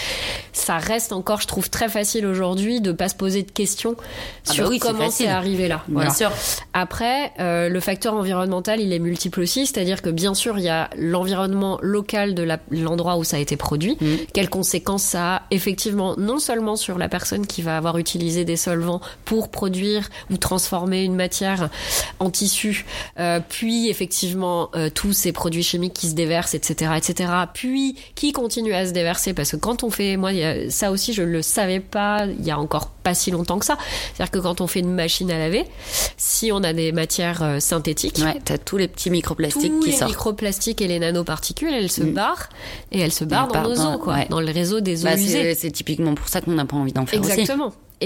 ça 0.53 0.79
reste 0.79 1.13
encore, 1.13 1.41
je 1.41 1.47
trouve, 1.47 1.71
très 1.71 1.89
facile 1.89 2.27
aujourd'hui 2.27 2.81
de 2.81 2.91
pas 2.91 3.09
se 3.09 3.15
poser 3.15 3.43
de 3.45 3.51
questions 3.53 3.95
Ah 3.97 4.03
bah 4.49 4.53
sur 4.55 4.69
oui, 4.69 4.79
c'est 4.83 4.89
comment 4.89 5.11
c'est 5.11 5.29
arrivé 5.29 5.69
là. 5.69 5.83
bien 5.87 5.95
Voilà. 5.95 6.11
sûr, 6.15 6.33
Après, 6.73 7.33
euh, 7.39 7.69
le 7.69 7.79
facteur 7.81 8.15
environnemental, 8.15 8.81
il 8.81 8.93
est 8.93 8.99
multiple 8.99 9.41
aussi, 9.41 9.67
c'est-à-dire 9.67 10.03
que 10.03 10.11
bien 10.11 10.35
sûr, 10.35 10.59
il 10.59 10.65
y 10.65 10.69
a 10.69 10.91
l'environnement 10.97 11.79
local 11.81 12.35
de 12.35 12.45
l'endroit 12.73 13.17
où 13.19 13.25
ça 13.25 13.37
a 13.37 13.41
été 13.41 13.57
produit. 13.57 13.97
Mm. 14.01 14.07
Quelles 14.33 14.51
conséquences 14.51 15.05
ça 15.05 15.37
a 15.37 15.43
effectivement 15.53 16.17
non 16.19 16.41
seulement 16.41 16.75
sur 16.75 16.99
la 16.99 17.09
personne 17.09 17.47
qui 17.47 17.63
va 17.63 17.77
avoir 17.77 17.99
utilisé 17.99 18.45
des 18.45 18.57
solvants 18.65 19.01
pour 19.25 19.51
produire 19.51 20.09
ou 20.31 20.37
transformer 20.37 21.03
une 21.05 21.15
matière 21.15 21.71
en 22.19 22.31
tissu, 22.31 22.85
euh, 23.19 23.41
puis 23.49 23.89
effectivement 23.89 24.71
euh, 24.75 24.91
tous 24.91 25.13
ces 25.13 25.33
produits 25.33 25.63
chimiques 25.63 25.95
qui 25.95 26.09
se 26.09 26.15
déversent, 26.15 26.55
etc., 26.55 26.93
etc., 26.97 27.31
puis 27.53 27.97
qui 28.15 28.33
continuent 28.33 28.75
à 28.75 28.87
se 28.87 28.93
déverser? 28.93 29.35
Parce 29.35 29.51
que 29.53 29.57
quand 29.57 29.83
on 29.85 29.91
fait, 29.91 30.17
moi, 30.17 30.31
ça 30.71 30.91
aussi, 30.91 31.13
je 31.13 31.23
ne 31.23 31.29
le 31.29 31.43
savais 31.43 31.81
pas 31.81 32.27
il 32.27 32.45
y 32.45 32.51
a 32.51 32.59
encore 32.59 32.89
pas 32.89 33.15
si 33.15 33.31
longtemps 33.31 33.59
que 33.59 33.67
ça. 33.67 33.77
C'est-à-dire 34.15 34.31
que 34.31 34.39
quand 34.39 34.61
on 34.61 34.67
fait 34.67 34.81
une 34.81 34.93
machine 34.93 35.31
à 35.31 35.39
laver, 35.39 35.65
si 36.17 36.51
on 36.53 36.63
a 36.65 36.73
des 36.73 36.91
matières 36.93 37.43
euh, 37.43 37.61
synthétiques, 37.61 38.19
ouais, 38.25 38.41
t'as 38.45 38.57
tous 38.59 38.77
les 38.79 38.89
petits 38.89 39.11
microplastiques 39.11 39.73
tous 39.73 39.81
qui 39.81 39.91
les 39.91 39.97
sortent. 39.97 40.11
microplastiques 40.11 40.81
et 40.81 40.89
les 40.89 40.99
nanoparticules, 40.99 41.73
elles 41.73 41.91
se 41.91 42.03
Mm. 42.03 42.15
barrent 42.15 42.49
et 42.93 43.01
elles 43.01 43.13
se 43.13 43.25
barrent 43.25 43.49
dans 43.53 43.63
nos 43.63 43.75
eaux, 43.95 43.99
quoi, 43.99 44.15
ouais. 44.15 44.27
dans 44.31 44.41
le 44.41 44.51
réseau 44.51 44.81
des 44.81 45.03
eaux 45.05 45.09
Bah, 45.09 45.17
usées. 45.17 45.55
c'est 45.55 45.71
typiquement 45.71 46.15
pour 46.15 46.29
ça 46.29 46.41
qu'on 46.41 46.53
n'a 46.53 46.65
pas 46.65 46.77
envie 46.77 46.93
d'en 46.93 47.05
faire 47.07 47.21
aussi. 47.21 47.47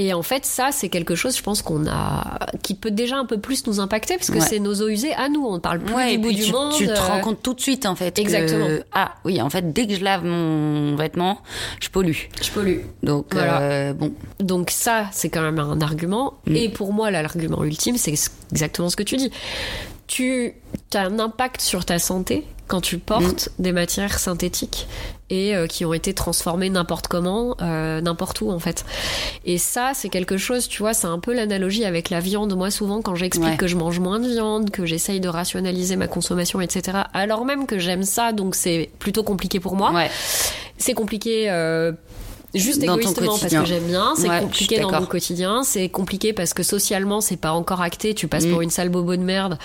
Et 0.00 0.14
en 0.14 0.22
fait, 0.22 0.46
ça, 0.46 0.68
c'est 0.70 0.88
quelque 0.88 1.16
chose, 1.16 1.36
je 1.36 1.42
pense 1.42 1.60
qu'on 1.60 1.84
a, 1.88 2.38
qui 2.62 2.74
peut 2.74 2.92
déjà 2.92 3.16
un 3.16 3.24
peu 3.24 3.38
plus 3.38 3.66
nous 3.66 3.80
impacter, 3.80 4.14
parce 4.14 4.28
que 4.30 4.34
Ouais. 4.38 4.40
c'est 4.48 4.60
nos 4.60 4.72
eaux 4.80 4.86
usées 4.88 5.12
à 5.14 5.28
nous. 5.28 5.44
On 5.44 5.54
ne 5.54 5.58
parle 5.58 5.80
plus 5.80 5.92
Ouais, 5.92 6.12
du 6.12 6.18
bout 6.18 6.30
du 6.32 6.44
tu, 6.44 6.52
monde. 6.52 6.72
tu 6.72 6.86
te 6.86 6.92
euh, 6.92 7.00
rends 7.00 7.20
compte 7.20 7.42
tout 7.42 7.52
de 7.52 7.60
suite 7.60 7.84
en 7.84 7.96
fait. 7.96 8.14
que- 8.14 8.20
Exactement. 8.20 8.68
ah 8.92 9.14
oui, 9.24 9.42
en 9.42 9.50
fait, 9.50 9.72
dès 9.72 9.88
que 9.88 9.94
je 9.96 10.04
lave 10.04 10.24
mon 10.24 10.94
vêtement, 10.94 11.40
je 11.80 11.88
pollue. 11.88 12.12
Je 12.40 12.50
pollue. 12.52 12.78
Donc 13.02 13.26
Voilà. 13.32 13.60
euh, 13.60 13.92
bon, 13.92 14.12
Donc 14.38 14.70
ça, 14.70 15.06
c'est 15.10 15.30
quand 15.30 15.42
même 15.42 15.58
un 15.58 15.80
argument. 15.80 16.34
Mm. 16.46 16.54
Et 16.54 16.68
pour 16.68 16.92
moi, 16.92 17.10
l'argument 17.10 17.64
ultime, 17.64 17.96
c'est 17.96 18.14
exactement 18.52 18.90
ce 18.90 18.94
que 18.94 19.02
tu 19.02 19.16
dis. 19.16 19.32
Tu 20.06 20.54
as 20.94 21.00
un 21.00 21.18
impact 21.18 21.60
sur 21.60 21.84
ta 21.84 21.98
santé 21.98 22.44
quand 22.68 22.80
tu 22.80 22.98
portes 22.98 23.48
des 23.58 23.72
matières 23.72 24.18
synthétiques 24.18 24.86
et 25.30 25.54
euh, 25.54 25.66
qui 25.66 25.84
ont 25.84 25.92
été 25.92 26.14
transformées 26.14 26.70
n'importe 26.70 27.06
comment, 27.08 27.54
euh, 27.60 28.00
n'importe 28.00 28.40
où 28.40 28.50
en 28.50 28.58
fait. 28.58 28.84
Et 29.44 29.58
ça, 29.58 29.92
c'est 29.94 30.08
quelque 30.08 30.36
chose, 30.36 30.68
tu 30.68 30.78
vois, 30.82 30.94
c'est 30.94 31.06
un 31.06 31.18
peu 31.18 31.34
l'analogie 31.34 31.84
avec 31.84 32.08
la 32.10 32.20
viande. 32.20 32.54
Moi, 32.56 32.70
souvent, 32.70 33.02
quand 33.02 33.14
j'explique 33.14 33.48
Ouais. 33.50 33.56
que 33.56 33.66
je 33.66 33.76
mange 33.76 33.98
moins 34.00 34.20
de 34.20 34.28
viande, 34.28 34.70
que 34.70 34.86
j'essaye 34.86 35.20
de 35.20 35.28
rationaliser 35.28 35.96
ma 35.96 36.06
consommation, 36.08 36.60
etc., 36.60 36.98
alors 37.14 37.44
même 37.44 37.66
que 37.66 37.78
j'aime 37.78 38.04
ça, 38.04 38.32
donc 38.32 38.54
c'est 38.54 38.90
plutôt 38.98 39.22
compliqué 39.22 39.60
pour 39.60 39.74
moi. 39.76 39.92
ouais. 39.92 40.10
C'est 40.80 40.94
compliqué 40.94 41.50
euh, 41.50 41.90
juste 42.54 42.80
Dans 42.84 42.94
ton 42.94 43.00
égoïstement 43.00 43.38
parce 43.38 43.52
que 43.54 43.64
j'aime 43.64 43.84
bien. 43.84 44.14
C'est 44.16 44.28
Ouais, 44.28 44.40
compliqué 44.40 44.78
dans 44.80 44.90
mon 45.00 45.06
quotidien. 45.06 45.62
C'est 45.62 45.88
compliqué 45.88 46.32
parce 46.32 46.54
que 46.54 46.62
socialement, 46.62 47.20
c'est 47.20 47.36
pas 47.36 47.52
encore 47.52 47.80
acté. 47.82 48.14
Tu 48.14 48.28
passes 48.28 48.46
Mm. 48.46 48.50
pour 48.50 48.62
une 48.62 48.70
sale 48.70 48.88
bobo 48.88 49.16
de 49.16 49.22
merde 49.22 49.58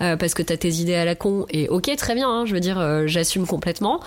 euh, 0.00 0.16
parce 0.16 0.34
que 0.34 0.42
t'as 0.42 0.56
tes 0.56 0.70
idées 0.70 0.94
à 0.94 1.04
la 1.04 1.14
con. 1.14 1.46
Et 1.50 1.68
ok, 1.68 1.90
très 1.96 2.14
bien. 2.14 2.28
hein, 2.28 2.44
je 2.46 2.54
veux 2.54 2.60
dire, 2.60 2.78
euh, 2.78 3.04
j'assume 3.06 3.46
complètement. 3.46 4.00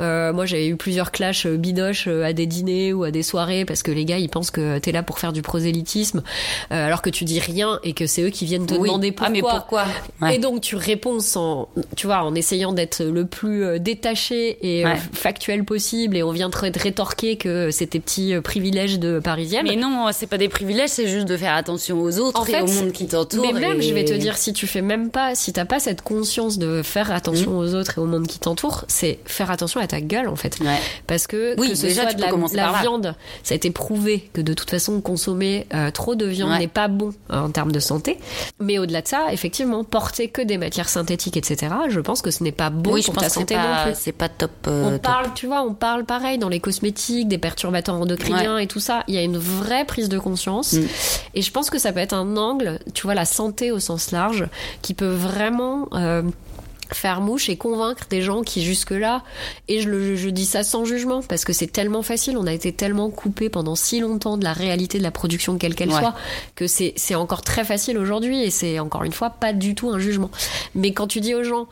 Euh, 0.00 0.32
moi, 0.32 0.46
j'ai 0.46 0.66
eu 0.68 0.76
plusieurs 0.76 1.12
clashs 1.12 1.46
euh, 1.46 1.56
bidoches 1.56 2.06
euh, 2.08 2.24
à 2.24 2.32
des 2.32 2.46
dîners 2.46 2.92
ou 2.92 3.04
à 3.04 3.10
des 3.10 3.22
soirées 3.22 3.64
parce 3.64 3.82
que 3.82 3.90
les 3.90 4.04
gars, 4.04 4.18
ils 4.18 4.28
pensent 4.28 4.50
que 4.50 4.78
t'es 4.78 4.92
là 4.92 5.02
pour 5.02 5.18
faire 5.18 5.32
du 5.32 5.42
prosélytisme 5.42 6.22
euh, 6.72 6.86
alors 6.86 7.02
que 7.02 7.10
tu 7.10 7.24
dis 7.24 7.38
rien 7.40 7.78
et 7.84 7.92
que 7.92 8.06
c'est 8.06 8.22
eux 8.22 8.30
qui 8.30 8.44
viennent 8.46 8.66
te 8.66 8.74
Oui. 8.74 8.88
demander 8.88 9.12
pourquoi. 9.12 9.26
Ah 9.26 9.30
mais 9.32 9.40
pourquoi 9.42 9.84
Ouais. 10.22 10.36
Et 10.36 10.38
donc 10.38 10.60
tu 10.62 10.76
réponds 10.76 11.20
sans, 11.20 11.68
tu 11.96 12.06
vois, 12.06 12.22
en 12.24 12.34
essayant 12.34 12.72
d'être 12.72 13.02
le 13.04 13.26
plus 13.26 13.78
détaché 13.80 14.58
et 14.62 14.84
Ouais. 14.84 14.96
factuel 15.12 15.64
possible, 15.64 16.16
et 16.16 16.22
on 16.22 16.32
vient 16.32 16.50
te 16.50 16.58
ré- 16.58 16.72
rétorquer 16.74 17.36
que 17.36 17.70
c'est 17.76 17.86
tes 17.86 18.00
petits 18.00 18.34
euh, 18.34 18.40
privilèges 18.40 18.98
de 18.98 19.18
parisienne. 19.20 19.66
Mais 19.68 19.76
non, 19.76 20.08
c'est 20.12 20.26
pas 20.26 20.38
des 20.38 20.48
privilèges, 20.48 20.90
c'est 20.90 21.06
juste 21.08 21.26
de 21.28 21.36
faire 21.36 21.54
attention 21.54 22.00
aux 22.00 22.18
autres 22.18 22.40
En 22.40 22.44
et 22.44 22.50
fait, 22.50 22.62
au 22.62 22.66
monde 22.66 22.92
qui 22.92 23.06
t'entoure. 23.06 23.44
mais 23.52 23.60
même, 23.60 23.78
et- 23.80 23.82
je 23.82 23.94
vais 23.94 24.04
te 24.04 24.14
dire, 24.14 24.36
si 24.36 24.52
tu 24.52 24.66
fais 24.66 24.82
même 24.82 25.10
pas, 25.10 25.34
si 25.34 25.52
t'as 25.52 25.64
pas 25.64 25.78
cette 25.78 26.02
conscience 26.02 26.58
de 26.58 26.82
faire 26.82 27.10
attention 27.12 27.52
Mm. 27.52 27.56
aux 27.58 27.74
autres 27.74 27.98
et 27.98 28.00
au 28.00 28.06
monde 28.06 28.26
qui 28.26 28.38
t'entoure, 28.38 28.84
c'est 28.88 29.18
faire 29.24 29.50
attention 29.50 29.80
à 29.80 29.86
ta 29.86 30.00
gueule 30.00 30.28
en 30.28 30.36
fait. 30.36 30.58
Ouais. 30.60 30.76
Parce 31.06 31.26
que 31.26 31.54
Oui, 31.58 31.70
que 31.70 31.74
ce 31.74 31.82
déjà, 31.86 32.02
soit 32.02 32.10
tu 32.10 32.16
de 32.16 32.56
la, 32.56 32.72
la 32.72 32.80
viande, 32.80 33.14
ça 33.42 33.54
a 33.54 33.56
été 33.56 33.70
prouvé 33.70 34.28
que 34.32 34.40
de 34.40 34.54
toute 34.54 34.70
façon 34.70 35.00
consommer 35.00 35.66
euh, 35.74 35.90
trop 35.90 36.14
de 36.14 36.26
viande 36.26 36.50
Ouais. 36.50 36.58
n'est 36.60 36.68
pas 36.68 36.88
bon 36.88 37.12
euh, 37.30 37.38
en 37.40 37.50
termes 37.50 37.72
de 37.72 37.80
santé. 37.80 38.18
Mais 38.60 38.78
au-delà 38.78 39.02
de 39.02 39.08
ça, 39.08 39.26
effectivement, 39.32 39.84
porter 39.84 40.28
que 40.28 40.42
des 40.42 40.58
matières 40.58 40.88
synthétiques, 40.88 41.36
etc. 41.36 41.72
Je 41.88 42.00
pense 42.00 42.22
que 42.22 42.30
ce 42.30 42.42
n'est 42.42 42.52
pas 42.52 42.70
bon 42.70 42.92
oui, 42.94 43.00
je 43.02 43.06
pour 43.06 43.14
pense 43.14 43.24
ta 43.24 43.28
santé 43.30 43.54
non 43.56 43.60
pas, 43.62 43.84
plus. 43.86 43.94
c'est 43.98 44.12
pas 44.12 44.28
top. 44.28 44.50
euh, 44.68 44.84
On 44.86 44.90
top. 44.92 45.02
parle, 45.02 45.26
tu 45.34 45.46
vois, 45.46 45.62
on 45.62 45.74
parle 45.74 46.04
pareil 46.04 46.38
dans 46.38 46.48
les 46.48 46.60
cosmétiques, 46.60 47.28
des 47.28 47.38
perturbateurs 47.38 47.65
endocriniens 47.70 48.58
et 48.58 48.66
tout 48.66 48.80
ça. 48.80 49.02
Il 49.08 49.14
y 49.14 49.18
a 49.18 49.22
une 49.22 49.38
vraie 49.38 49.84
prise 49.84 50.08
de 50.08 50.18
conscience. 50.18 50.72
Mm. 50.74 50.86
Et 51.34 51.42
je 51.42 51.50
pense 51.50 51.70
que 51.70 51.78
ça 51.78 51.92
peut 51.92 52.00
être 52.00 52.14
un 52.14 52.36
angle, 52.36 52.78
tu 52.94 53.02
vois, 53.04 53.14
la 53.14 53.24
santé 53.24 53.70
au 53.72 53.78
sens 53.78 54.10
large, 54.12 54.46
qui 54.82 54.94
peut 54.94 55.06
vraiment 55.12 55.88
euh, 55.94 56.22
faire 56.92 57.20
mouche 57.20 57.48
et 57.48 57.56
convaincre 57.56 58.04
des 58.10 58.22
gens 58.22 58.42
qui 58.42 58.62
jusque-là, 58.64 59.22
et 59.66 59.80
je, 59.80 59.88
le, 59.88 60.14
je 60.14 60.28
dis 60.28 60.44
ça 60.46 60.62
sans 60.62 60.84
jugement, 60.84 61.20
parce 61.20 61.44
que 61.44 61.52
c'est 61.52 61.66
tellement 61.66 62.02
facile, 62.02 62.36
on 62.38 62.46
a 62.46 62.52
été 62.52 62.72
tellement 62.72 63.10
coupé 63.10 63.48
pendant 63.48 63.74
si 63.74 63.98
longtemps 63.98 64.36
de 64.36 64.44
la 64.44 64.52
réalité 64.52 64.98
de 64.98 65.02
la 65.02 65.10
production, 65.10 65.58
quelle 65.58 65.74
qu'elle 65.74 65.90
Ouais. 65.90 65.98
soit, 65.98 66.14
que 66.54 66.68
c'est 66.68 66.92
c'est 66.94 67.16
encore 67.16 67.42
très 67.42 67.64
facile 67.64 67.98
aujourd'hui, 67.98 68.40
et 68.40 68.50
c'est 68.50 68.78
encore 68.78 69.02
une 69.02 69.10
fois 69.12 69.30
pas 69.30 69.52
du 69.52 69.74
tout 69.74 69.90
un 69.90 69.98
jugement. 69.98 70.30
Mais 70.76 70.92
quand 70.92 71.08
tu 71.08 71.20
dis 71.20 71.34
aux 71.34 71.42
gens, 71.42 71.66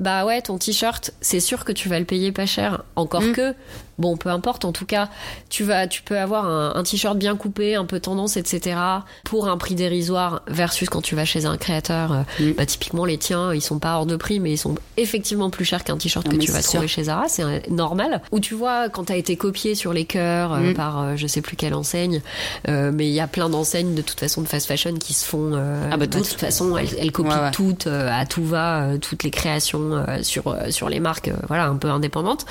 bah 0.00 0.24
ouais, 0.26 0.42
ton 0.42 0.58
t-shirt, 0.58 1.12
c'est 1.20 1.38
sûr 1.40 1.64
que 1.64 1.70
tu 1.70 1.88
vas 1.88 2.00
le 2.00 2.04
payer 2.04 2.32
pas 2.32 2.46
cher, 2.46 2.82
encore 2.96 3.22
Mm. 3.22 3.32
que, 3.34 3.54
bon, 3.98 4.16
peu 4.16 4.28
importe, 4.30 4.64
en 4.64 4.72
tout 4.72 4.86
cas, 4.86 5.08
tu 5.48 5.64
vas, 5.64 5.86
tu 5.86 6.02
peux 6.02 6.18
avoir 6.18 6.46
un, 6.46 6.72
un 6.74 6.82
t-shirt 6.82 7.16
bien 7.18 7.36
coupé, 7.36 7.74
un 7.76 7.84
peu 7.84 8.00
tendance, 8.00 8.36
etc., 8.36 8.76
pour 9.24 9.48
un 9.48 9.56
prix 9.56 9.74
dérisoire, 9.74 10.42
versus 10.46 10.88
quand 10.88 11.02
tu 11.02 11.14
vas 11.14 11.24
chez 11.24 11.46
un 11.46 11.56
créateur, 11.56 12.12
euh, 12.12 12.16
Mm. 12.40 12.52
bah, 12.52 12.66
typiquement 12.66 13.04
les 13.04 13.18
tiens, 13.18 13.54
ils 13.54 13.60
sont 13.62 13.78
pas 13.78 13.96
hors 13.96 14.06
de 14.06 14.16
prix, 14.16 14.40
mais 14.40 14.52
ils 14.52 14.58
sont 14.58 14.74
effectivement 14.96 15.48
plus 15.50 15.64
chers 15.64 15.84
qu'un 15.84 15.96
t-shirt 15.96 16.28
que 16.28 16.36
tu 16.36 16.50
vas 16.52 16.62
trouver 16.62 16.88
chez 16.88 17.04
Zara, 17.04 17.28
c'est 17.28 17.68
normal. 17.70 18.20
Ou 18.32 18.40
tu 18.40 18.54
vois, 18.54 18.88
quand 18.88 19.04
t'as 19.04 19.16
été 19.16 19.36
copié 19.36 19.74
sur 19.74 19.92
les 19.92 20.04
cœurs 20.04 20.52
euh, 20.54 20.70
Mm. 20.70 20.74
par 20.74 21.00
euh, 21.02 21.12
je 21.16 21.26
sais 21.26 21.40
plus 21.40 21.56
quelle 21.56 21.74
enseigne, 21.74 22.20
euh, 22.68 22.90
mais 22.92 23.06
il 23.06 23.12
y 23.12 23.20
a 23.20 23.26
plein 23.26 23.48
d'enseignes 23.48 23.94
de 23.94 24.02
toute 24.02 24.18
façon 24.20 24.42
de 24.42 24.48
fast 24.48 24.66
fashion 24.66 24.94
qui 24.94 25.14
se 25.14 25.24
font. 25.24 25.52
Ah 25.90 25.96
bah, 25.96 26.06
de 26.06 26.12
toutes. 26.12 26.28
toute 26.28 26.40
façon, 26.40 26.76
elles, 26.76 26.88
elles 26.98 27.12
copient 27.12 27.36
Ouais, 27.38 27.42
ouais. 27.44 27.50
toutes 27.52 27.86
à 27.86 28.24
tout 28.26 28.44
va, 28.44 28.88
toutes 29.00 29.22
les 29.22 29.30
créations 29.30 30.04
sur 30.22 30.56
sur 30.70 30.88
les 30.88 31.00
marques, 31.00 31.30
voilà, 31.48 31.66
un 31.66 31.76
peu 31.76 31.88
indépendantes. 31.90 32.46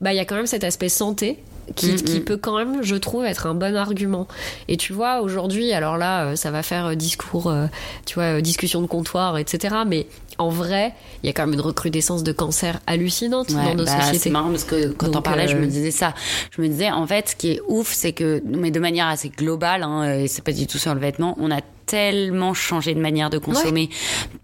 Bah 0.00 0.12
il 0.12 0.16
y 0.16 0.20
a 0.20 0.24
quand 0.24 0.34
même 0.34 0.46
cet 0.64 0.68
aspect 0.68 0.88
santé 0.88 1.38
qui, 1.76 1.92
Mm, 1.92 1.96
qui 1.96 2.20
mm. 2.20 2.24
peut 2.24 2.36
quand 2.36 2.56
même, 2.56 2.82
je 2.82 2.94
trouve, 2.96 3.24
être 3.24 3.46
un 3.46 3.54
bon 3.54 3.76
argument. 3.76 4.26
Et 4.68 4.76
tu 4.76 4.92
vois, 4.92 5.20
aujourd'hui, 5.20 5.72
alors 5.72 5.96
là, 5.96 6.26
euh, 6.26 6.36
ça 6.36 6.50
va 6.50 6.62
faire 6.62 6.86
euh, 6.86 6.94
discours, 6.94 7.48
euh, 7.48 7.66
tu 8.04 8.14
vois, 8.14 8.40
discussion 8.40 8.82
de 8.82 8.86
comptoir, 8.86 9.38
etc. 9.38 9.76
Mais 9.86 10.06
en 10.36 10.50
vrai, 10.50 10.92
il 11.22 11.26
y 11.26 11.30
a 11.30 11.32
quand 11.32 11.46
même 11.46 11.54
une 11.54 11.62
recrudescence 11.62 12.22
de 12.22 12.32
cancer 12.32 12.80
hallucinante 12.86 13.50
Ouais, 13.50 13.64
dans 13.64 13.74
nos 13.74 13.84
bah, 13.84 14.00
sociétés. 14.00 14.18
C'est 14.18 14.30
marrant 14.30 14.50
parce 14.50 14.64
que 14.64 14.88
quand 14.88 15.06
Donc, 15.06 15.16
on 15.16 15.22
parlait, 15.22 15.48
je 15.48 15.56
me 15.56 15.66
disais 15.66 15.90
ça. 15.90 16.14
Je 16.50 16.60
me 16.60 16.68
disais, 16.68 16.90
en 16.90 17.06
fait, 17.06 17.30
ce 17.30 17.36
qui 17.36 17.52
est 17.52 17.60
ouf, 17.66 17.92
c'est 17.92 18.12
que, 18.12 18.42
mais 18.44 18.70
de 18.70 18.80
manière 18.80 19.06
assez 19.06 19.30
globale, 19.30 19.82
hein, 19.82 20.18
et 20.18 20.28
c'est 20.28 20.44
pas 20.44 20.52
du 20.52 20.66
tout 20.66 20.78
sur 20.78 20.94
le 20.94 21.00
vêtement, 21.00 21.36
on 21.40 21.50
a 21.50 21.60
tellement 21.86 22.54
changé 22.54 22.94
de 22.94 23.00
manière 23.00 23.30
de 23.30 23.38
consommer 23.38 23.88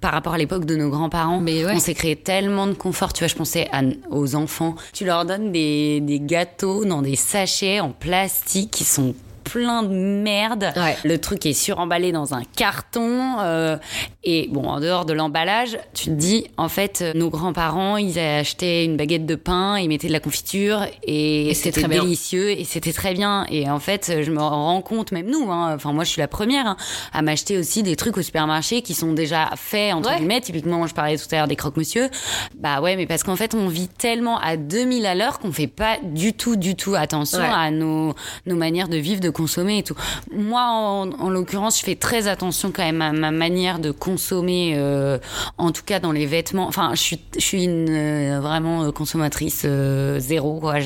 par 0.01 0.13
rapport 0.13 0.35
à 0.35 0.39
l'époque 0.39 0.65
de 0.65 0.77
nos 0.77 0.91
grands-parents. 0.91 1.41
Ouais. 1.43 1.65
On 1.73 1.79
s'est 1.81 1.95
créé 1.95 2.17
tellement 2.17 2.67
de 2.67 2.73
confort. 2.75 3.13
Tu 3.13 3.21
vois, 3.21 3.29
je 3.29 3.35
pensais 3.37 3.69
à- 3.73 3.83
aux 4.11 4.35
enfants. 4.35 4.75
Tu 4.93 5.05
leur 5.05 5.25
donnes 5.25 5.53
des, 5.53 6.01
des 6.01 6.21
gâteaux 6.21 6.85
dans 6.85 7.03
des 7.03 7.17
sachets 7.17 7.81
en 7.81 7.91
plastique 7.91 8.71
qui 8.71 8.85
sont 8.85 9.15
plein 9.53 9.83
de 9.83 9.89
merde. 9.95 10.73
Ouais. 10.77 10.97
Le 11.05 11.19
truc 11.19 11.45
est 11.47 11.53
suremballé 11.53 12.13
dans 12.13 12.35
un 12.35 12.43
carton. 12.57 13.39
euh, 13.41 13.77
et 14.23 14.49
bon, 14.51 14.65
en 14.69 14.81
dehors 14.81 15.05
de 15.07 15.13
l'emballage, 15.13 15.79
tu 15.95 16.07
te 16.07 16.11
dis, 16.11 16.47
en 16.57 16.69
fait, 16.69 17.01
euh, 17.03 17.13
nos 17.15 17.31
grands-parents, 17.31 17.97
ils 17.97 18.19
avaient 18.19 18.39
acheté 18.41 18.85
une 18.85 18.97
baguette 18.97 19.25
de 19.27 19.35
pain, 19.35 19.79
ils 19.79 19.89
mettaient 19.89 20.09
de 20.09 20.13
la 20.13 20.21
confiture 20.21 20.85
et, 21.03 21.49
Et 21.51 21.55
c'était 21.55 21.87
bien. 21.89 22.03
délicieux 22.03 22.51
et 22.51 22.65
c'était 22.65 22.93
très 22.93 23.15
bien. 23.15 23.47
Et 23.51 23.69
en 23.71 23.79
fait, 23.81 24.23
je 24.23 24.31
me 24.31 24.41
rends 24.41 24.83
compte, 24.83 25.13
même 25.13 25.31
nous, 25.31 25.51
hein, 25.51 25.73
enfin 25.75 25.93
moi 25.93 26.05
je 26.05 26.11
suis 26.11 26.21
la 26.21 26.29
première 26.29 26.67
hein, 26.67 26.77
à 27.13 27.23
m'acheter 27.23 27.57
aussi 27.59 27.83
des 27.83 27.97
trucs 27.97 28.17
au 28.19 28.23
supermarché 28.23 28.83
qui 28.83 28.95
sont 28.95 29.13
déjà 29.13 29.51
faits 29.57 29.95
entre 29.95 30.11
Ouais. 30.11 30.17
guillemets. 30.19 30.41
Typiquement, 30.41 30.87
je 30.87 30.95
parlais 30.95 31.17
tout 31.17 31.25
à 31.33 31.37
l'heure 31.37 31.49
des 31.49 31.57
croque-monsieur. 31.57 32.09
Bah 32.59 32.81
ouais, 32.81 32.97
mais 32.97 33.07
parce 33.07 33.23
qu'en 33.23 33.37
fait, 33.37 33.55
on 33.55 33.69
vit 33.69 33.89
tellement 33.89 34.39
à 34.39 34.57
2000 34.57 35.07
à 35.07 35.15
l'heure 35.15 35.39
qu'on 35.39 35.53
fait 35.53 35.67
pas 35.67 35.97
du 36.03 36.33
tout, 36.35 36.57
du 36.57 36.75
tout 36.77 36.95
attention 36.95 37.39
Ouais. 37.41 37.49
à 37.51 37.71
nos, 37.71 38.15
nos 38.47 38.57
manières 38.57 38.89
de 38.89 38.97
vivre, 38.99 39.21
de 39.21 39.31
consommer 39.41 39.79
et 39.79 39.83
tout. 39.83 39.97
Moi, 40.33 40.63
en, 40.63 41.11
en 41.27 41.31
l'occurrence, 41.31 41.79
je 41.81 41.85
fais 41.85 41.97
très 41.97 42.27
attention 42.29 42.73
quand 42.75 42.85
même 42.85 43.03
à 43.03 43.13
ma 43.13 43.31
manière 43.31 43.79
de 43.79 43.91
consommer, 43.91 44.75
euh, 44.77 45.19
en 45.57 45.71
tout 45.73 45.85
cas 45.85 45.99
dans 46.01 46.13
les 46.13 46.27
vêtements. 46.27 46.69
Enfin, 46.69 46.91
je 46.95 47.01
suis, 47.01 47.21
je 47.37 47.47
suis 47.51 47.65
une 47.65 47.89
euh, 47.89 48.41
vraiment 48.41 48.85
euh, 48.85 48.93
consommatrice 48.93 49.67
zéro, 50.19 50.61
quoi. 50.61 50.81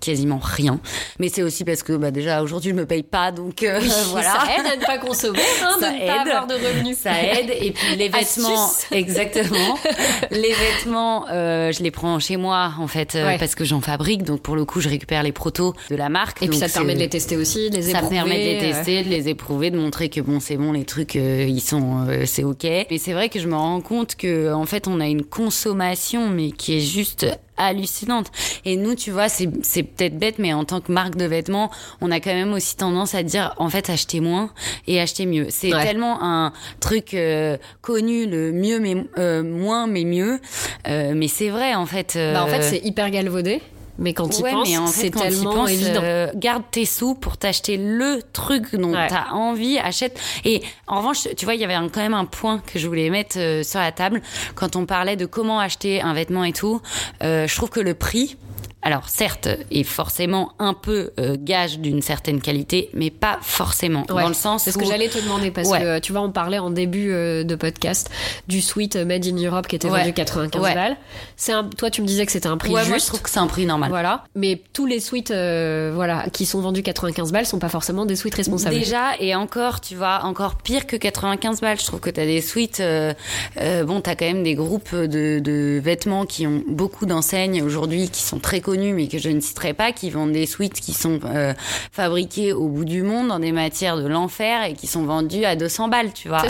Quasiment 0.00 0.40
rien. 0.42 0.80
Mais 1.18 1.28
c'est 1.28 1.42
aussi 1.42 1.64
parce 1.64 1.82
que 1.82 1.92
bah, 1.94 2.10
déjà 2.10 2.42
aujourd'hui 2.42 2.70
je 2.70 2.76
me 2.76 2.86
paye 2.86 3.02
pas, 3.02 3.32
donc 3.32 3.62
euh, 3.62 3.80
voilà. 4.10 4.32
Ça 4.32 4.46
aide 4.58 4.66
à 4.72 4.76
ne 4.76 4.84
pas 4.84 4.98
consommer, 4.98 5.38
hein, 5.62 5.76
Ça 5.80 5.90
de 5.90 5.94
ne 5.96 6.06
pas 6.06 6.20
avoir 6.22 6.46
de 6.46 6.54
revenus. 6.54 6.96
Ça 6.98 7.12
aide. 7.22 7.50
Et 7.60 7.72
puis 7.72 7.96
les 7.96 8.08
vêtements, 8.08 8.64
Astuce. 8.66 8.86
exactement. 8.92 9.78
les 10.30 10.52
vêtements, 10.52 11.26
euh, 11.30 11.72
je 11.72 11.82
les 11.82 11.90
prends 11.90 12.18
chez 12.18 12.36
moi 12.36 12.72
en 12.78 12.86
fait 12.88 13.14
euh, 13.14 13.26
Ouais. 13.26 13.38
parce 13.38 13.54
que 13.54 13.64
j'en 13.64 13.80
fabrique. 13.80 14.22
Donc 14.22 14.40
pour 14.42 14.56
le 14.56 14.64
coup, 14.64 14.80
je 14.80 14.88
récupère 14.88 15.22
les 15.22 15.32
protos 15.32 15.74
de 15.90 15.96
la 15.96 16.08
marque. 16.08 16.42
Et 16.42 16.48
puis 16.48 16.58
ça 16.58 16.68
te 16.68 16.72
permet 16.74 16.94
de 16.94 17.00
les 17.00 17.08
tester 17.08 17.36
aussi, 17.36 17.70
de 17.70 17.76
les 17.76 17.82
ça 17.82 17.98
éprouver. 17.98 18.16
permet 18.16 18.34
de 18.38 18.44
les 18.44 18.56
euh, 18.56 18.72
tester, 18.72 19.02
de 19.02 19.08
les 19.08 19.28
éprouver, 19.28 19.70
de 19.70 19.78
montrer 19.78 20.08
que 20.08 20.20
bon, 20.20 20.40
c'est 20.40 20.56
bon, 20.56 20.72
les 20.72 20.84
trucs, 20.84 21.16
euh, 21.16 21.44
ils 21.48 21.60
sont, 21.60 22.06
euh, 22.08 22.24
c'est 22.26 22.44
ok. 22.44 22.64
Mais 22.64 22.98
c'est 22.98 23.12
vrai 23.12 23.28
que 23.28 23.38
je 23.40 23.46
me 23.48 23.54
rends 23.56 23.80
compte 23.80 24.14
que 24.16 24.52
en 24.52 24.64
fait, 24.66 24.86
on 24.88 25.00
a 25.00 25.06
une 25.06 25.24
consommation, 25.24 26.28
mais 26.28 26.50
qui 26.52 26.76
est 26.78 26.80
juste 26.80 27.26
hallucinante. 27.58 28.28
Et 28.64 28.76
nous, 28.76 28.94
tu 28.94 29.10
vois, 29.10 29.28
c'est 29.28 29.46
peut-être 29.82 30.18
bête, 30.18 30.38
mais 30.38 30.52
en 30.52 30.64
tant 30.64 30.80
que 30.80 30.90
marque 30.92 31.16
de 31.16 31.24
vêtements, 31.24 31.70
on 32.00 32.10
a 32.10 32.20
quand 32.20 32.32
même 32.32 32.52
aussi 32.52 32.76
tendance 32.76 33.14
à 33.14 33.22
dire, 33.22 33.54
en 33.58 33.68
fait, 33.68 33.90
acheter 33.90 34.20
moins 34.20 34.50
et 34.86 35.00
acheter 35.00 35.26
mieux. 35.26 35.46
C'est 35.50 35.74
Ouais. 35.74 35.84
tellement 35.84 36.22
un 36.22 36.52
truc 36.80 37.14
euh, 37.14 37.56
connu, 37.82 38.26
le 38.26 38.52
mieux 38.52 38.78
mais 38.80 38.96
euh, 39.18 39.42
moins 39.42 39.86
mais 39.86 40.04
mieux. 40.04 40.40
Euh, 40.88 41.12
mais 41.14 41.28
c'est 41.28 41.50
vrai, 41.50 41.74
en 41.74 41.86
fait. 41.86 42.12
Bah, 42.16 42.44
en 42.44 42.46
fait, 42.46 42.60
euh, 42.60 42.68
c'est 42.70 42.84
hyper 42.84 43.10
galvaudé. 43.10 43.60
Mais 44.00 44.12
quand 44.14 44.28
tu 44.28 44.42
ouais, 44.42 44.52
penses, 44.52 44.68
c'est 44.92 45.10
tellement 45.10 45.52
penses, 45.54 45.70
évident. 45.70 46.00
euh, 46.04 46.28
garde 46.36 46.62
tes 46.70 46.84
sous 46.84 47.14
pour 47.14 47.36
t'acheter 47.36 47.76
le 47.76 48.20
truc 48.32 48.76
dont 48.76 48.94
Ouais. 48.94 49.08
t'as 49.08 49.30
envie, 49.32 49.76
achète. 49.78 50.20
Et 50.44 50.62
en 50.86 50.98
revanche, 50.98 51.26
tu 51.36 51.44
vois, 51.44 51.54
il 51.56 51.60
y 51.60 51.64
avait 51.64 51.74
un- 51.74 51.88
quand 51.88 52.00
même 52.00 52.14
un 52.14 52.24
point 52.24 52.60
que 52.72 52.78
je 52.78 52.86
voulais 52.86 53.10
mettre 53.10 53.38
euh, 53.38 53.64
sur 53.64 53.80
la 53.80 53.90
table 53.90 54.22
quand 54.54 54.76
on 54.76 54.86
parlait 54.86 55.16
de 55.16 55.26
comment 55.26 55.58
acheter 55.58 56.00
un 56.00 56.14
vêtement 56.14 56.44
et 56.44 56.52
tout. 56.52 56.80
Euh, 57.24 57.48
je 57.48 57.56
trouve 57.56 57.70
que 57.70 57.80
le 57.80 57.94
prix. 57.94 58.36
Alors 58.80 59.08
certes, 59.08 59.48
est 59.72 59.82
forcément 59.82 60.52
un 60.60 60.72
peu 60.72 61.10
euh, 61.18 61.36
gage 61.38 61.80
d'une 61.80 62.00
certaine 62.00 62.40
qualité, 62.40 62.90
mais 62.94 63.10
pas 63.10 63.38
forcément. 63.42 64.04
Ouais. 64.08 64.22
Dans 64.22 64.28
le 64.28 64.34
sens 64.34 64.62
C'est 64.62 64.70
ce 64.72 64.78
où 64.78 64.80
que 64.82 64.86
j'allais 64.86 65.08
te 65.08 65.18
demander 65.18 65.50
parce 65.50 65.68
Ouais. 65.68 65.80
que 65.80 65.98
tu 65.98 66.12
vois, 66.12 66.20
on 66.20 66.30
parlait 66.30 66.60
en 66.60 66.70
début 66.70 67.10
euh, 67.10 67.42
de 67.42 67.54
podcast 67.56 68.08
du 68.46 68.60
suite 68.62 68.94
Made 68.94 69.26
in 69.26 69.34
Europe 69.36 69.66
qui 69.66 69.74
était 69.76 69.90
Ouais. 69.90 69.98
vendu 70.00 70.12
95 70.12 70.62
Ouais. 70.62 70.74
balles. 70.74 70.96
C'est 71.36 71.52
un, 71.52 71.64
toi, 71.64 71.90
tu 71.90 72.02
me 72.02 72.06
disais 72.06 72.24
que 72.24 72.30
c'était 72.30 72.46
un 72.46 72.56
prix 72.56 72.72
juste. 72.74 72.88
moi 72.88 72.98
je 72.98 73.06
trouve 73.06 73.20
que 73.20 73.30
c'est 73.30 73.40
un 73.40 73.48
prix 73.48 73.66
normal. 73.66 73.90
Voilà, 73.90 74.22
mais 74.36 74.62
tous 74.72 74.86
les 74.86 75.00
suites, 75.00 75.32
euh, 75.32 75.90
voilà, 75.92 76.26
qui 76.32 76.46
sont 76.46 76.60
vendus 76.60 76.82
95 76.84 77.32
balles, 77.32 77.46
sont 77.46 77.58
pas 77.58 77.68
forcément 77.68 78.06
des 78.06 78.14
suites 78.16 78.36
responsables. 78.36 78.76
Déjà, 78.76 79.16
et 79.18 79.34
encore, 79.34 79.80
tu 79.80 79.96
vois, 79.96 80.20
encore 80.22 80.54
pire 80.56 80.86
que 80.86 80.96
95 80.96 81.60
balles. 81.60 81.80
Je 81.80 81.84
trouve 81.84 81.98
que 82.00 82.10
t'as 82.10 82.26
des 82.26 82.40
suites. 82.40 82.78
Euh, 82.80 83.12
euh, 83.60 83.82
bon, 83.84 84.00
t'as 84.00 84.14
quand 84.14 84.26
même 84.26 84.44
des 84.44 84.54
groupes 84.54 84.94
de, 84.94 85.40
de 85.40 85.80
vêtements 85.82 86.26
qui 86.26 86.46
ont 86.46 86.62
beaucoup 86.68 87.06
d'enseignes 87.06 87.60
aujourd'hui, 87.62 88.08
qui 88.08 88.22
sont 88.22 88.38
très 88.38 88.60
connus, 88.68 88.92
mais 88.92 89.08
que 89.08 89.16
je 89.16 89.30
ne 89.30 89.40
citerai 89.40 89.72
pas, 89.72 89.92
qui 89.92 90.10
vendent 90.10 90.32
des 90.32 90.44
suites 90.44 90.78
qui 90.78 90.92
sont 90.92 91.20
euh, 91.24 91.54
fabriquées 91.90 92.52
au 92.52 92.68
bout 92.68 92.84
du 92.84 93.02
monde 93.02 93.28
dans 93.28 93.38
des 93.38 93.50
matières 93.50 93.96
de 93.96 94.06
l'enfer 94.06 94.64
et 94.64 94.74
qui 94.74 94.86
sont 94.86 95.04
vendues 95.04 95.46
à 95.46 95.56
200 95.56 95.88
balles, 95.88 96.12
tu 96.12 96.28
vois. 96.28 96.42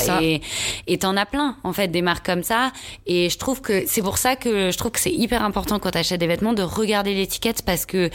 Et 0.88 0.98
t'en 0.98 1.16
as 1.16 1.26
plein, 1.26 1.57
en 1.62 1.72
fait, 1.72 1.87
des 1.87 2.02
marques 2.02 2.26
comme 2.26 2.42
ça. 2.42 2.72
Et 3.07 3.31
je 3.31 3.38
trouve 3.38 3.61
que 3.61 3.85
c'est 3.87 4.02
pour 4.02 4.18
ça 4.18 4.35
que 4.35 4.72
je 4.72 4.76
trouve 4.76 4.90
que 4.90 4.98
c'est 4.98 5.12
hyper 5.12 5.44
important 5.44 5.78
quand 5.78 5.92
t'achètes 5.92 6.18
des 6.18 6.26
vêtements 6.26 6.54
de 6.54 6.62
regarder 6.62 7.14
l'étiquette 7.14 7.62
parce 7.62 7.87
que 7.87 8.11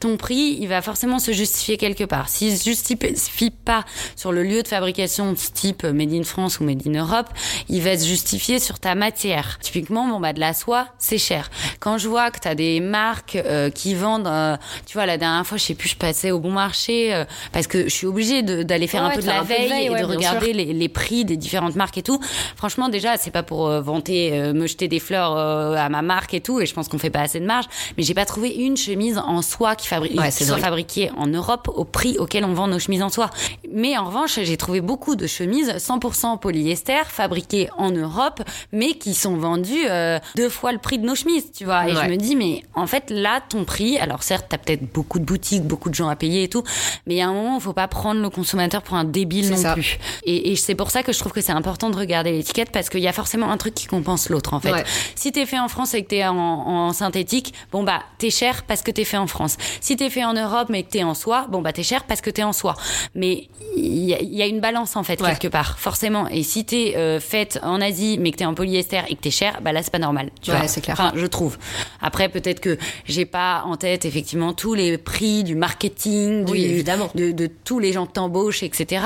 ton 0.00 0.16
prix, 0.16 0.56
il 0.58 0.68
va 0.68 0.80
forcément 0.80 1.18
se 1.18 1.32
justifier 1.32 1.76
quelque 1.76 2.04
part. 2.04 2.30
S'il 2.30 2.56
se 2.56 2.64
justifie 2.64 3.50
pas 3.50 3.84
sur 4.16 4.32
le 4.32 4.44
lieu 4.44 4.62
de 4.62 4.68
fabrication 4.68 5.34
type 5.34 5.84
Made 5.84 6.14
in 6.14 6.22
France 6.22 6.58
ou 6.58 6.64
Made 6.64 6.86
in 6.86 6.98
Europe, 6.98 7.28
il 7.68 7.82
va 7.82 7.98
se 7.98 8.06
justifier 8.06 8.58
sur 8.60 8.78
ta 8.78 8.94
matière. 8.94 9.58
Typiquement, 9.60 10.08
bon 10.08 10.20
bah 10.20 10.32
de 10.32 10.40
la 10.40 10.54
soie, 10.54 10.86
c'est 10.98 11.18
cher. 11.18 11.50
Quand 11.80 11.98
je 11.98 12.08
vois 12.08 12.30
que 12.30 12.38
t'as 12.38 12.54
des 12.54 12.80
marques 12.80 13.41
euh, 13.46 13.70
qui 13.70 13.94
vendent, 13.94 14.26
euh, 14.26 14.56
tu 14.86 14.94
vois, 14.94 15.06
la 15.06 15.18
dernière 15.18 15.46
fois, 15.46 15.58
je 15.58 15.64
sais 15.64 15.74
plus, 15.74 15.88
je 15.88 15.96
passais 15.96 16.30
au 16.30 16.38
bon 16.40 16.50
marché 16.52 17.14
euh, 17.14 17.24
parce 17.52 17.66
que 17.66 17.84
je 17.84 17.88
suis 17.94 18.06
obligée 18.06 18.42
d'aller 18.42 18.86
faire 18.86 19.02
Ouais, 19.02 19.10
un 19.12 19.14
peu 19.14 19.22
de 19.22 19.26
la 19.26 19.40
de 19.42 19.46
veille, 19.46 19.86
et 19.86 19.90
ouais, 19.90 20.00
de 20.00 20.06
regarder 20.06 20.52
les, 20.52 20.72
les 20.72 20.88
prix 20.88 21.24
des 21.24 21.36
différentes 21.36 21.76
marques 21.76 21.98
et 21.98 22.02
tout. 22.02 22.20
Franchement, 22.56 22.88
déjà, 22.88 23.16
c'est 23.16 23.30
pas 23.30 23.42
pour 23.42 23.68
vanter, 23.80 24.30
me 24.52 24.66
jeter 24.66 24.88
des 24.88 25.00
fleurs 25.00 25.36
à 25.36 25.88
ma 25.88 26.02
marque 26.02 26.34
et 26.34 26.40
tout, 26.40 26.60
et 26.60 26.66
je 26.66 26.74
pense 26.74 26.88
qu'on 26.88 26.98
fait 26.98 27.10
pas 27.10 27.20
assez 27.20 27.40
de 27.40 27.46
marge. 27.46 27.66
Mais 27.96 28.02
j'ai 28.02 28.14
pas 28.14 28.24
trouvé 28.24 28.50
une 28.54 28.76
chemise 28.76 29.18
en 29.18 29.42
soie 29.42 29.74
qui, 29.76 29.86
fabri- 29.88 30.18
Ouais, 30.18 30.26
qui 30.26 30.32
c'est 30.32 30.44
soit 30.44 30.58
fabriquée 30.58 31.10
en 31.16 31.26
Europe 31.26 31.68
au 31.74 31.84
prix 31.84 32.16
auquel 32.18 32.44
on 32.44 32.52
vend 32.54 32.68
nos 32.68 32.78
chemises 32.78 33.02
en 33.02 33.08
soie. 33.10 33.30
Mais 33.72 33.96
en 33.96 34.04
revanche, 34.06 34.38
j'ai 34.42 34.56
trouvé 34.56 34.80
beaucoup 34.80 35.16
de 35.16 35.26
chemises 35.26 35.70
100% 35.76 36.38
polyester 36.38 37.02
fabriquées 37.06 37.68
en 37.76 37.90
Europe, 37.90 38.42
mais 38.72 38.94
qui 38.94 39.14
sont 39.14 39.36
vendues 39.36 39.86
euh, 39.88 40.18
deux 40.36 40.48
fois 40.48 40.72
le 40.72 40.78
prix 40.78 40.98
de 40.98 41.06
nos 41.06 41.14
chemises, 41.14 41.50
tu 41.52 41.64
vois. 41.64 41.88
Et 41.88 41.94
Ouais. 41.94 42.04
je 42.04 42.10
me 42.10 42.16
dis, 42.16 42.36
mais 42.36 42.62
en 42.74 42.86
fait, 42.86 43.10
là, 43.10 43.40
ton 43.48 43.64
prix, 43.64 43.98
alors 43.98 44.22
certes, 44.22 44.46
t'as 44.48 44.58
peut-être 44.58 44.92
beaucoup 44.92 45.18
de 45.18 45.24
boutiques, 45.24 45.62
beaucoup 45.64 45.88
de 45.90 45.94
gens 45.94 46.08
à 46.08 46.16
payer 46.16 46.44
et 46.44 46.48
tout, 46.48 46.62
mais 47.06 47.14
il 47.14 47.18
y 47.18 47.22
a 47.22 47.28
un 47.28 47.32
moment, 47.32 47.58
faut 47.60 47.72
pas 47.72 47.88
prendre 47.88 48.20
le 48.20 48.30
consommateur 48.30 48.82
pour 48.82 48.96
un 48.96 49.04
débile 49.04 49.50
non 49.50 49.56
ça. 49.56 49.72
plus. 49.74 49.98
Et, 50.24 50.52
et 50.52 50.56
c'est 50.56 50.74
pour 50.74 50.90
ça 50.90 51.02
que 51.02 51.12
je 51.12 51.18
trouve 51.18 51.32
que 51.32 51.40
c'est 51.40 51.52
important 51.52 51.90
de 51.90 51.96
regarder 51.96 52.32
l'étiquette 52.32 52.70
parce 52.70 52.88
qu'il 52.88 53.00
y 53.00 53.08
a 53.08 53.12
forcément 53.12 53.50
un 53.50 53.56
truc 53.56 53.74
qui 53.74 53.86
compense 53.86 54.28
l'autre 54.28 54.54
en 54.54 54.60
fait. 54.60 54.72
Ouais. 54.72 54.84
Si 55.14 55.32
t'es 55.32 55.46
fait 55.46 55.58
en 55.58 55.68
France 55.68 55.94
et 55.94 56.02
que 56.02 56.08
t'es 56.08 56.24
en, 56.24 56.36
en 56.36 56.92
synthétique, 56.92 57.54
bon 57.72 57.82
bah 57.84 58.02
t'es 58.18 58.30
cher 58.30 58.62
parce 58.64 58.82
que 58.82 58.90
t'es 58.90 59.04
fait 59.04 59.16
en 59.16 59.26
France. 59.26 59.56
Si 59.80 59.96
t'es 59.96 60.10
fait 60.10 60.24
en 60.24 60.34
Europe 60.34 60.68
mais 60.70 60.82
que 60.82 60.90
t'es 60.90 61.02
en 61.02 61.14
soie, 61.14 61.46
bon 61.48 61.62
bah 61.62 61.72
t'es 61.72 61.82
cher 61.82 62.04
parce 62.04 62.20
que 62.20 62.30
t'es 62.30 62.42
en 62.42 62.52
soie. 62.52 62.76
Mais 63.14 63.48
il 63.76 64.10
y, 64.10 64.36
y 64.36 64.42
a 64.42 64.46
une 64.46 64.60
balance 64.60 64.96
en 64.96 65.02
fait 65.02 65.20
Ouais. 65.20 65.30
quelque 65.30 65.48
part, 65.48 65.78
forcément. 65.78 66.28
Et 66.28 66.42
si 66.42 66.64
t'es 66.64 66.94
euh, 66.96 67.20
faite 67.20 67.58
en 67.62 67.80
Asie 67.80 68.18
mais 68.20 68.30
que 68.30 68.36
t'es 68.38 68.44
en 68.44 68.54
polyester 68.54 69.00
et 69.08 69.14
que 69.16 69.20
t'es 69.20 69.30
cher, 69.30 69.60
bah 69.62 69.72
là 69.72 69.82
c'est 69.82 69.90
pas 69.92 69.98
normal. 69.98 70.30
Tu 70.42 70.50
Ouais, 70.50 70.58
vois. 70.58 70.68
c'est 70.68 70.80
clair. 70.80 70.96
Enfin, 70.98 71.12
je 71.16 71.26
trouve. 71.26 71.58
Après 72.00 72.28
peut-être 72.28 72.60
que 72.60 72.78
j'ai 73.06 73.24
pas 73.24 73.62
en 73.66 73.76
tête 73.76 74.04
effectivement 74.04 74.52
tous 74.52 74.74
les 74.74 74.98
prix 74.98 75.44
du 75.44 75.54
marketing, 75.54 76.44
Oui, 76.50 76.60
du- 76.64 76.70
évidemment. 76.70 77.10
de, 77.14 77.30
de 77.32 77.46
tous 77.64 77.78
les 77.78 77.92
gens 77.92 78.06
que 78.06 78.12
t'embauches, 78.12 78.62
etc. 78.62 79.04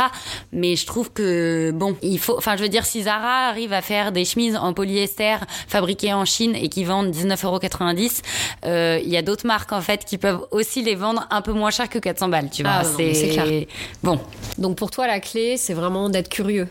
Mais 0.53 0.77
je 0.77 0.87
trouve 0.87 1.13
que 1.13 1.71
bon, 1.75 1.97
il 2.03 2.19
faut. 2.19 2.37
Enfin, 2.37 2.57
je 2.57 2.63
veux 2.63 2.69
dire, 2.69 2.85
si 2.87 3.03
Zara 3.03 3.49
arrive 3.49 3.73
à 3.73 3.83
faire 3.83 4.13
des 4.13 4.25
chemises 4.25 4.57
en 4.57 4.73
polyester 4.73 5.37
fabriquées 5.69 6.13
en 6.13 6.25
Chine 6.25 6.55
et 6.57 6.69
qui 6.69 6.85
vendent 6.85 7.11
19,90 7.11 7.45
euros, 7.45 9.01
il 9.05 9.09
y 9.09 9.17
a 9.17 9.23
d'autres 9.23 9.47
marques 9.47 9.73
en 9.73 9.81
fait 9.81 10.05
qui 10.05 10.19
peuvent 10.19 10.47
aussi 10.51 10.83
les 10.83 10.95
vendre 10.95 11.27
un 11.31 11.43
peu 11.43 11.53
moins 11.53 11.71
cher 11.71 11.89
que 11.89 11.99
400 11.99 12.29
balles. 12.29 12.51
Tu 12.51 12.63
vois, 12.63 12.73
Ah, 12.81 12.85
c'est 12.85 13.13
clair. 13.31 13.65
bon. 14.03 14.19
Donc 14.59 14.77
pour 14.77 14.91
toi, 14.91 15.07
la 15.07 15.21
clé, 15.21 15.57
c'est 15.57 15.75
vraiment 15.75 16.09
d'être 16.09 16.29
curieux. 16.29 16.69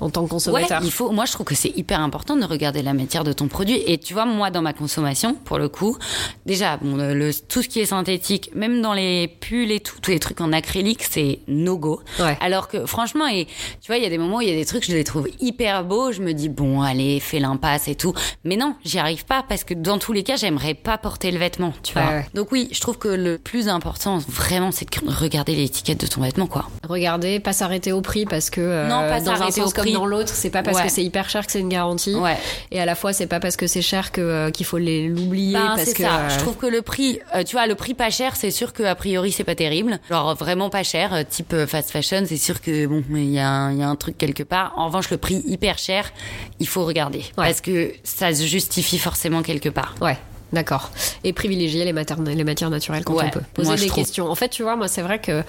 En 0.00 0.10
tant 0.10 0.20
que 0.22 0.26
Ouais, 0.26 0.30
consommateur. 0.30 0.80
il 0.84 0.90
faut. 0.92 1.10
Moi, 1.10 1.24
je 1.24 1.32
trouve 1.32 1.46
que 1.46 1.54
c'est 1.54 1.72
hyper 1.76 2.00
important 2.00 2.36
de 2.36 2.44
regarder 2.44 2.82
la 2.82 2.92
matière 2.94 3.24
de 3.24 3.32
ton 3.32 3.48
produit. 3.48 3.82
Et 3.86 3.98
tu 3.98 4.12
vois, 4.14 4.24
moi, 4.26 4.50
dans 4.50 4.62
ma 4.62 4.72
consommation, 4.72 5.34
pour 5.34 5.58
le 5.58 5.68
coup, 5.68 5.96
déjà, 6.44 6.76
bon, 6.76 6.96
le, 6.96 7.30
tout 7.48 7.62
ce 7.62 7.68
qui 7.68 7.80
est 7.80 7.86
synthétique, 7.86 8.50
même 8.54 8.82
dans 8.82 8.92
les 8.92 9.28
pulls 9.28 9.70
et 9.70 9.80
tout, 9.80 9.96
tous 10.00 10.10
les 10.10 10.18
trucs 10.18 10.40
en 10.40 10.52
acrylique, 10.52 11.02
c'est 11.04 11.40
no 11.48 11.78
go. 11.78 12.00
Ouais. 12.20 12.36
Alors 12.40 12.68
que, 12.68 12.86
franchement, 12.86 13.26
et 13.26 13.46
tu 13.80 13.86
vois, 13.88 13.96
il 13.96 14.02
y 14.02 14.06
a 14.06 14.10
des 14.10 14.18
moments 14.18 14.36
où 14.38 14.40
il 14.42 14.48
y 14.48 14.52
a 14.52 14.56
des 14.56 14.66
trucs, 14.66 14.84
je 14.86 14.92
les 14.92 15.04
trouve 15.04 15.28
hyper 15.40 15.84
beaux. 15.84 16.12
Je 16.12 16.22
me 16.22 16.32
dis, 16.32 16.48
bon, 16.48 16.82
allez, 16.82 17.20
fais 17.20 17.38
l'impasse 17.38 17.88
et 17.88 17.94
tout. 17.94 18.12
Mais 18.44 18.56
non, 18.56 18.74
j'y 18.84 18.98
arrive 18.98 19.24
pas 19.24 19.44
parce 19.48 19.64
que 19.64 19.74
dans 19.74 19.98
tous 19.98 20.12
les 20.12 20.22
cas, 20.22 20.36
j'aimerais 20.36 20.74
pas 20.74 20.98
porter 20.98 21.30
le 21.30 21.38
vêtement, 21.38 21.72
tu 21.82 21.92
vois. 21.94 22.02
Ouais, 22.02 22.08
ouais. 22.14 22.26
Donc 22.34 22.52
oui, 22.52 22.68
je 22.72 22.80
trouve 22.80 22.98
que 22.98 23.08
le 23.08 23.38
plus 23.38 23.68
important, 23.68 24.18
vraiment, 24.28 24.70
c'est 24.72 24.86
de 24.90 25.10
regarder 25.10 25.54
l'étiquette 25.54 26.00
de 26.00 26.06
ton 26.06 26.20
vêtement, 26.22 26.46
quoi. 26.46 26.68
Regardez, 26.88 27.40
pas 27.40 27.52
s'arrêter 27.52 27.92
au 27.92 28.00
prix 28.00 28.24
parce 28.26 28.50
que 28.50 28.60
euh, 28.60 28.88
Non, 28.88 29.00
pas 29.08 29.20
dans 29.20 29.32
un 29.32 29.36
s'arrêter 29.36 29.60
sens 29.60 29.72
comme 29.74 29.85
prix. 29.86 29.92
dans 29.94 30.06
l'autre, 30.06 30.32
c'est 30.34 30.50
pas 30.50 30.62
parce 30.62 30.76
Ouais. 30.78 30.84
que 30.86 30.90
c'est 30.92 31.02
hyper 31.04 31.28
cher 31.30 31.44
que 31.46 31.52
c'est 31.52 31.60
une 31.60 31.68
garantie. 31.68 32.14
Ouais. 32.14 32.36
Et 32.70 32.80
à 32.80 32.84
la 32.86 32.94
fois, 32.94 33.12
c'est 33.12 33.26
pas 33.26 33.40
parce 33.40 33.56
que 33.56 33.66
c'est 33.66 33.82
cher 33.82 34.12
que 34.12 34.20
euh, 34.20 34.50
qu'il 34.50 34.66
faut 34.66 34.78
l'oublier 34.78 35.54
Ben, 35.54 35.72
parce 35.76 35.92
que 35.92 36.02
ça. 36.02 36.18
euh, 36.20 36.28
Je 36.30 36.38
trouve 36.38 36.56
que 36.56 36.66
le 36.66 36.82
prix, 36.82 37.20
euh, 37.34 37.42
tu 37.44 37.56
vois, 37.56 37.66
le 37.66 37.74
prix 37.74 37.94
pas 37.94 38.10
cher, 38.10 38.36
c'est 38.36 38.50
sûr 38.50 38.72
que 38.72 38.82
a 38.82 38.94
priori 38.94 39.32
c'est 39.32 39.44
pas 39.44 39.54
terrible. 39.54 39.98
Genre 40.10 40.34
vraiment 40.36 40.70
pas 40.70 40.82
cher, 40.82 41.24
type 41.28 41.54
fast 41.66 41.90
fashion, 41.90 42.24
c'est 42.26 42.36
sûr 42.36 42.60
que 42.60 42.86
bon, 42.86 43.02
il 43.10 43.30
y, 43.30 43.38
a 43.38 43.48
un- 43.48 43.72
il 43.72 43.78
y 43.78 43.82
a 43.82 43.88
un 43.88 43.96
truc 43.96 44.18
quelque 44.18 44.42
part. 44.42 44.72
En 44.76 44.86
revanche, 44.86 45.10
le 45.10 45.16
prix 45.16 45.42
hyper 45.46 45.78
cher, 45.78 46.12
il 46.60 46.68
faut 46.68 46.84
regarder 46.84 47.22
parce 47.36 47.60
que 47.60 47.92
ça 48.04 48.32
se 48.34 48.44
justifie 48.44 48.98
forcément 48.98 49.42
quelque 49.42 49.68
part. 49.68 49.94
Ouais. 50.00 50.16
D'accord. 50.52 50.90
Et 51.24 51.32
privilégier 51.32 51.84
les, 51.84 51.92
matières 51.92 52.20
naturelles 52.70 53.02
quand 53.04 53.14
Ouais, 53.14 53.24
on 53.26 53.30
peut. 53.30 53.40
Poser 53.52 53.68
moi, 53.68 53.76
des 53.76 53.86
trouve. 53.88 54.04
questions. 54.04 54.30
En 54.30 54.34
fait, 54.36 54.48
tu 54.48 54.62
vois, 54.62 54.76
moi, 54.76 54.86
c'est 54.86 55.02
vrai 55.02 55.18
que 55.18 55.42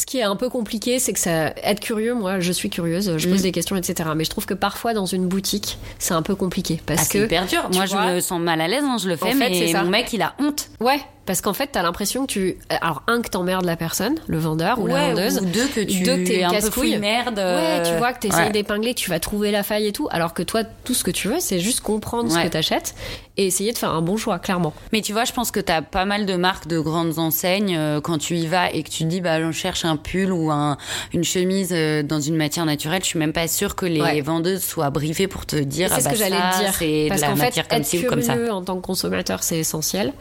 ce 0.00 0.06
qui 0.06 0.18
est 0.18 0.22
un 0.22 0.36
peu 0.36 0.48
compliqué, 0.48 0.98
c'est 0.98 1.12
que 1.12 1.18
ça, 1.18 1.52
être 1.62 1.80
curieux, 1.80 2.14
moi, 2.14 2.40
je 2.40 2.52
suis 2.52 2.70
curieuse, 2.70 3.16
je 3.18 3.28
pose 3.28 3.40
Mm. 3.40 3.42
des 3.42 3.52
questions, 3.52 3.76
etc. 3.76 4.08
Mais 4.16 4.24
je 4.24 4.30
trouve 4.30 4.46
que 4.46 4.54
parfois, 4.54 4.94
dans 4.94 5.04
une 5.06 5.26
boutique, 5.28 5.78
c'est 5.98 6.14
un 6.14 6.22
peu 6.22 6.34
compliqué. 6.34 6.80
Parce 6.86 7.02
Ah, 7.02 7.04
c'est 7.04 7.18
que. 7.18 7.24
hyper 7.24 7.46
dur. 7.46 7.68
Moi, 7.72 7.84
vois, 7.86 8.08
je 8.08 8.14
me 8.14 8.20
sens 8.20 8.40
mal 8.40 8.60
à 8.60 8.68
l'aise, 8.68 8.84
hein, 8.84 8.96
je 8.98 9.08
le 9.08 9.16
fais, 9.16 9.26
En 9.26 9.32
fait, 9.32 9.50
mais 9.50 9.72
mon 9.82 9.90
mec, 9.90 10.12
il 10.12 10.22
a 10.22 10.34
honte. 10.40 10.68
Ouais, 10.80 11.00
parce 11.26 11.40
qu'en 11.42 11.52
fait, 11.52 11.68
t'as 11.72 11.82
l'impression 11.82 12.26
que 12.26 12.32
tu. 12.32 12.56
Alors, 12.80 13.02
un, 13.08 13.20
que 13.20 13.28
t'emmerdes 13.28 13.64
la 13.66 13.76
personne, 13.76 14.14
le 14.26 14.38
vendeur 14.38 14.78
ou 14.80 14.86
la 14.86 14.94
Ouais, 14.94 15.08
vendeuse. 15.10 15.38
ou 15.40 15.44
deux 15.44 15.66
que 15.68 15.80
tu 15.80 16.00
Deux, 16.02 16.16
que 16.24 16.32
es 16.32 16.44
un 16.44 16.50
peu 16.50 16.70
fouille 16.70 16.98
merde. 16.98 17.38
Ouais, 17.38 17.82
tu 17.84 17.96
vois 17.98 18.12
que 18.12 18.20
t'essayes 18.20 18.46
ouais. 18.46 18.50
d'épingler, 18.52 18.94
que 18.94 19.00
tu 19.00 19.10
vas 19.10 19.20
trouver 19.20 19.50
la 19.50 19.62
faille 19.62 19.86
et 19.86 19.92
tout. 19.92 20.08
Alors 20.10 20.32
que 20.34 20.42
toi, 20.42 20.62
tout 20.84 20.94
ce 20.94 21.04
que 21.04 21.10
tu 21.10 21.28
veux, 21.28 21.40
c'est 21.40 21.60
juste 21.60 21.80
comprendre 21.82 22.30
ce 22.30 22.36
Ouais. 22.36 22.44
que 22.44 22.48
t'achètes 22.48 22.94
et 23.36 23.46
essayer 23.46 23.72
de 23.72 23.78
faire 23.78 23.90
un 23.90 24.02
bon 24.02 24.16
choix, 24.16 24.38
clairement. 24.38 24.72
Mais 24.92 25.00
tu 25.02 25.12
vois, 25.12 25.24
je 25.24 25.32
pense 25.32 25.50
que 25.50 25.60
tu 25.60 25.70
as 25.72 25.82
pas 25.82 26.04
mal 26.04 26.26
de 26.26 26.34
marques 26.36 26.66
de 26.66 26.78
grandes 26.78 27.18
enseignes 27.18 27.74
euh, 27.76 28.00
quand 28.00 28.18
tu 28.18 28.36
y 28.36 28.46
vas 28.46 28.70
et 28.72 28.82
que 28.82 28.90
tu 28.90 29.04
dis 29.04 29.20
bah 29.20 29.40
j'en 29.40 29.52
cherche 29.52 29.84
un 29.84 29.89
pull 29.96 30.32
ou 30.32 30.50
un, 30.50 30.76
une 31.12 31.24
chemise 31.24 31.70
euh, 31.72 32.02
dans 32.02 32.20
une 32.20 32.36
matière 32.36 32.64
naturelle, 32.66 33.00
je 33.02 33.08
suis 33.08 33.18
même 33.18 33.32
pas 33.32 33.48
sûre 33.48 33.74
que 33.76 33.86
les 33.86 34.00
Ouais. 34.00 34.20
vendeuses 34.20 34.62
soient 34.62 34.90
briefées 34.90 35.28
pour 35.28 35.46
te 35.46 35.56
dire 35.56 35.88
C'est 35.88 35.94
ah 35.94 35.98
ce 36.00 36.04
bah 36.04 36.10
que 36.10 36.16
j'allais 36.16 36.36
dire. 36.36 36.74
c'est 36.78 37.04
de 37.04 37.08
Parce 37.08 37.20
la 37.20 37.28
fait, 37.28 37.34
matière 37.42 37.68
comme 37.68 37.84
ci 37.84 37.98
ou 38.04 38.08
comme 38.08 38.22
ça. 38.22 38.34
en 38.54 38.62
tant 38.62 38.76
que 38.76 38.82
consommateur, 38.82 39.42
c'est 39.42 39.58
essentiel. 39.58 40.12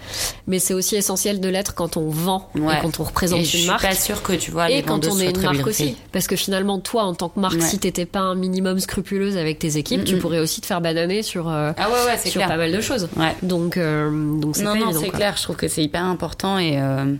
Mais 0.47 0.59
c'est 0.59 0.73
aussi 0.73 0.95
essentiel 0.95 1.39
de 1.39 1.49
l'être 1.49 1.73
quand 1.75 1.97
on 1.97 2.09
vend 2.09 2.49
Ouais. 2.55 2.77
et 2.77 2.81
quand 2.81 2.99
on 2.99 3.03
représente 3.03 3.39
Et 3.39 3.43
je 3.45 3.55
une 3.57 3.61
suis 3.61 3.67
marque. 3.69 3.81
pas 3.83 3.95
sûre 3.95 4.21
que 4.23 4.33
tu 4.33 4.51
vois 4.51 4.67
les 4.69 4.75
et 4.77 4.81
quand 4.83 4.93
vendeuses 4.93 5.13
on 5.13 5.19
est 5.19 5.31
une 5.31 5.41
marque 5.41 5.61
briefées. 5.61 5.83
aussi. 5.85 5.97
Parce 6.11 6.27
que 6.27 6.35
finalement, 6.35 6.79
toi, 6.79 7.03
en 7.03 7.13
tant 7.13 7.29
que 7.29 7.39
marque, 7.39 7.55
Ouais. 7.55 7.61
si 7.61 7.79
t'étais 7.79 8.05
pas 8.05 8.19
un 8.19 8.35
minimum 8.35 8.79
scrupuleuse 8.79 9.37
avec 9.37 9.59
tes 9.59 9.77
équipes, 9.77 10.01
Mm, 10.01 10.05
tu 10.05 10.17
pourrais 10.17 10.39
aussi 10.39 10.61
te 10.61 10.65
faire 10.65 10.81
bananer 10.81 11.23
sur, 11.23 11.49
euh, 11.49 11.71
Ah 11.77 11.87
sur 12.23 12.31
clair. 12.33 12.47
pas 12.47 12.57
mal 12.57 12.71
de 12.71 12.81
choses. 12.81 13.07
Donc, 13.43 13.77
euh, 13.77 14.09
donc 14.39 14.55
c'est 14.55 14.63
Non 14.63 14.75
non, 14.75 14.91
c'est 14.93 15.09
clair, 15.09 15.35
je 15.37 15.43
trouve 15.43 15.55
que 15.55 15.67
c'est 15.67 15.83
hyper 15.83 16.03
important 16.03 16.57
et 16.57 16.79
euh, 16.79 17.13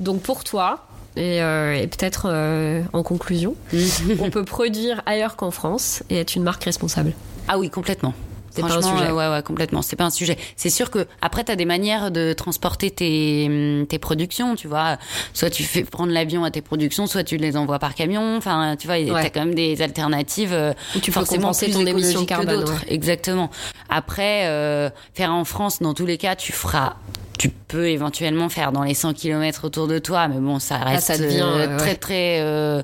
Donc 0.00 0.22
pour 0.22 0.44
toi, 0.44 0.86
et, 1.16 1.42
euh, 1.42 1.74
et 1.74 1.86
peut-être 1.86 2.26
euh, 2.30 2.82
en 2.92 3.02
conclusion, 3.02 3.54
on 4.20 4.30
peut 4.30 4.44
produire 4.44 5.02
ailleurs 5.06 5.36
qu'en 5.36 5.50
France 5.50 6.02
et 6.10 6.16
être 6.18 6.34
une 6.36 6.42
marque 6.42 6.64
responsable. 6.64 7.12
Ah 7.48 7.58
oui, 7.58 7.70
complètement. 7.70 8.14
C'est 8.52 8.62
pas 8.62 8.74
un 8.78 8.82
sujet. 8.82 9.12
Ouais, 9.12 9.28
ouais, 9.28 9.42
complètement. 9.44 9.80
C'est 9.80 9.94
pas 9.94 10.04
un 10.06 10.10
sujet. 10.10 10.36
C'est 10.56 10.70
sûr 10.70 10.90
que 10.90 11.06
après, 11.22 11.44
t'as 11.44 11.54
des 11.54 11.64
manières 11.64 12.10
de 12.10 12.32
transporter 12.32 12.90
tes, 12.90 13.46
hum, 13.48 13.86
tes 13.86 14.00
productions, 14.00 14.56
tu 14.56 14.66
vois. 14.66 14.98
Soit 15.34 15.50
tu 15.50 15.62
fais 15.62 15.84
prendre 15.84 16.12
l'avion 16.12 16.42
à 16.42 16.50
tes 16.50 16.60
productions, 16.60 17.06
soit 17.06 17.22
tu 17.22 17.36
les 17.36 17.56
envoies 17.56 17.78
par 17.78 17.94
camion. 17.94 18.36
Enfin, 18.36 18.74
tu 18.76 18.88
vois, 18.88 18.96
Ouais. 18.96 19.22
t'as 19.22 19.30
quand 19.30 19.38
même 19.46 19.54
des 19.54 19.82
alternatives. 19.82 20.52
euh, 20.52 20.72
Où 20.96 20.98
tu 20.98 21.12
peux 21.12 21.24
compenser 21.24 21.70
ton 21.70 21.86
émission 21.86 22.24
carbone, 22.24 22.58
d'autres. 22.60 22.72
ouais. 22.72 22.92
Exactement. 22.92 23.50
Après, 23.88 24.48
euh, 24.48 24.90
faire 25.14 25.32
en 25.32 25.44
France, 25.44 25.80
dans 25.80 25.94
tous 25.94 26.06
les 26.06 26.18
cas, 26.18 26.34
tu 26.34 26.50
feras. 26.50 26.96
Tu 27.40 27.48
peux 27.48 27.88
éventuellement 27.88 28.50
faire 28.50 28.70
dans 28.70 28.82
les 28.82 28.92
100 28.92 29.14
km 29.14 29.64
autour 29.64 29.88
de 29.88 29.98
toi, 29.98 30.28
mais 30.28 30.38
bon, 30.40 30.58
ça 30.58 30.76
reste 30.76 31.06
ça 31.06 31.16
devient, 31.16 31.40
euh, 31.42 31.78
très 31.78 31.88
ouais. 31.90 31.94
très. 31.96 32.40
euh, 32.42 32.82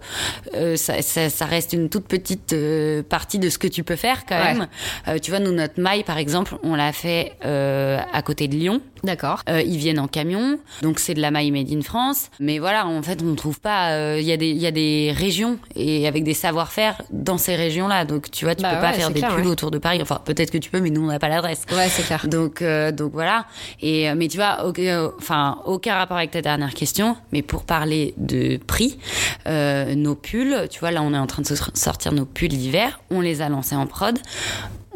euh, 0.55 0.77
ça, 0.77 1.03
ça, 1.03 1.29
ça 1.29 1.45
reste 1.45 1.75
une 1.75 1.91
toute 1.91 2.07
petite 2.09 2.55
euh, 2.55 3.03
partie 3.03 3.39
de 3.39 3.51
ce 3.51 3.59
que 3.59 3.67
tu 3.69 3.85
peux 3.85 3.97
faire 3.97 4.25
quand 4.27 4.37
Ouais. 4.39 4.55
même. 4.55 4.69
Euh, 5.09 5.19
tu 5.19 5.31
vois, 5.31 5.41
nous, 5.41 5.53
notre 5.53 5.79
maille, 5.79 6.05
par 6.05 6.17
exemple, 6.17 6.57
on 6.63 6.75
l'a 6.75 6.93
fait 6.95 7.33
euh, 7.45 7.99
à 8.15 8.23
côté 8.23 8.49
de 8.49 8.55
Lyon. 8.55 8.81
D'accord. 9.07 9.43
Euh, 9.49 9.63
ils 9.63 9.77
viennent 9.79 9.99
en 10.01 10.09
camion, 10.09 10.59
donc 10.83 10.99
c'est 10.99 11.15
de 11.15 11.21
la 11.21 11.31
maille 11.31 11.51
made 11.53 11.71
in 11.73 11.81
France. 11.81 12.29
Mais 12.41 12.59
voilà, 12.59 12.87
en 12.87 13.01
fait, 13.03 13.23
on 13.23 13.27
ne 13.27 13.35
trouve 13.37 13.61
pas. 13.61 13.93
euh, 13.93 14.19
Il 14.21 14.27
y 14.27 14.33
a 14.33 14.37
des, 14.37 14.51
y 14.51 14.67
a 14.67 14.71
des 14.73 15.13
régions 15.17 15.59
et 15.77 16.07
avec 16.09 16.25
des 16.25 16.35
savoir-faire 16.35 17.01
dans 17.11 17.39
ces 17.39 17.55
régions-là. 17.57 18.05
Donc 18.05 18.31
tu 18.31 18.45
vois, 18.45 18.55
tu 18.55 18.63
Bah 18.63 18.75
peux 18.75 18.81
pas 18.81 18.93
faire 18.93 19.11
des 19.11 19.21
clair, 19.21 19.35
pulls 19.35 19.45
ouais. 19.45 19.51
autour 19.53 19.71
de 19.71 19.79
Paris. 19.79 20.01
Enfin, 20.03 20.21
peut-être 20.25 20.51
que 20.51 20.59
tu 20.59 20.71
peux, 20.71 20.81
mais 20.81 20.91
nous, 20.91 21.03
on 21.03 21.07
n'a 21.07 21.19
pas 21.19 21.29
l'adresse. 21.29 21.63
Ouais, 21.73 21.89
c'est 21.89 22.03
clair. 22.03 22.27
Donc, 22.29 22.61
euh, 22.63 22.91
donc 22.93 23.13
voilà. 23.13 23.47
Et 23.81 24.13
mais 24.15 24.29
tu 24.29 24.37
vois, 24.37 24.67
aucun, 24.67 25.11
enfin 25.19 25.59
aucun 25.65 25.95
rapport 25.95 26.17
avec 26.17 26.33
ta 26.33 26.43
dernière 26.43 26.75
question. 26.75 27.17
Mais 27.33 27.43
pour 27.43 27.63
parler 27.65 28.13
de 28.19 28.59
prix, 28.67 28.99
nos 29.47 30.15
pulls, 30.17 30.67
tu 30.71 30.81
vois, 30.81 30.91
là 30.91 31.03
on 31.03 31.15
est 31.15 31.19
en 31.19 31.27
train 31.27 31.43
de 31.43 31.49
sortir 31.75 32.13
nos 32.13 32.25
pulls 32.25 32.49
d'hiver. 32.49 33.01
On 33.11 33.21
les 33.21 33.41
a 33.43 33.49
lancés 33.49 33.77
en 33.77 33.87
prod. 33.87 34.19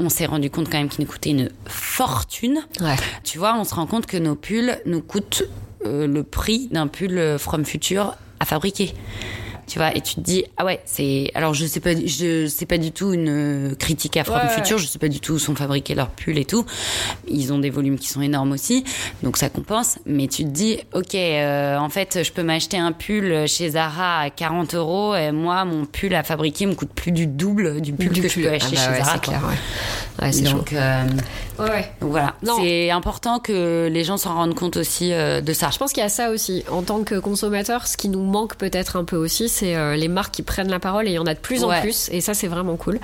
On 0.02 0.08
s'est 0.08 0.24
rendu 0.24 0.50
compte 0.50 0.70
quand 0.70 0.78
même 0.78 0.88
qu'ils 0.88 1.04
nous 1.04 1.10
coûtaient 1.10 1.30
une 1.30 1.50
fortune. 1.66 2.60
Ouais. 2.80 2.96
Tu 3.22 3.36
vois, 3.36 3.54
on 3.54 3.64
se 3.64 3.74
rend 3.74 3.86
compte 3.86 4.06
que 4.06 4.16
nos 4.16 4.34
pulls 4.34 4.80
nous 4.86 5.02
coûtent 5.02 5.44
euh, 5.84 6.06
le 6.06 6.22
prix 6.22 6.68
d'un 6.68 6.86
pull 6.86 7.18
euh, 7.18 7.36
From 7.36 7.66
Future 7.66 8.16
à 8.40 8.46
fabriquer. 8.46 8.94
Tu 9.70 9.78
vois, 9.78 9.96
et 9.96 10.00
tu 10.00 10.16
te 10.16 10.20
dis 10.20 10.44
ah 10.56 10.64
ouais, 10.64 10.80
c'est 10.84 11.30
alors 11.36 11.54
je 11.54 11.64
sais 11.64 11.78
pas 11.78 11.90
je 11.94 12.48
c'est 12.48 12.66
pas 12.66 12.76
du 12.76 12.90
tout 12.90 13.12
une 13.12 13.28
euh, 13.28 13.74
critique 13.76 14.16
à 14.16 14.24
From 14.24 14.38
Ouais, 14.38 14.44
ouais. 14.48 14.54
Future, 14.56 14.78
je 14.78 14.86
sais 14.86 14.98
pas 14.98 15.06
du 15.06 15.20
tout 15.20 15.34
où 15.34 15.38
sont 15.38 15.54
fabriqués 15.54 15.94
leurs 15.94 16.08
pulls 16.10 16.38
et 16.38 16.44
tout. 16.44 16.66
Ils 17.28 17.52
ont 17.52 17.58
des 17.60 17.70
volumes 17.70 17.96
qui 17.96 18.08
sont 18.08 18.20
énormes 18.20 18.50
aussi, 18.50 18.82
donc 19.22 19.36
ça 19.36 19.48
compense. 19.48 20.00
Mais 20.06 20.26
tu 20.26 20.42
te 20.42 20.48
dis, 20.48 20.78
ok, 20.92 21.14
euh, 21.14 21.78
en 21.78 21.88
fait, 21.88 22.18
je 22.24 22.32
peux 22.32 22.42
m'acheter 22.42 22.78
un 22.78 22.90
pull 22.90 23.46
chez 23.46 23.70
Zara 23.70 24.22
à 24.22 24.30
40 24.30 24.74
euros, 24.74 25.14
et 25.14 25.30
moi, 25.30 25.64
mon 25.64 25.84
pull 25.86 26.16
à 26.16 26.24
fabriquer 26.24 26.66
me 26.66 26.74
coûte 26.74 26.90
plus 26.92 27.12
du 27.12 27.28
double 27.28 27.80
du 27.80 27.92
pull 27.92 28.08
Du 28.08 28.22
que 28.22 28.28
je 28.28 28.40
peux 28.40 28.50
acheter 28.50 28.76
Ah 28.76 28.88
bah 28.88 28.94
chez 28.96 28.98
ouais, 28.98 29.04
Zara. 29.04 29.52
Ouais. 30.22 30.32
Chaud. 30.32 30.64
Euh, 30.72 31.04
Ouais, 31.58 31.66
ouais. 31.68 31.90
donc 32.00 32.10
voilà, 32.12 32.34
c'est 32.58 32.90
important 32.90 33.38
que 33.38 33.86
les 33.92 34.02
gens 34.02 34.16
s'en 34.16 34.32
rendent 34.34 34.54
compte 34.54 34.78
aussi 34.78 35.12
euh, 35.12 35.42
de 35.42 35.52
ça. 35.52 35.68
Je 35.70 35.76
pense 35.76 35.92
qu'il 35.92 36.02
y 36.02 36.06
a 36.06 36.08
ça 36.08 36.30
aussi. 36.30 36.64
En 36.70 36.80
tant 36.80 37.02
que 37.02 37.16
consommateur, 37.18 37.86
ce 37.86 37.98
qui 37.98 38.08
nous 38.08 38.22
manque 38.22 38.56
peut-être 38.56 38.96
un 38.96 39.04
peu 39.04 39.16
aussi, 39.16 39.50
c'est 39.50 39.76
euh, 39.76 39.94
les 39.94 40.08
marques 40.08 40.32
qui 40.32 40.42
prennent 40.42 40.70
la 40.70 40.78
parole 40.78 41.06
et 41.06 41.10
il 41.10 41.14
y 41.14 41.18
en 41.18 41.26
a 41.26 41.34
de 41.34 41.38
plus 41.38 41.62
en 41.62 41.78
plus. 41.82 42.08
Et 42.12 42.22
ça, 42.22 42.32
c'est 42.32 42.46
vraiment 42.46 42.76
cool. 42.76 42.98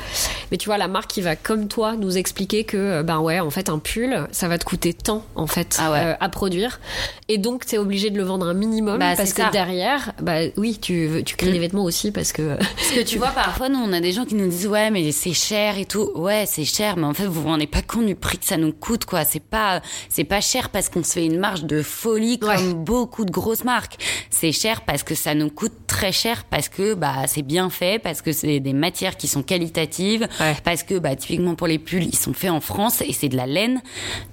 Mais 0.50 0.56
tu 0.56 0.66
vois, 0.70 0.78
la 0.78 0.88
marque 0.88 1.10
qui 1.10 1.20
va, 1.20 1.36
comme 1.36 1.68
toi, 1.68 1.96
nous 1.98 2.16
expliquer 2.16 2.64
que, 2.64 3.02
ben 3.02 3.18
ouais, 3.18 3.40
en 3.40 3.50
fait, 3.50 3.68
un 3.68 3.78
pull, 3.78 4.26
ça 4.32 4.48
va 4.48 4.56
te 4.56 4.64
coûter 4.64 4.94
tant, 4.94 5.22
en 5.34 5.46
fait, 5.46 5.76
Ah 5.78 5.92
ouais. 5.92 6.16
à 6.18 6.28
produire. 6.30 6.80
Et 7.28 7.36
donc, 7.36 7.66
t'es 7.66 7.76
obligé 7.76 8.08
de 8.08 8.16
le 8.16 8.22
vendre 8.22 8.46
un 8.46 8.54
minimum 8.54 8.98
Bah, 8.98 9.12
parce 9.18 9.34
que 9.34 9.42
ça. 9.42 9.50
derrière, 9.50 10.12
bah 10.22 10.38
oui, 10.56 10.78
tu, 10.80 11.22
tu 11.26 11.36
crées 11.36 11.50
Mm. 11.50 11.52
des 11.52 11.58
vêtements 11.58 11.84
aussi 11.84 12.10
parce 12.10 12.32
que. 12.32 12.56
Parce 12.56 12.90
que 12.94 13.02
tu 13.02 13.18
vois, 13.18 13.28
parfois, 13.28 13.68
nous, 13.68 13.78
on 13.84 13.92
a 13.92 14.00
des 14.00 14.12
gens 14.12 14.24
qui 14.24 14.34
nous 14.34 14.48
disent, 14.48 14.66
ouais, 14.66 14.90
mais 14.90 15.12
c'est 15.12 15.34
cher 15.34 15.76
et 15.76 15.84
tout. 15.84 16.10
Ouais, 16.14 16.44
c'est 16.46 16.64
cher, 16.64 16.96
mais 16.96 17.05
en 17.06 17.14
fait, 17.14 17.24
vous 17.26 17.42
vous 17.42 17.48
rendez 17.48 17.66
pas 17.66 17.82
compte 17.82 18.06
du 18.06 18.14
prix 18.14 18.38
que 18.38 18.44
ça 18.46 18.56
nous 18.56 18.72
coûte, 18.72 19.04
quoi. 19.04 19.24
C'est 19.24 19.40
pas, 19.40 19.80
c'est 20.08 20.24
pas 20.24 20.40
cher 20.40 20.68
parce 20.70 20.88
qu'on 20.88 21.02
se 21.02 21.12
fait 21.12 21.24
une 21.26 21.38
marge 21.38 21.64
de 21.64 21.82
folie 21.82 22.38
comme 22.38 22.50
Ouais. 22.50 22.74
beaucoup 22.74 23.24
de 23.24 23.30
grosses 23.30 23.64
marques. 23.64 23.96
C'est 24.30 24.52
cher 24.52 24.82
parce 24.82 25.02
que 25.02 25.14
ça 25.14 25.34
nous 25.34 25.48
coûte 25.50 25.72
très 25.86 26.12
cher 26.12 26.44
parce 26.44 26.68
que, 26.68 26.94
bah, 26.94 27.26
c'est 27.26 27.42
bien 27.42 27.70
fait, 27.70 27.98
parce 28.02 28.22
que 28.22 28.32
c'est 28.32 28.60
des 28.60 28.72
matières 28.72 29.16
qui 29.16 29.28
sont 29.28 29.42
qualitatives, 29.42 30.28
Ouais. 30.40 30.56
parce 30.64 30.82
que, 30.82 30.98
bah, 30.98 31.16
typiquement 31.16 31.54
pour 31.54 31.66
les 31.66 31.78
pulls, 31.78 32.04
ils 32.04 32.16
sont 32.16 32.32
faits 32.34 32.50
en 32.50 32.60
France 32.60 33.00
et 33.02 33.12
c'est 33.12 33.28
de 33.28 33.36
la 33.36 33.46
laine. 33.46 33.80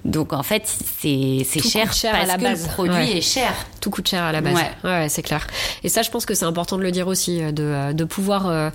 Donc, 0.04 0.32
en 0.32 0.42
fait, 0.42 0.62
c'est, 0.66 1.46
c'est 1.48 1.62
cher, 1.62 1.90
à 2.14 2.26
la 2.26 2.36
que 2.36 2.42
base. 2.42 2.66
le 2.66 2.72
produit 2.72 2.94
Ouais. 2.94 3.16
est 3.18 3.20
cher. 3.20 3.52
tout 3.80 3.90
coûte 3.90 4.08
cher 4.08 4.22
à 4.22 4.32
la 4.32 4.40
base. 4.40 4.54
Ouais. 4.54 4.70
Ouais, 4.90 5.08
c'est 5.08 5.22
clair. 5.22 5.46
Et 5.82 5.88
ça, 5.88 6.02
je 6.02 6.10
pense 6.10 6.24
que 6.26 6.34
c'est 6.34 6.44
important 6.46 6.78
de 6.78 6.82
le 6.82 6.90
dire 6.90 7.06
aussi, 7.06 7.42
euh, 7.42 7.52
de, 7.52 7.62
euh, 7.62 7.92
de 7.92 8.04
pouvoir. 8.04 8.46
euh, 8.48 8.70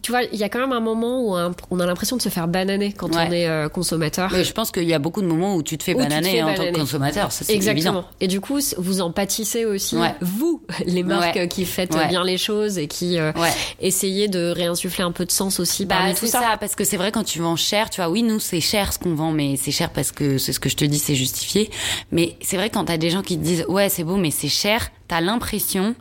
Tu 0.00 0.10
vois, 0.10 0.22
il 0.22 0.38
y 0.38 0.42
a 0.42 0.48
quand 0.48 0.58
même 0.60 0.72
un 0.72 0.80
moment 0.80 1.20
où 1.22 1.34
un- 1.34 1.52
on 1.70 1.78
a 1.78 1.84
l'impression 1.84 2.16
de 2.16 2.22
se 2.22 2.30
faire 2.30 2.48
bananer 2.48 2.92
quand 2.94 3.14
Ouais. 3.14 3.26
on 3.28 3.32
est 3.32 3.46
euh, 3.46 3.68
consommateur. 3.68 4.30
Mais 4.32 4.42
je 4.42 4.52
pense 4.54 4.70
qu'il 4.70 4.84
y 4.84 4.94
a 4.94 4.98
beaucoup 4.98 5.20
de 5.20 5.26
moments 5.26 5.54
où 5.54 5.62
tu 5.62 5.76
te 5.76 5.82
fais 5.82 5.92
bananer 5.94 6.42
en 6.42 6.54
tant 6.54 6.64
que 6.64 6.72
consommateur. 6.72 7.30
Ça, 7.30 7.44
Exactement. 7.52 7.98
évident. 8.00 8.04
Et 8.20 8.26
du 8.26 8.40
coup, 8.40 8.58
vous 8.78 9.00
en 9.02 9.12
pâtissez 9.12 9.66
aussi, 9.66 9.96
Ouais. 9.96 10.14
vous, 10.22 10.62
les 10.86 11.02
marques 11.02 11.36
Ouais. 11.36 11.46
qui 11.48 11.66
faites 11.66 11.94
bien 12.08 12.24
les 12.24 12.38
choses 12.38 12.78
et 12.78 12.86
qui 12.88 13.18
euh, 13.18 13.32
essayez 13.80 14.28
de 14.28 14.50
réinsuffler 14.50 15.04
un 15.04 15.12
peu 15.12 15.26
de 15.26 15.30
sens 15.30 15.60
aussi 15.60 15.84
Bah, 15.84 15.96
parmi 15.98 16.14
tout 16.14 16.26
ça. 16.26 16.40
parce 16.58 16.74
que 16.74 16.84
c'est 16.84 16.96
vrai 16.96 17.12
quand 17.12 17.24
tu 17.24 17.40
vends 17.40 17.56
cher, 17.56 17.90
tu 17.90 18.00
vois, 18.00 18.08
oui, 18.08 18.22
nous 18.22 18.40
c'est 18.40 18.60
cher 18.60 18.94
ce 18.94 18.98
qu'on 18.98 19.14
vend, 19.14 19.30
mais 19.32 19.56
c'est 19.56 19.72
cher 19.72 19.90
parce 19.90 20.10
que 20.10 20.38
c'est 20.38 20.54
ce 20.54 20.60
que 20.60 20.70
je 20.70 20.76
te 20.76 20.86
dis, 20.86 20.98
c'est 20.98 21.14
justifié. 21.14 21.70
Mais 22.12 22.36
c'est 22.40 22.56
vrai 22.56 22.70
quand 22.70 22.86
t'as 22.86 22.96
des 22.96 23.10
gens 23.10 23.22
qui 23.22 23.36
te 23.36 23.42
disent, 23.44 23.66
ouais, 23.68 23.90
c'est 23.90 24.04
beau, 24.04 24.16
mais 24.16 24.30
c'est 24.30 24.48
cher, 24.48 24.90
t'as 25.12 25.20
l'impression 25.20 25.94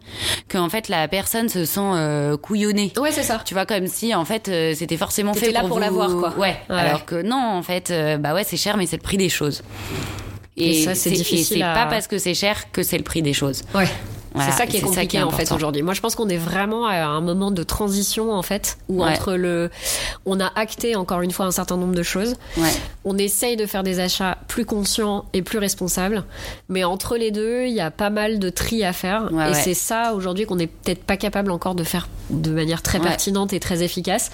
que 0.48 0.58
en 0.58 0.70
fait 0.70 0.88
la 0.88 1.06
personne 1.10 1.50
se 1.50 1.66
sent 1.66 1.82
euh, 1.82 2.38
couillonnée. 2.38 2.94
Ouais, 2.98 3.12
c'est 3.12 3.24
ça. 3.24 3.42
Tu 3.44 3.54
vois 3.54 3.66
comme 3.66 3.88
si 3.88 4.16
en 4.16 4.24
fait 4.24 4.48
euh, 4.48 4.74
c'était 4.74 4.96
forcément 4.96 5.34
T'étais 5.34 5.48
fait 5.48 5.52
là 5.52 5.60
pour 5.60 5.68
pour 5.70 5.78
vous- 5.80 5.84
l'avoir, 5.84 6.10
quoi. 6.18 6.30
Ouais. 6.38 6.56
Ouais. 6.70 6.76
Alors 6.78 7.04
que 7.06 7.22
non, 7.22 7.36
en 7.36 7.62
fait, 7.62 7.92
euh, 7.92 8.16
bah 8.18 8.34
ouais, 8.34 8.46
c'est 8.46 8.56
cher, 8.56 8.78
mais 8.78 8.86
c'est 8.86 8.96
le 8.96 9.02
prix 9.04 9.18
des 9.18 9.28
choses. 9.28 9.64
Et 10.56 10.84
ça, 10.86 10.96
c'est 10.96 11.10
et 11.10 11.14
difficile 11.14 11.58
c'est 11.58 11.62
à- 11.64 11.74
pas 11.74 11.86
parce 11.88 12.08
que 12.08 12.18
c'est 12.18 12.34
cher 12.34 12.72
que 12.72 12.84
c'est 12.84 12.98
le 12.98 13.04
prix 13.04 13.22
des 13.22 13.34
choses. 13.34 13.64
Ouais. 13.76 13.88
Voilà, 14.34 14.50
c'est 14.50 14.58
ça 14.58 14.66
qui 14.66 14.78
est 14.78 14.80
c'est 14.80 14.86
compliqué 14.86 15.08
qui 15.08 15.18
est 15.18 15.24
en 15.24 15.30
fait 15.32 15.52
aujourd'hui. 15.52 15.82
Moi, 15.82 15.94
je 15.94 16.00
pense 16.00 16.16
qu'on 16.16 16.30
est 16.30 16.38
vraiment 16.38 16.86
à 16.86 16.96
un 17.04 17.20
moment 17.20 17.52
de 17.52 17.64
transition 17.64 18.32
en 18.32 18.42
fait, 18.42 18.78
où 18.88 19.04
Ouais. 19.04 19.10
entre 19.12 19.34
le, 19.34 19.70
on 20.26 20.40
a 20.40 20.50
acté 20.56 20.96
encore 20.96 21.22
une 21.22 21.32
fois 21.32 21.46
un 21.48 21.52
certain 21.52 21.76
nombre 21.76 21.96
de 21.96 22.04
choses. 22.04 22.36
Ouais. 22.56 22.70
On 23.04 23.18
essaye 23.18 23.58
de 23.58 23.66
faire 23.66 23.82
des 23.82 24.00
achats 24.00 24.38
plus 24.48 24.64
conscients 24.66 25.26
et 25.34 25.42
plus 25.42 25.58
responsables, 25.58 26.24
mais 26.70 26.84
entre 26.84 27.18
les 27.18 27.32
deux, 27.32 27.64
il 27.66 27.74
y 27.74 27.82
a 27.82 27.90
pas 27.90 28.12
mal 28.12 28.38
de 28.38 28.50
tri 28.52 28.84
à 28.84 28.94
faire. 28.94 29.30
Ouais, 29.32 29.48
et 29.48 29.52
ouais. 29.52 29.54
c'est 29.56 29.74
ça 29.74 30.14
aujourd'hui 30.14 30.46
qu'on 30.46 30.58
n'est 30.58 30.68
peut-être 30.68 31.04
pas 31.04 31.18
capable 31.18 31.50
encore 31.52 31.74
de 31.74 31.84
faire 31.84 32.08
de 32.30 32.52
manière 32.52 32.82
très 32.84 33.00
Ouais. 33.00 33.06
pertinente 33.08 33.54
et 33.54 33.60
très 33.60 33.82
efficace, 33.84 34.30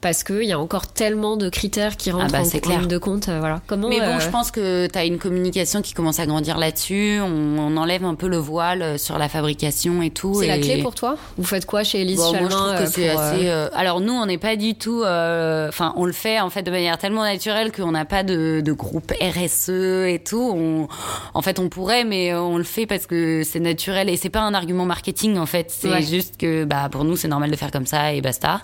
parce 0.00 0.24
qu'il 0.24 0.42
y 0.42 0.52
a 0.52 0.58
encore 0.58 0.86
tellement 0.88 1.36
de 1.36 1.48
critères 1.48 1.96
qui 1.96 2.10
rentrent 2.10 2.32
bah, 2.32 2.40
en, 2.40 2.48
clair. 2.58 2.80
ligne 2.80 2.88
de 2.88 2.98
compte. 2.98 3.28
euh, 3.28 3.38
Voilà. 3.38 3.60
Comment 3.68 3.88
Mais 3.88 4.00
bon, 4.00 4.16
euh, 4.16 4.20
je 4.20 4.28
pense 4.28 4.50
que 4.50 4.86
tu 4.88 4.98
as 4.98 5.04
une 5.04 5.18
communication 5.18 5.80
qui 5.80 5.92
commence 5.94 6.18
à 6.18 6.26
grandir 6.26 6.58
là-dessus. 6.58 7.20
On, 7.22 7.58
on 7.58 7.76
enlève 7.76 8.04
un 8.04 8.16
peu 8.16 8.26
le 8.26 8.36
voile 8.38 8.98
sur 8.98 9.16
la 9.18 9.28
fabrication 9.28 10.02
et 10.02 10.10
tout. 10.10 10.34
c'est 10.40 10.46
la 10.48 10.58
clé 10.58 10.82
pour 10.82 10.94
toi? 10.96 11.16
Vous 11.38 11.44
faites 11.44 11.66
quoi 11.66 11.84
chez 11.84 12.00
Elise 12.00 12.16
Bon, 12.18 12.32
moi, 12.32 12.40
je 12.42 12.48
Chalmin, 12.48 12.56
trouve 12.74 12.76
que 12.78 12.82
euh, 12.82 12.86
c'est 12.86 13.10
pour, 13.12 13.20
euh, 13.20 13.32
assez. 13.32 13.48
euh, 13.48 13.68
Alors 13.74 14.00
nous, 14.00 14.12
on 14.12 14.26
n'est 14.26 14.38
pas 14.38 14.56
du 14.56 14.74
tout. 14.74 15.02
euh, 15.04 15.68
Enfin, 15.68 15.92
on 15.96 16.04
le 16.04 16.12
fait 16.12 16.40
en 16.40 16.50
fait 16.50 16.62
de 16.64 16.70
manière 16.70 16.98
tellement 16.98 17.22
naturelle 17.22 17.70
qu'on 17.72 17.91
n'a 17.92 18.04
pas 18.04 18.22
de, 18.24 18.60
de 18.64 18.72
groupe 18.72 19.12
RSE 19.20 19.68
et 19.70 20.20
tout. 20.24 20.52
On, 20.54 20.88
en 21.34 21.42
fait, 21.42 21.58
on 21.58 21.68
pourrait, 21.68 22.04
mais 22.04 22.34
on 22.34 22.58
le 22.58 22.64
fait 22.64 22.86
parce 22.86 23.06
que 23.06 23.42
c'est 23.44 23.60
naturel 23.60 24.08
et 24.08 24.16
c'est 24.16 24.28
pas 24.30 24.40
un 24.40 24.54
argument 24.54 24.84
marketing 24.84 25.38
en 25.38 25.46
fait. 25.46 25.70
C'est 25.70 25.88
Ouais. 25.88 26.02
juste 26.02 26.36
que 26.36 26.64
bah 26.64 26.88
pour 26.90 27.04
nous, 27.04 27.16
c'est 27.16 27.28
normal 27.28 27.50
de 27.50 27.56
faire 27.56 27.70
comme 27.70 27.86
ça 27.86 28.12
et 28.12 28.20
basta. 28.20 28.62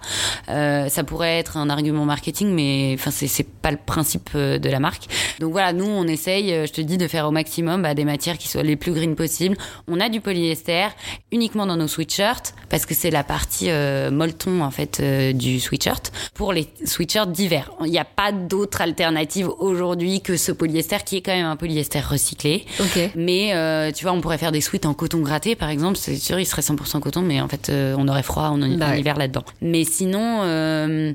Euh, 0.49 0.89
ça 0.89 1.05
pourrait 1.05 1.39
être 1.39 1.57
un 1.57 1.71
argument 1.71 2.05
marketing, 2.05 2.49
mais 2.55 2.95
enfin, 2.99 3.11
c'est 3.11 3.27
c'est 3.29 3.47
pas 3.49 3.71
le 3.71 3.77
principe 3.77 4.31
euh, 4.35 4.59
de 4.59 4.69
la 4.69 4.81
marque. 4.81 5.05
Donc 5.41 5.53
voilà, 5.53 5.73
nous, 5.73 5.85
on 5.87 6.05
essaye, 6.07 6.53
euh, 6.53 6.67
je 6.67 6.73
te 6.73 6.81
dis, 6.81 6.97
de 6.99 7.07
faire 7.07 7.27
au 7.27 7.31
maximum 7.31 7.83
bah, 7.83 7.95
des 7.95 8.05
matières 8.05 8.39
qui 8.39 8.49
soient 8.49 8.63
les 8.63 8.77
plus 8.77 8.93
green 8.93 9.15
possibles. 9.15 9.57
On 9.87 10.01
a 10.01 10.09
du 10.09 10.21
polyester 10.21 10.87
uniquement 11.33 11.67
dans 11.67 11.77
nos 11.77 11.89
sweatshirts 11.89 12.55
parce 12.71 12.87
que 12.87 12.95
c'est 12.95 13.11
la 13.11 13.25
partie 13.25 13.71
euh, 13.71 14.11
molleton 14.11 14.61
en 14.63 14.71
fait 14.71 15.01
euh, 15.01 15.33
du 15.33 15.61
sweatshirt 15.61 16.11
pour 16.35 16.53
les 16.53 16.69
sweatshirts 16.85 17.31
d'hiver. 17.31 17.71
Il 17.85 17.91
n'y 17.91 17.99
a 17.99 18.05
pas 18.05 18.33
d'autre 18.33 18.81
alternative 18.81 19.18
aujourd'hui 19.45 20.21
que 20.21 20.37
ce 20.37 20.53
polyester 20.53 20.97
qui 21.05 21.17
est 21.17 21.21
quand 21.23 21.35
même 21.35 21.47
un 21.47 21.57
polyester 21.57 22.01
recyclé. 22.01 22.65
Ok. 22.81 23.11
Mais 23.17 23.55
euh, 23.55 23.91
tu 23.93 24.05
vois, 24.05 24.13
on 24.13 24.21
pourrait 24.21 24.39
faire 24.39 24.53
des 24.53 24.61
sweats 24.61 24.87
en 24.87 24.95
coton 24.95 25.19
gratté, 25.21 25.55
par 25.57 25.69
exemple. 25.71 25.97
C'est 25.97 26.17
sûr, 26.17 26.39
il 26.39 26.47
serait 26.47 26.63
100% 26.63 27.01
coton, 27.01 27.23
mais 27.23 27.41
en 27.41 27.49
fait, 27.49 27.69
euh, 27.71 27.95
on 27.99 28.09
aurait 28.09 28.23
froid 28.23 28.45
en, 28.49 28.61
en 28.63 28.77
Bah 28.77 28.91
ouais. 28.91 29.01
hiver 29.01 29.17
là-dedans. 29.17 29.45
Mais 29.63 29.85
sinon, 29.85 30.41
euh, 30.43 31.13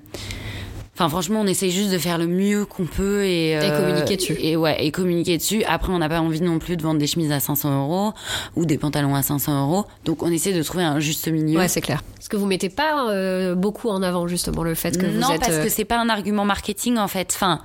enfin, 0.95 1.09
franchement, 1.09 1.41
on 1.41 1.47
essaie 1.47 1.69
juste 1.69 1.91
de 1.91 1.97
faire 1.97 2.17
le 2.17 2.27
mieux 2.27 2.65
qu'on 2.65 2.85
peut 2.85 3.23
et, 3.25 3.57
euh, 3.57 3.79
communiquer 3.79 4.17
dessus. 4.17 4.37
Et 4.39 4.55
ouais, 4.55 4.83
et 4.83 4.91
communiquer 4.91 5.37
dessus. 5.37 5.63
Après, 5.65 5.91
on 5.91 5.99
n'a 5.99 6.09
pas 6.09 6.21
envie 6.21 6.41
non 6.41 6.59
plus 6.59 6.77
de 6.77 6.83
vendre 6.83 6.99
des 6.99 7.07
chemises 7.07 7.31
à 7.31 7.39
500 7.39 7.83
euros 7.83 8.13
ou 8.55 8.65
des 8.65 8.77
pantalons 8.77 9.15
à 9.15 9.21
500 9.21 9.65
euros. 9.67 9.85
Donc, 10.05 10.23
on 10.23 10.31
essaie 10.31 10.53
de 10.53 10.63
trouver 10.63 10.83
un 10.83 10.99
juste 10.99 11.27
milieu. 11.27 11.59
Ouais, 11.59 11.67
c'est 11.67 11.81
clair. 11.81 12.01
Parce 12.15 12.29
que 12.29 12.37
vous 12.37 12.45
mettez 12.45 12.69
pas 12.69 13.09
euh, 13.09 13.53
beaucoup 13.55 13.89
en 13.89 14.01
avant 14.01 14.27
justement 14.27 14.63
le 14.63 14.75
fait 14.75 14.97
que 14.97 15.05
non, 15.05 15.27
vous 15.27 15.33
êtes. 15.33 15.41
parce 15.41 15.53
euh, 15.53 15.63
que 15.63 15.69
c'est 15.69 15.83
pas 15.83 15.99
un 15.99 16.07
argument 16.09 16.45
marketing 16.45 16.97
en 16.97 17.09
fait. 17.09 17.33
Enfin, 17.35 17.59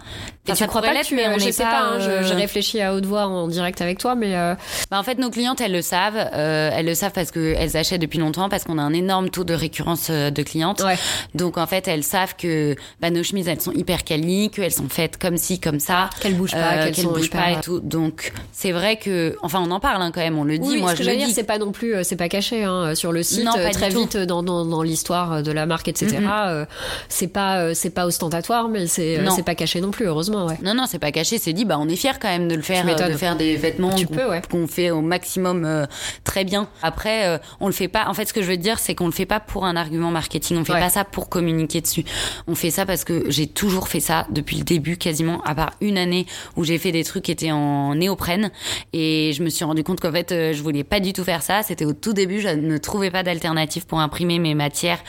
et 0.49 0.53
tu 0.53 0.59
ça 0.59 0.67
crois 0.67 0.83
pas 0.83 0.95
que 0.95 1.05
tu, 1.07 1.15
mais 1.15 1.29
on 1.29 1.39
je 1.39 1.51
sais 1.51 1.63
pas. 1.63 1.71
pas, 1.71 1.83
hein, 1.83 2.01
je, 2.01 2.11
euh, 2.11 2.23
je 2.23 2.35
réfléchis 2.35 2.81
à 2.81 2.95
haute 2.95 3.05
voix 3.05 3.27
en 3.27 3.49
direct 3.49 3.81
avec 3.83 3.99
toi, 3.99 4.15
mais 4.15 4.35
euh, 4.35 4.55
Bah, 4.91 4.99
en 4.99 5.03
fait, 5.03 5.19
nos 5.19 5.31
clientes, 5.31 5.61
elles 5.61 5.73
le 5.73 5.83
savent. 5.83 6.17
Euh, 6.17 6.71
elles 6.73 6.87
le 6.87 6.95
savent 6.95 7.13
parce 7.13 7.31
qu'elles 7.31 7.77
achètent 7.77 8.01
depuis 8.01 8.19
longtemps, 8.19 8.49
parce 8.49 8.65
qu'on 8.65 8.79
a 8.79 8.83
un 8.83 8.93
énorme 8.93 9.31
taux 9.31 9.45
de 9.45 9.55
récurrence 9.55 10.11
de 10.11 10.43
clientes. 10.43 10.83
Ouais. 10.83 10.97
Donc, 11.35 11.59
en 11.59 11.67
fait, 11.67 11.87
elles 11.89 12.05
savent 12.05 12.35
que 12.37 12.77
bah, 13.01 13.11
nos 13.19 13.23
chemises, 13.25 13.49
elles 13.49 13.61
sont 13.61 13.73
hyper 13.73 14.05
quali, 14.05 14.51
qu'elles 14.51 14.73
sont 14.73 14.89
faites 14.89 15.19
comme 15.19 15.37
ci, 15.37 15.59
comme 15.61 15.81
ça. 15.81 16.09
Qu'elles 16.21 16.35
bougent 16.37 16.53
pas, 16.53 16.73
euh, 16.73 16.85
qu'elles 16.87 16.97
sont 17.05 17.13
bougent 17.13 17.27
hyper- 17.27 17.43
pas 17.45 17.51
et 17.59 17.61
tout. 17.61 17.81
Donc, 17.81 18.33
c'est 18.53 18.73
vrai 18.73 18.97
que... 18.97 19.37
Enfin, 19.43 19.61
on 19.67 19.71
en 19.71 19.81
parle 19.81 20.01
hein, 20.03 20.11
quand 20.15 20.21
même, 20.21 20.39
on 20.39 20.45
le 20.45 20.59
dit. 20.59 20.69
oui, 20.69 20.81
Moi, 20.81 20.93
ce 20.93 20.99
que 20.99 20.99
je 20.99 21.03
le 21.03 21.05
j'allais 21.13 21.19
dire, 21.19 21.29
dis. 21.29 21.35
c'est 21.35 21.45
pas 21.45 21.59
non 21.59 21.73
plus, 21.73 21.95
euh, 21.95 22.03
c'est 22.03 22.17
pas 22.17 22.29
caché 22.29 22.65
hein, 22.65 22.95
sur 22.95 23.13
le 23.13 23.23
site. 23.23 23.45
Non, 23.45 23.53
pas 23.53 23.59
euh, 23.61 23.71
très 23.71 23.89
vite 23.91 24.17
euh, 24.17 24.27
dans, 24.27 24.43
dans, 24.43 24.65
dans 24.65 24.83
l'histoire 24.83 25.43
de 25.43 25.53
la 25.53 25.67
marque, 25.67 25.89
etc. 25.89 26.17
euh, 26.47 26.65
c'est 27.09 27.29
pas, 27.29 27.59
euh, 27.59 27.73
c'est 27.75 27.91
pas 27.91 28.07
ostentatoire, 28.07 28.69
mais 28.69 28.87
c'est, 28.87 29.19
euh, 29.19 29.29
c'est 29.35 29.43
pas 29.45 29.55
caché 29.55 29.81
non 29.81 29.91
plus, 29.91 30.07
heureusement, 30.07 30.47
ouais. 30.47 30.59
Non, 30.63 30.75
non, 30.75 30.85
c'est 30.89 30.99
pas 30.99 31.13
caché. 31.13 31.39
C'est 31.39 31.53
dit, 31.53 31.65
bah, 31.65 31.77
on 31.81 31.89
est 31.89 31.97
fiers 31.97 32.13
quand 32.21 32.29
même 32.29 32.49
de 32.49 32.55
le 32.55 32.63
faire, 32.63 32.87
euh, 32.89 33.09
de 33.09 33.17
faire 33.17 33.37
des 33.37 33.57
vêtements 33.57 33.91
qu'on 33.91 34.29
ouais. 34.31 34.43
qu'on 34.51 34.67
fait 34.67 34.91
au 34.91 35.01
maximum 35.01 35.65
euh, 35.65 35.87
très 36.25 36.45
bien. 36.45 36.69
Après, 36.83 37.27
euh, 37.27 37.39
on 37.61 37.67
le 37.67 37.73
fait 37.73 37.89
pas. 37.89 38.07
En 38.09 38.15
fait, 38.15 38.27
ce 38.27 38.33
que 38.33 38.43
je 38.43 38.49
veux 38.49 38.57
dire, 38.57 38.79
c'est 38.79 38.95
qu'on 38.95 39.07
le 39.07 39.13
fait 39.13 39.27
pas 39.27 39.41
pour 39.41 39.65
un 39.65 39.77
argument 39.77 40.11
marketing. 40.11 40.57
On 40.59 40.65
fait 40.65 40.73
Ouais. 40.73 40.81
pas 40.81 40.91
ça 40.91 41.05
pour 41.05 41.29
communiquer 41.29 41.81
dessus. 41.81 42.05
On 42.47 42.55
fait 42.55 42.71
ça 42.71 42.85
parce 42.87 43.05
que 43.05 43.08
j'ai 43.29 43.47
toujours 43.47 43.89
fait 43.89 44.01
ça 44.01 44.27
depuis 44.31 44.57
le 44.57 44.65
début, 44.65 44.97
quasiment, 44.97 45.41
à 45.43 45.55
part 45.55 45.73
une 45.81 45.99
année 45.99 46.27
où 46.57 46.65
j'ai 46.65 46.79
fait 46.79 46.93
des 46.93 47.05
trucs 47.05 47.25
qui 47.25 47.33
étaient 47.33 47.53
en 47.53 47.95
néoprène. 47.95 48.51
Et 48.93 49.33
je 49.35 49.43
me 49.43 49.51
suis 49.51 49.65
rendu 49.65 49.83
compte 49.83 50.01
qu'en 50.01 50.13
fait, 50.13 50.33
euh, 50.33 50.53
je 50.53 50.63
voulais 50.63 50.85
pas 50.85 51.01
du 51.01 51.13
tout 51.13 51.25
faire 51.25 51.43
ça. 51.43 51.63
C'était 51.63 51.85
au 51.85 51.93
tout 51.93 52.13
début. 52.13 52.41
Je 52.41 52.49
ne 52.49 52.79
trouvais 52.79 53.11
pas 53.11 53.23
d'alternative 53.23 53.87
pour 53.87 54.01
imprimer 54.01 54.39
mes 54.39 54.55
matières 54.55 55.03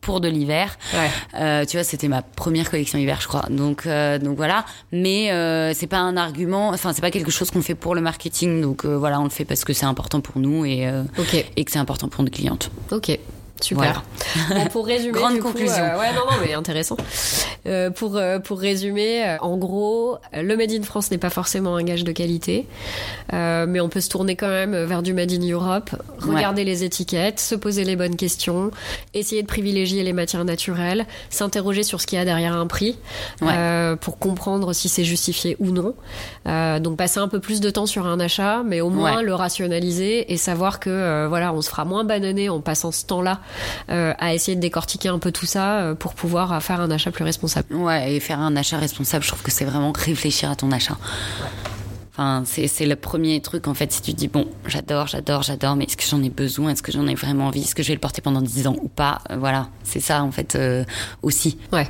pour 0.00 0.20
de 0.20 0.28
l'hiver. 0.28 0.76
Ouais. 0.94 1.10
Euh, 1.40 1.64
tu 1.64 1.76
vois, 1.76 1.84
c'était 1.84 2.08
ma 2.08 2.22
première 2.22 2.70
collection 2.70 2.98
hiver, 2.98 3.18
je 3.20 3.28
crois. 3.28 3.44
Donc, 3.50 3.86
euh, 3.86 4.18
donc 4.18 4.36
voilà. 4.36 4.64
Mais 4.92 5.30
euh, 5.30 5.72
c'est 5.74 5.86
pas 5.86 5.98
un 5.98 6.16
argument. 6.16 6.70
Enfin, 6.70 6.92
c'est 6.92 7.02
pas 7.02 7.10
quelque 7.10 7.30
chose 7.30 7.50
qu'on 7.50 7.62
fait 7.62 7.74
pour 7.74 7.94
le 7.94 8.00
marketing. 8.00 8.60
Donc 8.60 8.84
voilà, 8.84 9.20
on 9.20 9.24
le 9.24 9.30
fait 9.30 9.44
parce 9.44 9.64
que 9.64 9.72
c'est 9.72 9.86
important 9.86 10.20
pour 10.20 10.38
nous 10.40 10.64
et 10.64 10.88
et 11.56 11.64
que 11.64 11.70
c'est 11.70 11.78
important 11.78 12.08
pour 12.08 12.24
nos 12.24 12.30
clientes. 12.30 12.70
ok. 12.90 13.18
Super. 13.60 14.02
Bon, 14.54 14.64
pour 14.66 14.86
résumer, 14.86 15.12
Grande 15.18 15.38
coup, 15.38 15.48
conclusion. 15.48 15.74
euh, 15.82 15.98
ouais, 15.98 16.12
non, 16.12 16.20
non, 16.30 16.36
mais 16.44 16.54
intéressant. 16.54 16.96
Euh, 17.66 17.90
pour 17.90 18.16
euh, 18.16 18.38
pour 18.38 18.60
résumer, 18.60 19.36
en 19.40 19.56
gros, 19.56 20.18
le 20.32 20.56
Made 20.56 20.70
in 20.72 20.82
France 20.82 21.10
n'est 21.10 21.18
pas 21.18 21.30
forcément 21.30 21.74
un 21.76 21.82
gage 21.82 22.04
de 22.04 22.12
qualité, 22.12 22.66
mais 23.32 23.80
on 23.80 23.88
peut 23.88 24.00
se 24.00 24.08
tourner 24.08 24.36
quand 24.36 24.48
même 24.48 24.76
vers 24.84 25.02
du 25.02 25.12
Made 25.14 25.32
in 25.32 25.40
Europe, 25.48 25.90
regarder 26.20 26.64
les 26.64 26.84
étiquettes, 26.84 27.40
se 27.40 27.54
poser 27.54 27.84
les 27.84 27.96
bonnes 27.96 28.16
questions, 28.16 28.70
essayer 29.14 29.42
de 29.42 29.46
privilégier 29.46 30.02
les 30.04 30.12
matières 30.12 30.44
naturelles, 30.44 31.06
s'interroger 31.28 31.82
sur 31.82 32.00
ce 32.00 32.06
qu'il 32.06 32.18
y 32.18 32.22
a 32.22 32.24
derrière 32.24 32.54
un 32.56 32.66
prix, 32.66 32.96
Ouais. 33.42 33.96
pour 34.00 34.18
comprendre 34.18 34.72
si 34.72 34.88
c'est 34.88 35.04
justifié 35.04 35.56
ou 35.60 35.70
non. 35.70 35.94
Donc 36.80 36.96
passer 36.96 37.18
un 37.18 37.28
peu 37.28 37.40
plus 37.40 37.60
de 37.60 37.70
temps 37.70 37.86
sur 37.86 38.06
un 38.06 38.20
achat, 38.20 38.62
mais 38.64 38.80
au 38.80 38.90
moins 38.90 39.16
Ouais. 39.18 39.22
le 39.22 39.34
rationaliser 39.34 40.32
et 40.32 40.36
savoir 40.36 40.78
que 40.80 41.26
voilà, 41.28 41.52
on 41.52 41.62
se 41.62 41.68
fera 41.70 41.84
moins 41.84 42.04
bananer 42.04 42.48
en 42.48 42.60
passant 42.60 42.92
ce 42.92 43.04
temps-là 43.06 43.40
à 43.88 44.34
essayer 44.34 44.56
de 44.56 44.60
décortiquer 44.60 45.08
un 45.08 45.18
peu 45.18 45.32
tout 45.32 45.46
ça 45.46 45.80
euh, 45.80 45.94
pour 45.94 46.14
pouvoir 46.14 46.52
euh, 46.52 46.60
faire 46.60 46.80
un 46.80 46.90
achat 46.90 47.10
plus 47.10 47.24
responsable. 47.24 47.74
Ouais, 47.74 48.14
et 48.14 48.20
faire 48.20 48.40
un 48.40 48.56
achat 48.56 48.78
responsable, 48.78 49.24
je 49.24 49.28
trouve 49.28 49.42
que 49.42 49.50
c'est 49.50 49.64
vraiment 49.64 49.92
réfléchir 49.92 50.50
à 50.50 50.56
ton 50.56 50.70
achat. 50.72 50.96
Enfin, 52.12 52.42
c'est 52.44 52.84
le 52.86 52.96
premier 52.96 53.40
truc 53.40 53.66
en 53.68 53.72
fait. 53.74 53.92
Si 53.92 54.02
tu 54.02 54.12
dis 54.12 54.28
bon, 54.28 54.46
j'adore, 54.66 55.06
j'adore, 55.06 55.42
j'adore, 55.42 55.76
mais 55.76 55.84
est-ce 55.84 55.96
que 55.96 56.04
j'en 56.04 56.22
ai 56.22 56.28
besoin? 56.28 56.70
Est-ce 56.70 56.82
que 56.82 56.92
j'en 56.92 57.06
ai 57.06 57.14
vraiment 57.14 57.46
envie? 57.46 57.60
Est-ce 57.62 57.74
que 57.74 57.82
je 57.82 57.88
vais 57.88 57.94
le 57.94 58.00
porter 58.00 58.20
pendant 58.20 58.42
10 58.42 58.66
ans 58.66 58.76
ou 58.82 58.88
pas? 58.88 59.20
Euh, 59.30 59.36
Voilà, 59.38 59.68
c'est 59.84 60.00
ça 60.00 60.22
en 60.22 60.30
fait 60.30 60.54
euh, 60.56 60.84
aussi. 61.22 61.56
Ouais. 61.72 61.88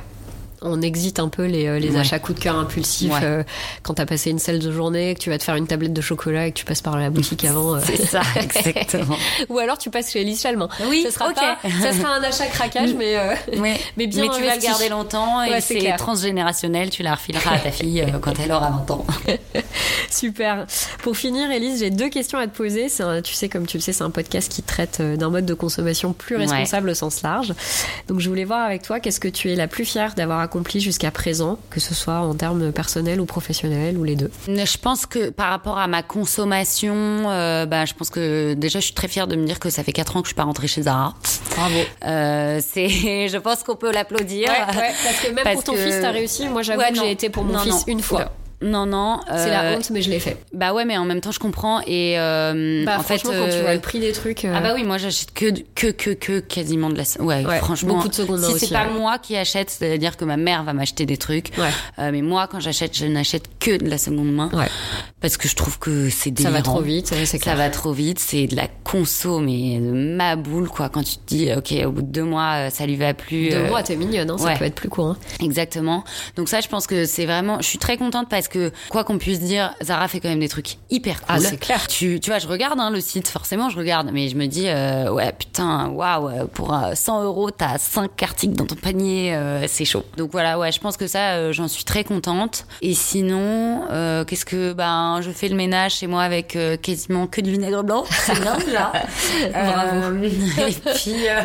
On 0.63 0.81
exite 0.83 1.19
un 1.19 1.27
peu 1.27 1.45
les, 1.45 1.65
euh, 1.65 1.79
les 1.79 1.89
Ouais. 1.89 2.01
achats 2.01 2.19
coup 2.19 2.33
de 2.33 2.39
cœur 2.39 2.55
impulsifs 2.55 3.11
Ouais. 3.11 3.19
euh, 3.23 3.43
quand 3.81 3.95
t'as 3.95 4.05
passé 4.05 4.29
une 4.29 4.37
selle 4.37 4.59
de 4.59 4.71
journée, 4.71 5.15
que 5.15 5.19
tu 5.19 5.31
vas 5.31 5.39
te 5.39 5.43
faire 5.43 5.55
une 5.55 5.65
tablette 5.65 5.93
de 5.93 6.01
chocolat 6.01 6.45
et 6.47 6.51
que 6.51 6.57
tu 6.59 6.65
passes 6.65 6.81
par 6.83 6.97
la 6.99 7.09
boutique 7.09 7.43
avant. 7.45 7.75
euh. 7.75 7.79
C'est 7.83 7.97
ça, 8.05 8.21
exactement. 8.35 9.17
Ou 9.49 9.57
alors 9.57 9.79
tu 9.79 9.89
passes 9.89 10.11
chez 10.11 10.21
Elise 10.21 10.39
Chalmin. 10.41 10.69
Oui, 10.87 11.01
ça 11.03 11.09
sera 11.11 11.33
pas, 11.33 11.57
ça 11.81 11.93
sera 11.93 12.13
un 12.13 12.21
achat 12.23 12.45
craquage, 12.45 12.93
mais 12.95 13.17
euh, 13.17 13.33
Ouais. 13.57 13.79
Mais 13.97 14.05
bien 14.05 14.23
tu 14.25 14.29
vas 14.29 14.37
le 14.37 14.43
investi. 14.51 14.67
garder 14.67 14.89
longtemps 14.89 15.41
et 15.43 15.59
c'est 15.61 15.95
transgénérationnel. 15.97 16.91
Tu 16.91 17.01
la 17.01 17.15
refileras 17.15 17.55
à 17.55 17.59
ta 17.59 17.71
fille 17.71 18.01
euh, 18.01 18.19
quand 18.21 18.33
elle 18.39 18.51
aura 18.51 18.69
20 18.69 18.91
ans. 18.91 19.05
Super. 20.11 20.67
Pour 21.01 21.17
finir, 21.17 21.49
Elise, 21.49 21.79
j'ai 21.79 21.89
deux 21.89 22.09
questions 22.09 22.37
à 22.37 22.45
te 22.47 22.55
poser. 22.55 22.87
Un- 22.99 23.21
tu 23.23 23.33
sais, 23.33 23.49
comme 23.49 23.65
tu 23.65 23.77
le 23.77 23.81
sais, 23.81 23.93
c'est 23.93 24.03
un 24.03 24.11
podcast 24.11 24.51
qui 24.51 24.61
traite 24.61 25.01
d'un 25.01 25.29
mode 25.29 25.45
de 25.45 25.53
consommation 25.55 26.13
plus 26.13 26.35
responsable 26.35 26.89
au 26.89 26.93
sens 26.93 27.23
large. 27.23 27.53
Donc, 28.07 28.19
je 28.19 28.29
voulais 28.29 28.43
voir 28.45 28.63
avec 28.65 28.83
toi, 28.83 28.99
qu'est-ce 28.99 29.19
que 29.19 29.27
tu 29.27 29.51
es 29.51 29.55
la 29.55 29.67
plus 29.67 29.85
fière 29.85 30.13
d'avoir 30.13 30.39
accompli 30.51 30.81
jusqu'à 30.81 31.11
présent, 31.11 31.57
que 31.69 31.79
ce 31.79 31.93
soit 31.95 32.19
en 32.19 32.35
termes 32.35 32.73
personnels 32.73 33.21
ou 33.21 33.25
professionnels 33.25 33.97
ou 33.97 34.03
les 34.03 34.17
deux. 34.17 34.29
Je 34.47 34.77
pense 34.77 35.05
que 35.05 35.29
par 35.29 35.49
rapport 35.49 35.77
à 35.77 35.87
ma 35.87 36.03
consommation, 36.03 36.93
euh, 36.93 37.65
bah, 37.65 37.85
je 37.85 37.93
pense 37.93 38.09
que 38.09 38.53
déjà 38.53 38.79
je 38.79 38.85
suis 38.85 38.93
très 38.93 39.07
fière 39.07 39.27
de 39.27 39.37
me 39.37 39.45
dire 39.45 39.59
que 39.61 39.69
ça 39.69 39.81
fait 39.81 39.93
4 39.93 40.17
ans 40.17 40.21
que 40.21 40.25
je 40.25 40.31
suis 40.31 40.35
pas 40.35 40.43
rentrée 40.43 40.67
chez 40.67 40.81
Zara. 40.81 41.13
Bravo. 41.55 41.75
Euh, 42.05 42.59
c'est, 42.61 42.89
je 43.29 43.37
pense 43.37 43.63
qu'on 43.63 43.77
peut 43.77 43.93
l'applaudir. 43.93 44.49
Ouais, 44.49 44.75
ouais, 44.77 44.91
parce 45.05 45.21
que 45.21 45.27
même 45.31 45.43
Parce 45.45 45.55
pour 45.55 45.63
ton 45.63 45.73
que- 45.73 45.77
fils, 45.85 45.99
t'as 46.01 46.11
réussi. 46.11 46.49
Moi, 46.49 46.63
j'avoue 46.63 46.81
Ouais, 46.81 46.91
que 46.91 46.97
j'ai 46.97 47.11
été 47.11 47.29
pour 47.29 47.45
mon 47.45 47.53
Non, 47.53 47.59
fils 47.59 47.71
non. 47.87 47.93
une 47.93 48.01
fois. 48.01 48.33
Non, 48.61 48.85
non. 48.85 49.19
C'est 49.27 49.49
la 49.49 49.63
euh, 49.71 49.75
honte, 49.75 49.89
mais 49.89 50.01
je 50.01 50.09
l'ai 50.09 50.19
fait. 50.19 50.37
Bah 50.53 50.73
ouais, 50.73 50.85
mais 50.85 50.97
en 50.97 51.05
même 51.05 51.19
temps 51.21 51.31
je 51.31 51.39
comprends 51.39 51.81
et 51.87 52.19
euh, 52.19 52.83
Bah, 52.85 52.97
en 52.99 53.03
fait. 53.03 53.17
franchement, 53.17 53.31
quand 53.45 53.49
tu 53.49 53.55
euh, 53.57 53.61
vois 53.61 53.73
le 53.73 53.79
prix 53.79 53.99
des 53.99 54.11
trucs. 54.11 54.45
euh, 54.45 54.53
Ah 54.55 54.61
bah 54.61 54.73
oui, 54.75 54.83
moi 54.83 54.97
j'achète 54.97 55.33
que 55.33 55.45
que 55.75 55.87
que 55.87 56.11
que 56.11 56.39
quasiment 56.39 56.89
de 56.89 56.97
la 56.97 57.03
ouais, 57.23 57.45
Ouais, 57.45 57.57
franchement 57.59 57.95
beaucoup 57.95 58.09
de 58.09 58.13
seconde 58.13 58.41
main 58.41 58.49
si 58.49 58.59
c'est 58.67 58.73
pas 58.73 58.85
ouais. 58.87 58.93
moi 58.93 59.17
qui 59.17 59.35
achète, 59.35 59.69
c'est-à-dire 59.69 60.15
que 60.17 60.25
ma 60.25 60.37
mère 60.37 60.63
va 60.63 60.73
m'acheter 60.73 61.05
des 61.05 61.17
trucs. 61.17 61.51
Ouais. 61.57 61.69
Euh, 61.99 62.09
mais 62.11 62.21
moi 62.21 62.47
quand 62.51 62.59
j'achète, 62.59 62.95
je 62.95 63.05
n'achète 63.05 63.45
que 63.59 63.77
de 63.77 63.89
la 63.89 63.97
seconde 63.97 64.31
main 64.31 64.49
Ouais. 64.53 64.67
parce 65.21 65.37
que 65.37 65.47
je 65.47 65.55
trouve 65.55 65.79
que 65.79 66.09
c'est 66.09 66.29
Ça 66.29 66.29
délirant. 66.31 66.51
va 66.53 66.61
trop 66.61 66.81
vite, 66.81 67.07
c'est 67.07 67.25
Ça 67.25 67.37
clair. 67.39 67.55
va 67.57 67.69
trop 67.69 67.93
vite, 67.93 68.19
c'est 68.19 68.47
de 68.47 68.55
la 68.55 68.67
conso, 68.83 69.39
mais 69.39 69.79
de 69.79 69.91
ma 69.91 70.35
boule, 70.35 70.67
quoi. 70.67 70.89
Quand 70.89 71.03
tu 71.03 71.15
te 71.15 71.21
dis, 71.27 71.49
ok, 71.55 71.73
au 71.85 71.91
bout 71.91 72.01
de 72.01 72.07
deux 72.11 72.23
mois, 72.23 72.67
euh, 72.67 72.69
ça 72.69 72.85
lui 72.85 72.95
va 72.97 73.13
plus. 73.13 73.49
Deux 73.49 73.55
euh, 73.55 73.67
mois, 73.69 73.81
t'es 73.83 73.95
mignonne, 73.95 74.29
hein, 74.29 74.37
ça 74.37 74.53
peut 74.55 74.65
être 74.65 74.75
plus 74.75 74.89
court. 74.89 75.07
hein. 75.07 75.17
Exactement. 75.41 76.03
Donc 76.35 76.49
ça, 76.49 76.59
je 76.61 76.67
pense 76.67 76.87
que 76.87 77.05
c'est 77.05 77.25
vraiment. 77.25 77.57
Je 77.61 77.67
suis 77.67 77.77
très 77.77 77.97
contente 77.97 78.27
parce 78.29 78.47
que 78.51 78.71
quoi 78.89 79.03
qu'on 79.03 79.17
puisse 79.17 79.39
dire, 79.39 79.73
Zara 79.81 80.07
fait 80.07 80.19
quand 80.19 80.29
même 80.29 80.39
des 80.39 80.49
trucs 80.49 80.77
hyper 80.89 81.21
cool. 81.21 81.35
Ah, 81.37 81.39
c'est 81.39 81.57
clair. 81.57 81.87
Tu, 81.87 82.19
tu 82.19 82.29
vois, 82.29 82.39
je 82.39 82.47
regarde 82.47 82.79
hein, 82.79 82.91
le 82.91 83.01
site. 83.01 83.27
Forcément, 83.27 83.69
je 83.69 83.77
regarde, 83.77 84.09
mais 84.13 84.27
je 84.29 84.35
me 84.35 84.45
dis, 84.45 84.65
euh, 84.67 85.09
ouais, 85.11 85.31
putain, 85.37 85.87
waouh, 85.89 86.27
euh, 86.29 86.45
pour 86.45 86.73
euh, 86.73 86.91
100 86.93 87.23
euros, 87.23 87.49
t'as 87.51 87.77
5 87.77 88.21
articles 88.21 88.53
dans 88.55 88.65
ton 88.65 88.75
panier, 88.75 89.33
euh, 89.33 89.65
c'est 89.67 89.85
chaud. 89.85 90.03
Donc 90.17 90.31
voilà, 90.31 90.59
ouais, 90.59 90.71
je 90.71 90.79
pense 90.79 90.97
que 90.97 91.07
ça, 91.07 91.31
euh, 91.35 91.53
j'en 91.53 91.67
suis 91.67 91.83
très 91.85 92.03
contente. 92.03 92.65
Et 92.81 92.93
sinon, 92.93 93.83
euh, 93.89 94.25
qu'est-ce 94.25 94.45
que, 94.45 94.73
ben, 94.73 95.19
je 95.21 95.31
fais 95.31 95.47
le 95.47 95.55
ménage 95.55 95.95
chez 95.95 96.07
moi 96.07 96.23
avec 96.23 96.55
euh, 96.55 96.75
quasiment 96.77 97.27
que 97.27 97.41
du 97.41 97.51
vinaigre 97.51 97.83
blanc. 97.83 98.03
C'est 98.09 98.39
bien 98.39 98.57
déjà. 98.65 98.91
Euh, 99.55 100.23
et 100.67 100.71
puis, 100.93 101.27
euh, 101.27 101.41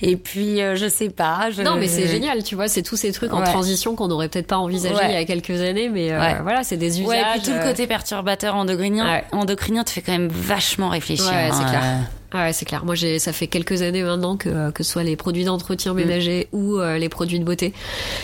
et 0.00 0.16
puis, 0.16 0.62
euh, 0.62 0.76
je 0.76 0.88
sais 0.88 1.10
pas. 1.10 1.50
Je... 1.50 1.62
Non, 1.62 1.76
mais 1.76 1.88
c'est 1.88 2.08
génial, 2.08 2.42
tu 2.42 2.54
vois, 2.54 2.68
c'est 2.68 2.82
tous 2.82 2.96
ces 2.96 3.12
trucs 3.12 3.32
en 3.32 3.40
Ouais. 3.42 3.44
transition 3.48 3.96
qu'on 3.96 4.08
n'aurait 4.08 4.28
peut-être 4.28 4.46
pas 4.46 4.58
envisagé 4.58 4.94
Ouais. 4.94 5.08
il 5.10 5.14
y 5.14 5.16
a 5.16 5.24
quelques 5.24 5.60
années, 5.60 5.88
mais 5.88 6.12
euh, 6.12 6.18
Ouais. 6.22 6.42
voilà, 6.42 6.64
c'est 6.64 6.76
des 6.76 7.00
usages. 7.00 7.08
Ouais, 7.08 7.20
et 7.20 7.24
puis 7.32 7.42
tout 7.42 7.50
le 7.50 7.56
euh, 7.58 7.68
côté 7.70 7.86
perturbateur 7.86 8.54
endocrinien, 8.56 9.04
Ouais. 9.06 9.24
endocrinien 9.32 9.84
te 9.84 9.90
fait 9.90 10.02
quand 10.02 10.12
même 10.12 10.28
vachement 10.28 10.88
réfléchir. 10.88 11.26
Ouais, 11.26 11.50
c'est 11.52 11.62
hein, 11.62 11.68
clair. 11.68 11.82
euh. 11.84 11.98
Ah 12.34 12.44
ouais, 12.44 12.54
c'est 12.54 12.64
clair. 12.64 12.86
Moi, 12.86 12.94
j'ai, 12.94 13.18
ça 13.18 13.30
fait 13.34 13.46
quelques 13.46 13.82
années 13.82 14.02
maintenant 14.02 14.38
que 14.38 14.70
que 14.70 14.82
ce 14.82 14.90
soit 14.92 15.02
les 15.02 15.16
produits 15.16 15.44
d'entretien 15.44 15.92
ménager 15.92 16.48
ou 16.52 16.78
euh, 16.78 16.96
les 16.96 17.10
produits 17.10 17.38
de 17.38 17.44
beauté, 17.44 17.74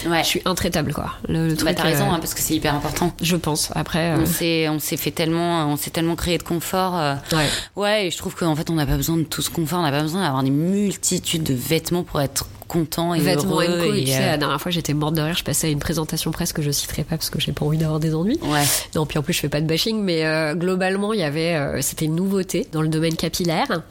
Mm. 0.07 0.11
Ouais. 0.11 0.21
je 0.23 0.29
suis 0.29 0.43
intraitable 0.47 0.95
quoi. 0.95 1.13
Le, 1.29 1.49
le 1.49 1.55
Bah, 1.57 1.75
t'as 1.75 1.83
raison, 1.83 2.07
euh, 2.07 2.13
hein, 2.15 2.19
parce 2.19 2.33
que 2.33 2.41
c'est 2.41 2.55
hyper 2.55 2.75
important. 2.75 3.13
Je 3.21 3.37
pense. 3.37 3.71
Après. 3.75 4.13
euh, 4.13 4.21
On 4.23 4.25
s'est, 4.27 4.67
on 4.71 4.79
s'est 4.79 4.97
fait 4.97 5.11
tellement, 5.11 5.67
on 5.67 5.77
s'est 5.77 5.91
tellement 5.91 6.17
créé 6.17 6.39
de 6.39 6.43
confort. 6.43 6.97
euh, 6.97 7.15
ouais. 7.33 7.47
Ouais, 7.77 8.07
et 8.07 8.11
je 8.11 8.17
trouve 8.17 8.35
qu'en 8.35 8.57
fait, 8.57 8.71
on 8.71 8.75
n'a 8.75 8.87
pas 8.87 8.97
besoin 8.97 9.19
de 9.19 9.25
tout 9.25 9.43
ce 9.43 9.51
confort, 9.51 9.81
on 9.81 9.83
n'a 9.83 9.91
pas 9.91 10.01
besoin 10.03 10.23
d'avoir 10.23 10.43
des 10.43 10.51
multitudes 10.51 11.43
de 11.43 11.53
vêtements 11.55 12.03
pour 12.03 12.23
être 12.23 12.47
content 12.69 13.15
et 13.15 13.21
Vêtements 13.21 13.61
heureux. 13.61 13.89
Co, 13.89 13.95
et 13.95 14.03
et, 14.03 14.05
tu 14.05 14.11
sais, 14.13 14.19
euh, 14.23 14.27
la 14.27 14.37
dernière 14.37 14.61
fois, 14.61 14.71
j'étais 14.71 14.95
morte 14.95 15.15
de 15.15 15.23
rire. 15.23 15.35
Je 15.37 15.43
passais 15.43 15.67
à 15.67 15.71
une 15.71 15.79
présentation 15.81 16.31
presse 16.31 16.53
que 16.53 16.63
je 16.63 16.71
citerai 16.71 17.03
pas 17.03 17.17
parce 17.17 17.31
que 17.31 17.41
j'ai 17.41 17.53
pas 17.53 17.65
envie 17.65 17.79
d'avoir 17.79 17.99
des 17.99 18.15
ennuis. 18.15 18.39
Ouais. 18.43 18.63
Non, 18.95 19.07
puis 19.07 19.19
en 19.19 19.23
plus, 19.23 19.33
je 19.33 19.41
fais 19.41 19.49
pas 19.49 19.61
de 19.61 19.67
bashing, 19.67 20.01
mais 20.01 20.25
euh, 20.25 20.55
globalement, 20.55 21.13
il 21.13 21.21
y 21.21 21.25
avait, 21.25 21.55
euh, 21.55 21.81
c'était 21.83 22.05
une 22.05 22.15
nouveauté 22.15 22.69
dans 22.71 22.83
le 22.83 22.89
domaine 22.89 23.17
capillaire. 23.17 23.83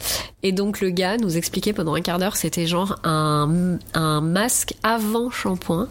Et 0.43 0.51
donc, 0.51 0.79
le 0.79 0.91
gars 0.91 1.17
nous 1.17 1.35
expliquait 1.35 1.73
pendant 1.73 1.95
un 1.95 2.01
quart 2.01 2.19
d'heure, 2.19 2.37
c'était 2.37 2.67
genre 2.67 2.95
un, 3.03 3.77
un 3.93 4.21
masque 4.21 4.75
avant 4.83 5.29
shampoing. 5.31 5.89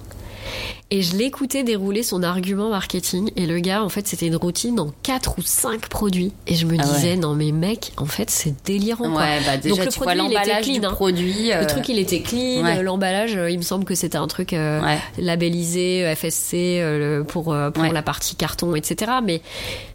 Et 0.92 1.03
je 1.03 1.16
l'écoutais 1.16 1.64
dérouler 1.64 2.03
son 2.05 2.22
argument 2.22 2.68
marketing. 2.70 3.30
Et 3.34 3.47
le 3.47 3.59
gars, 3.59 3.82
en 3.82 3.88
fait, 3.88 4.07
c'était 4.07 4.26
une 4.28 4.36
routine 4.36 4.78
en 4.78 4.92
quatre 5.03 5.36
ou 5.38 5.42
cinq 5.42 5.88
produits. 5.88 6.32
Et 6.47 6.55
je 6.55 6.64
me 6.66 6.76
Ah 6.78 6.86
ouais. 6.86 6.94
disais, 6.94 7.16
non 7.16 7.34
mais 7.34 7.51
mec, 7.51 7.92
en 7.97 8.07
fait, 8.07 8.30
c'est 8.30 8.55
délirant. 8.64 9.11
quoi. 9.11 9.20
Ouais, 9.22 9.40
bah 9.44 9.57
déjà, 9.57 9.74
Donc, 9.74 9.84
le 9.84 9.90
tu 9.90 9.99
vois 9.99 10.12
produit, 10.14 10.26
était 10.26 10.34
l'emballage 10.47 10.66
du 10.70 10.84
hein. 10.86 10.90
produit. 10.92 11.53
euh, 11.53 11.61
Le 11.62 11.66
truc, 11.66 11.88
il 11.88 11.99
était 11.99 12.20
clean. 12.20 12.62
ouais. 12.62 12.82
L'emballage, 12.84 13.36
euh, 13.36 13.51
il 13.51 13.57
me 13.59 13.62
semble 13.62 13.84
que 13.84 13.97
c'était 13.97 14.16
un 14.18 14.28
truc 14.28 14.53
euh, 14.53 14.80
Ouais. 14.80 14.99
labellisé 15.18 16.14
FSC 16.14 16.78
le- 16.80 17.24
pour 17.26 17.44
pour 17.74 17.82
la 17.84 18.03
partie 18.03 18.36
carton, 18.36 18.74
etc. 18.76 19.11
Mais 19.24 19.42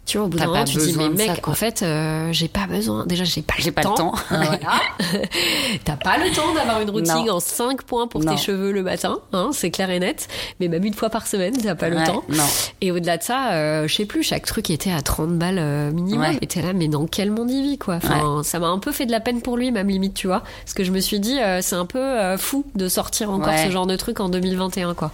tu 0.04 0.18
vois, 0.18 0.26
au 0.26 0.28
bout 0.28 0.38
d'un 0.38 0.46
moment, 0.46 0.64
tu 0.64 0.76
te 0.76 0.84
dis, 0.84 0.94
mais 0.98 1.08
mec, 1.08 1.26
ça, 1.42 1.50
en 1.50 1.54
fait, 1.54 1.82
euh, 1.82 2.28
j'ai 2.32 2.48
pas 2.48 2.66
besoin. 2.66 3.06
Déjà, 3.06 3.24
j'ai 3.24 3.40
pas, 3.40 3.54
J'ai 3.58 3.66
le 3.70 3.72
pas 3.72 3.80
le 3.82 3.86
temps. 3.88 3.94
temps. 3.94 4.14
Voilà. 4.28 4.58
T'as 5.84 5.96
pas 5.96 6.18
le 6.18 6.34
temps 6.34 6.52
d'avoir 6.54 6.80
une 6.80 6.90
routine 6.90 7.26
Non. 7.26 7.34
en 7.36 7.40
5 7.40 7.82
points 7.82 8.06
pour 8.06 8.20
Non. 8.22 8.34
tes 8.34 8.40
cheveux 8.42 8.72
le 8.72 8.82
matin, 8.82 9.20
hein, 9.32 9.50
c'est 9.52 9.70
clair 9.70 9.90
et 9.90 10.00
net. 10.00 10.28
Mais 10.60 10.68
même 10.68 10.84
une 10.84 10.94
fois 10.94 11.10
par 11.10 11.26
semaine, 11.26 11.56
t'as 11.56 11.74
pas 11.74 11.88
le 11.88 11.96
temps. 12.04 12.24
non. 12.28 12.44
Et 12.80 12.90
au-delà 12.90 13.16
de 13.16 13.22
ça, 13.22 13.52
euh, 13.52 13.88
je 13.88 13.94
sais 13.94 14.06
plus, 14.06 14.22
chaque 14.22 14.44
truc 14.44 14.70
était 14.70 14.90
à 14.92 15.02
30 15.02 15.38
balles 15.38 15.58
euh, 15.58 15.90
minimum. 15.90 16.22
Ouais. 16.22 16.38
Et 16.40 16.46
t'es 16.46 16.62
là, 16.62 16.72
mais 16.72 16.88
dans 16.88 17.06
quel 17.06 17.30
monde 17.30 17.50
il 17.50 17.62
vit, 17.62 17.78
quoi? 17.78 17.96
Enfin, 17.96 18.42
ça 18.44 18.58
m'a 18.58 18.68
un 18.68 18.78
peu 18.78 18.92
fait 18.92 19.06
de 19.06 19.10
la 19.10 19.20
peine 19.20 19.40
pour 19.40 19.56
lui, 19.56 19.70
même 19.70 19.88
limite, 19.88 20.14
tu 20.14 20.26
vois. 20.26 20.42
Parce 20.64 20.74
que 20.74 20.84
je 20.84 20.90
me 20.90 21.00
suis 21.00 21.20
dit, 21.20 21.38
euh, 21.40 21.60
c'est 21.62 21.76
un 21.76 21.86
peu 21.86 21.98
euh, 21.98 22.36
fou 22.38 22.64
de 22.74 22.88
sortir 22.88 23.30
encore 23.30 23.54
ce 23.56 23.70
genre 23.70 23.86
de 23.86 23.96
truc 23.96 24.20
en 24.20 24.28
2021, 24.28 24.94
quoi. 24.94 25.12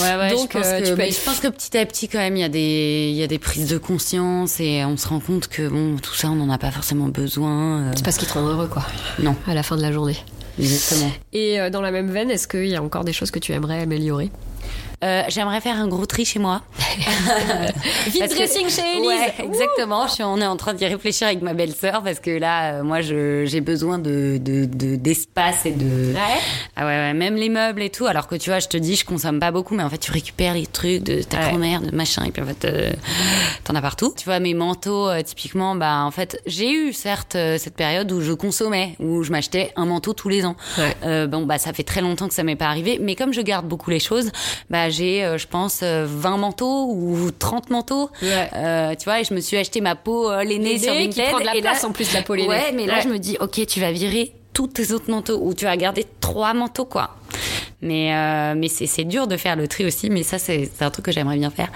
Ouais, 0.00 0.16
ouais, 0.16 0.30
Donc, 0.30 0.50
je 0.52 0.58
pense, 0.58 0.66
que, 0.66 0.88
tu 0.88 0.94
peux 0.94 1.04
je 1.04 1.24
pense 1.24 1.40
que 1.40 1.48
petit 1.48 1.76
à 1.78 1.86
petit, 1.86 2.08
quand 2.08 2.18
même, 2.18 2.36
il 2.36 2.40
y 2.40 2.44
a 2.44 2.48
des, 2.48 3.12
y 3.14 3.22
a 3.22 3.26
des 3.26 3.38
prises 3.38 3.68
de 3.68 3.78
conscience 3.78 4.60
et 4.60 4.84
on 4.84 4.96
se 4.96 5.08
rend 5.08 5.20
compte 5.20 5.48
que 5.48 5.68
bon, 5.68 5.96
tout 5.98 6.14
ça, 6.14 6.28
on 6.28 6.34
n'en 6.36 6.50
a 6.50 6.58
pas 6.58 6.70
forcément 6.70 7.08
besoin. 7.08 7.92
C'est 7.94 8.04
parce 8.04 8.18
qu'il 8.18 8.28
te 8.28 8.34
rend 8.34 8.46
heureux, 8.46 8.68
quoi. 8.68 8.84
Non. 9.20 9.36
À 9.46 9.54
la 9.54 9.62
fin 9.62 9.76
de 9.76 9.82
la 9.82 9.92
journée. 9.92 10.16
Exactement. 10.58 11.10
Et 11.32 11.58
dans 11.70 11.80
la 11.80 11.90
même 11.90 12.10
veine, 12.10 12.30
est-ce 12.30 12.46
qu'il 12.46 12.68
y 12.68 12.76
a 12.76 12.82
encore 12.82 13.04
des 13.04 13.12
choses 13.12 13.30
que 13.30 13.38
tu 13.38 13.52
aimerais 13.52 13.80
améliorer? 13.80 14.30
Euh, 15.04 15.22
J'aimerais 15.28 15.60
faire 15.60 15.76
un 15.76 15.86
gros 15.86 16.06
tri 16.06 16.24
chez 16.24 16.38
moi. 16.38 16.62
Vite 18.06 18.28
que- 18.28 18.34
dressing 18.34 18.68
chez 18.68 18.82
Elise 18.96 19.06
Ouais, 19.06 19.34
exactement. 19.44 20.06
Je 20.06 20.12
suis, 20.14 20.22
on 20.24 20.38
est 20.40 20.46
en 20.46 20.56
train 20.56 20.74
d'y 20.74 20.86
réfléchir 20.86 21.26
avec 21.28 21.42
ma 21.42 21.54
belle-sœur 21.54 22.02
parce 22.02 22.20
que 22.20 22.30
là, 22.30 22.74
euh, 22.74 22.82
moi, 22.82 23.00
j'ai 23.00 23.60
besoin 23.60 23.98
de 23.98 24.38
de- 24.38 24.64
de- 24.64 24.96
d'espace 24.96 25.66
et 25.66 25.72
de. 25.72 26.14
Ah 26.76 26.84
ouais, 26.84 26.86
ouais, 26.86 27.14
même 27.14 27.36
les 27.36 27.48
meubles 27.48 27.82
et 27.82 27.90
tout. 27.90 28.06
Alors 28.06 28.26
que 28.26 28.34
tu 28.36 28.50
vois, 28.50 28.58
je 28.58 28.68
te 28.68 28.76
dis, 28.76 28.96
je 28.96 29.04
consomme 29.04 29.40
pas 29.40 29.50
beaucoup, 29.50 29.74
mais 29.74 29.82
en 29.82 29.90
fait, 29.90 29.98
tu 29.98 30.12
récupères 30.12 30.54
les 30.54 30.66
trucs 30.66 31.02
de 31.02 31.22
ta 31.22 31.38
Ouais. 31.38 31.48
grand-mère, 31.48 31.80
de 31.82 31.94
machin, 31.94 32.24
et 32.24 32.30
puis 32.30 32.42
en 32.42 32.46
fait, 32.46 32.64
euh, 32.64 32.90
t'en 33.64 33.74
as 33.74 33.82
partout. 33.82 34.14
Tu 34.16 34.24
vois, 34.24 34.40
mes 34.40 34.54
manteaux, 34.54 35.08
euh, 35.08 35.22
typiquement, 35.22 35.74
bah, 35.74 36.02
en 36.04 36.10
fait, 36.10 36.40
j'ai 36.46 36.70
eu 36.72 36.92
certes 36.92 37.36
cette 37.58 37.74
période 37.76 38.10
où 38.12 38.20
je 38.20 38.32
consommais, 38.32 38.96
où 39.00 39.22
je 39.22 39.30
m'achetais 39.32 39.72
un 39.76 39.86
manteau 39.86 40.12
tous 40.12 40.28
les 40.28 40.44
ans. 40.44 40.56
Ouais. 40.78 41.26
Bon, 41.26 41.42
bah, 41.46 41.58
ça 41.58 41.72
fait 41.72 41.82
très 41.82 42.00
longtemps 42.00 42.28
que 42.28 42.34
ça 42.34 42.42
m'est 42.42 42.56
pas 42.56 42.66
arrivé, 42.66 42.98
mais 43.00 43.14
comme 43.14 43.32
je 43.32 43.40
garde 43.40 43.66
beaucoup 43.66 43.90
les 43.90 44.00
choses, 44.00 44.30
bah, 44.70 44.88
j'ai, 44.90 45.34
je 45.38 45.46
pense, 45.46 45.80
euh, 45.82 46.06
20 46.08 46.36
manteaux 46.36 46.83
ou 46.90 47.30
30 47.30 47.70
manteaux. 47.70 48.10
Ouais. 48.22 48.50
Euh, 48.54 48.94
tu 48.94 49.04
vois, 49.04 49.20
et 49.20 49.24
je 49.24 49.34
me 49.34 49.40
suis 49.40 49.56
acheté 49.56 49.80
ma 49.80 49.94
peau 49.96 50.30
euh, 50.30 50.42
l'aînée 50.44 50.78
sur 50.78 50.92
Vinted. 50.92 51.10
qui 51.12 51.22
prend 51.22 51.38
de 51.40 51.44
la 51.44 51.54
et 51.56 51.60
là- 51.60 51.72
en 51.84 51.92
plus, 51.92 52.12
la 52.12 52.22
peau 52.22 52.34
l'aînée. 52.34 52.48
Ouais, 52.48 52.72
mais 52.74 52.86
là, 52.86 52.94
Ouais. 52.96 53.02
je 53.02 53.08
me 53.08 53.18
dis, 53.18 53.36
ok, 53.40 53.66
tu 53.66 53.80
vas 53.80 53.92
virer 53.92 54.32
tous 54.52 54.68
tes 54.68 54.92
autres 54.92 55.10
manteaux 55.10 55.40
ou 55.42 55.52
tu 55.54 55.64
vas 55.64 55.76
garder 55.76 56.06
trois 56.20 56.54
manteaux, 56.54 56.84
quoi. 56.84 57.16
Mais 57.82 58.14
euh, 58.14 58.54
mais 58.56 58.68
c'est 58.68 58.86
c'est 58.86 59.04
dur 59.04 59.26
de 59.26 59.36
faire 59.36 59.56
le 59.56 59.68
tri 59.68 59.84
aussi, 59.84 60.08
mais 60.08 60.22
ça 60.22 60.38
c'est 60.38 60.70
un 60.80 60.90
truc 60.90 61.04
que 61.04 61.12
j'aimerais 61.12 61.36
bien 61.36 61.50
faire. 61.50 61.68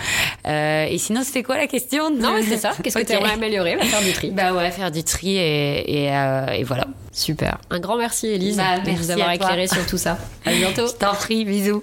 Euh, 0.47 0.87
et 0.89 0.97
sinon 0.97 1.23
c'était 1.23 1.43
quoi 1.43 1.59
la 1.59 1.67
question 1.67 2.09
Non, 2.11 2.33
mais 2.33 2.43
c'est 2.45 2.57
ça. 2.57 2.71
Qu'est-ce 2.83 2.97
que 2.97 3.05
tu 3.05 3.13
aimerais 3.13 3.33
améliorer? 3.35 3.77
Va 3.77 3.85
faire 3.85 4.01
du 4.01 4.13
tri. 4.13 4.31
Bah 4.31 4.55
ouais, 4.55 4.71
faire 4.71 4.91
du 4.91 5.03
tri 5.05 5.37
et 5.37 6.05
et, 6.05 6.11
euh, 6.17 6.47
et 6.53 6.63
voilà. 6.63 6.87
Super. 7.13 7.59
Un 7.69 7.81
grand 7.81 7.97
merci, 7.99 8.29
Elise, 8.29 8.57
Bah, 8.57 8.79
de 8.79 8.87
merci 8.87 9.03
nous 9.03 9.11
avoir 9.11 9.33
éclairé 9.33 9.67
sur 9.67 9.85
tout 9.87 9.99
ça. 9.99 10.17
À 10.47 10.53
bientôt. 10.53 10.87
Je 10.87 10.93
t'en 10.95 11.15
prie, 11.15 11.45
bisous. 11.45 11.83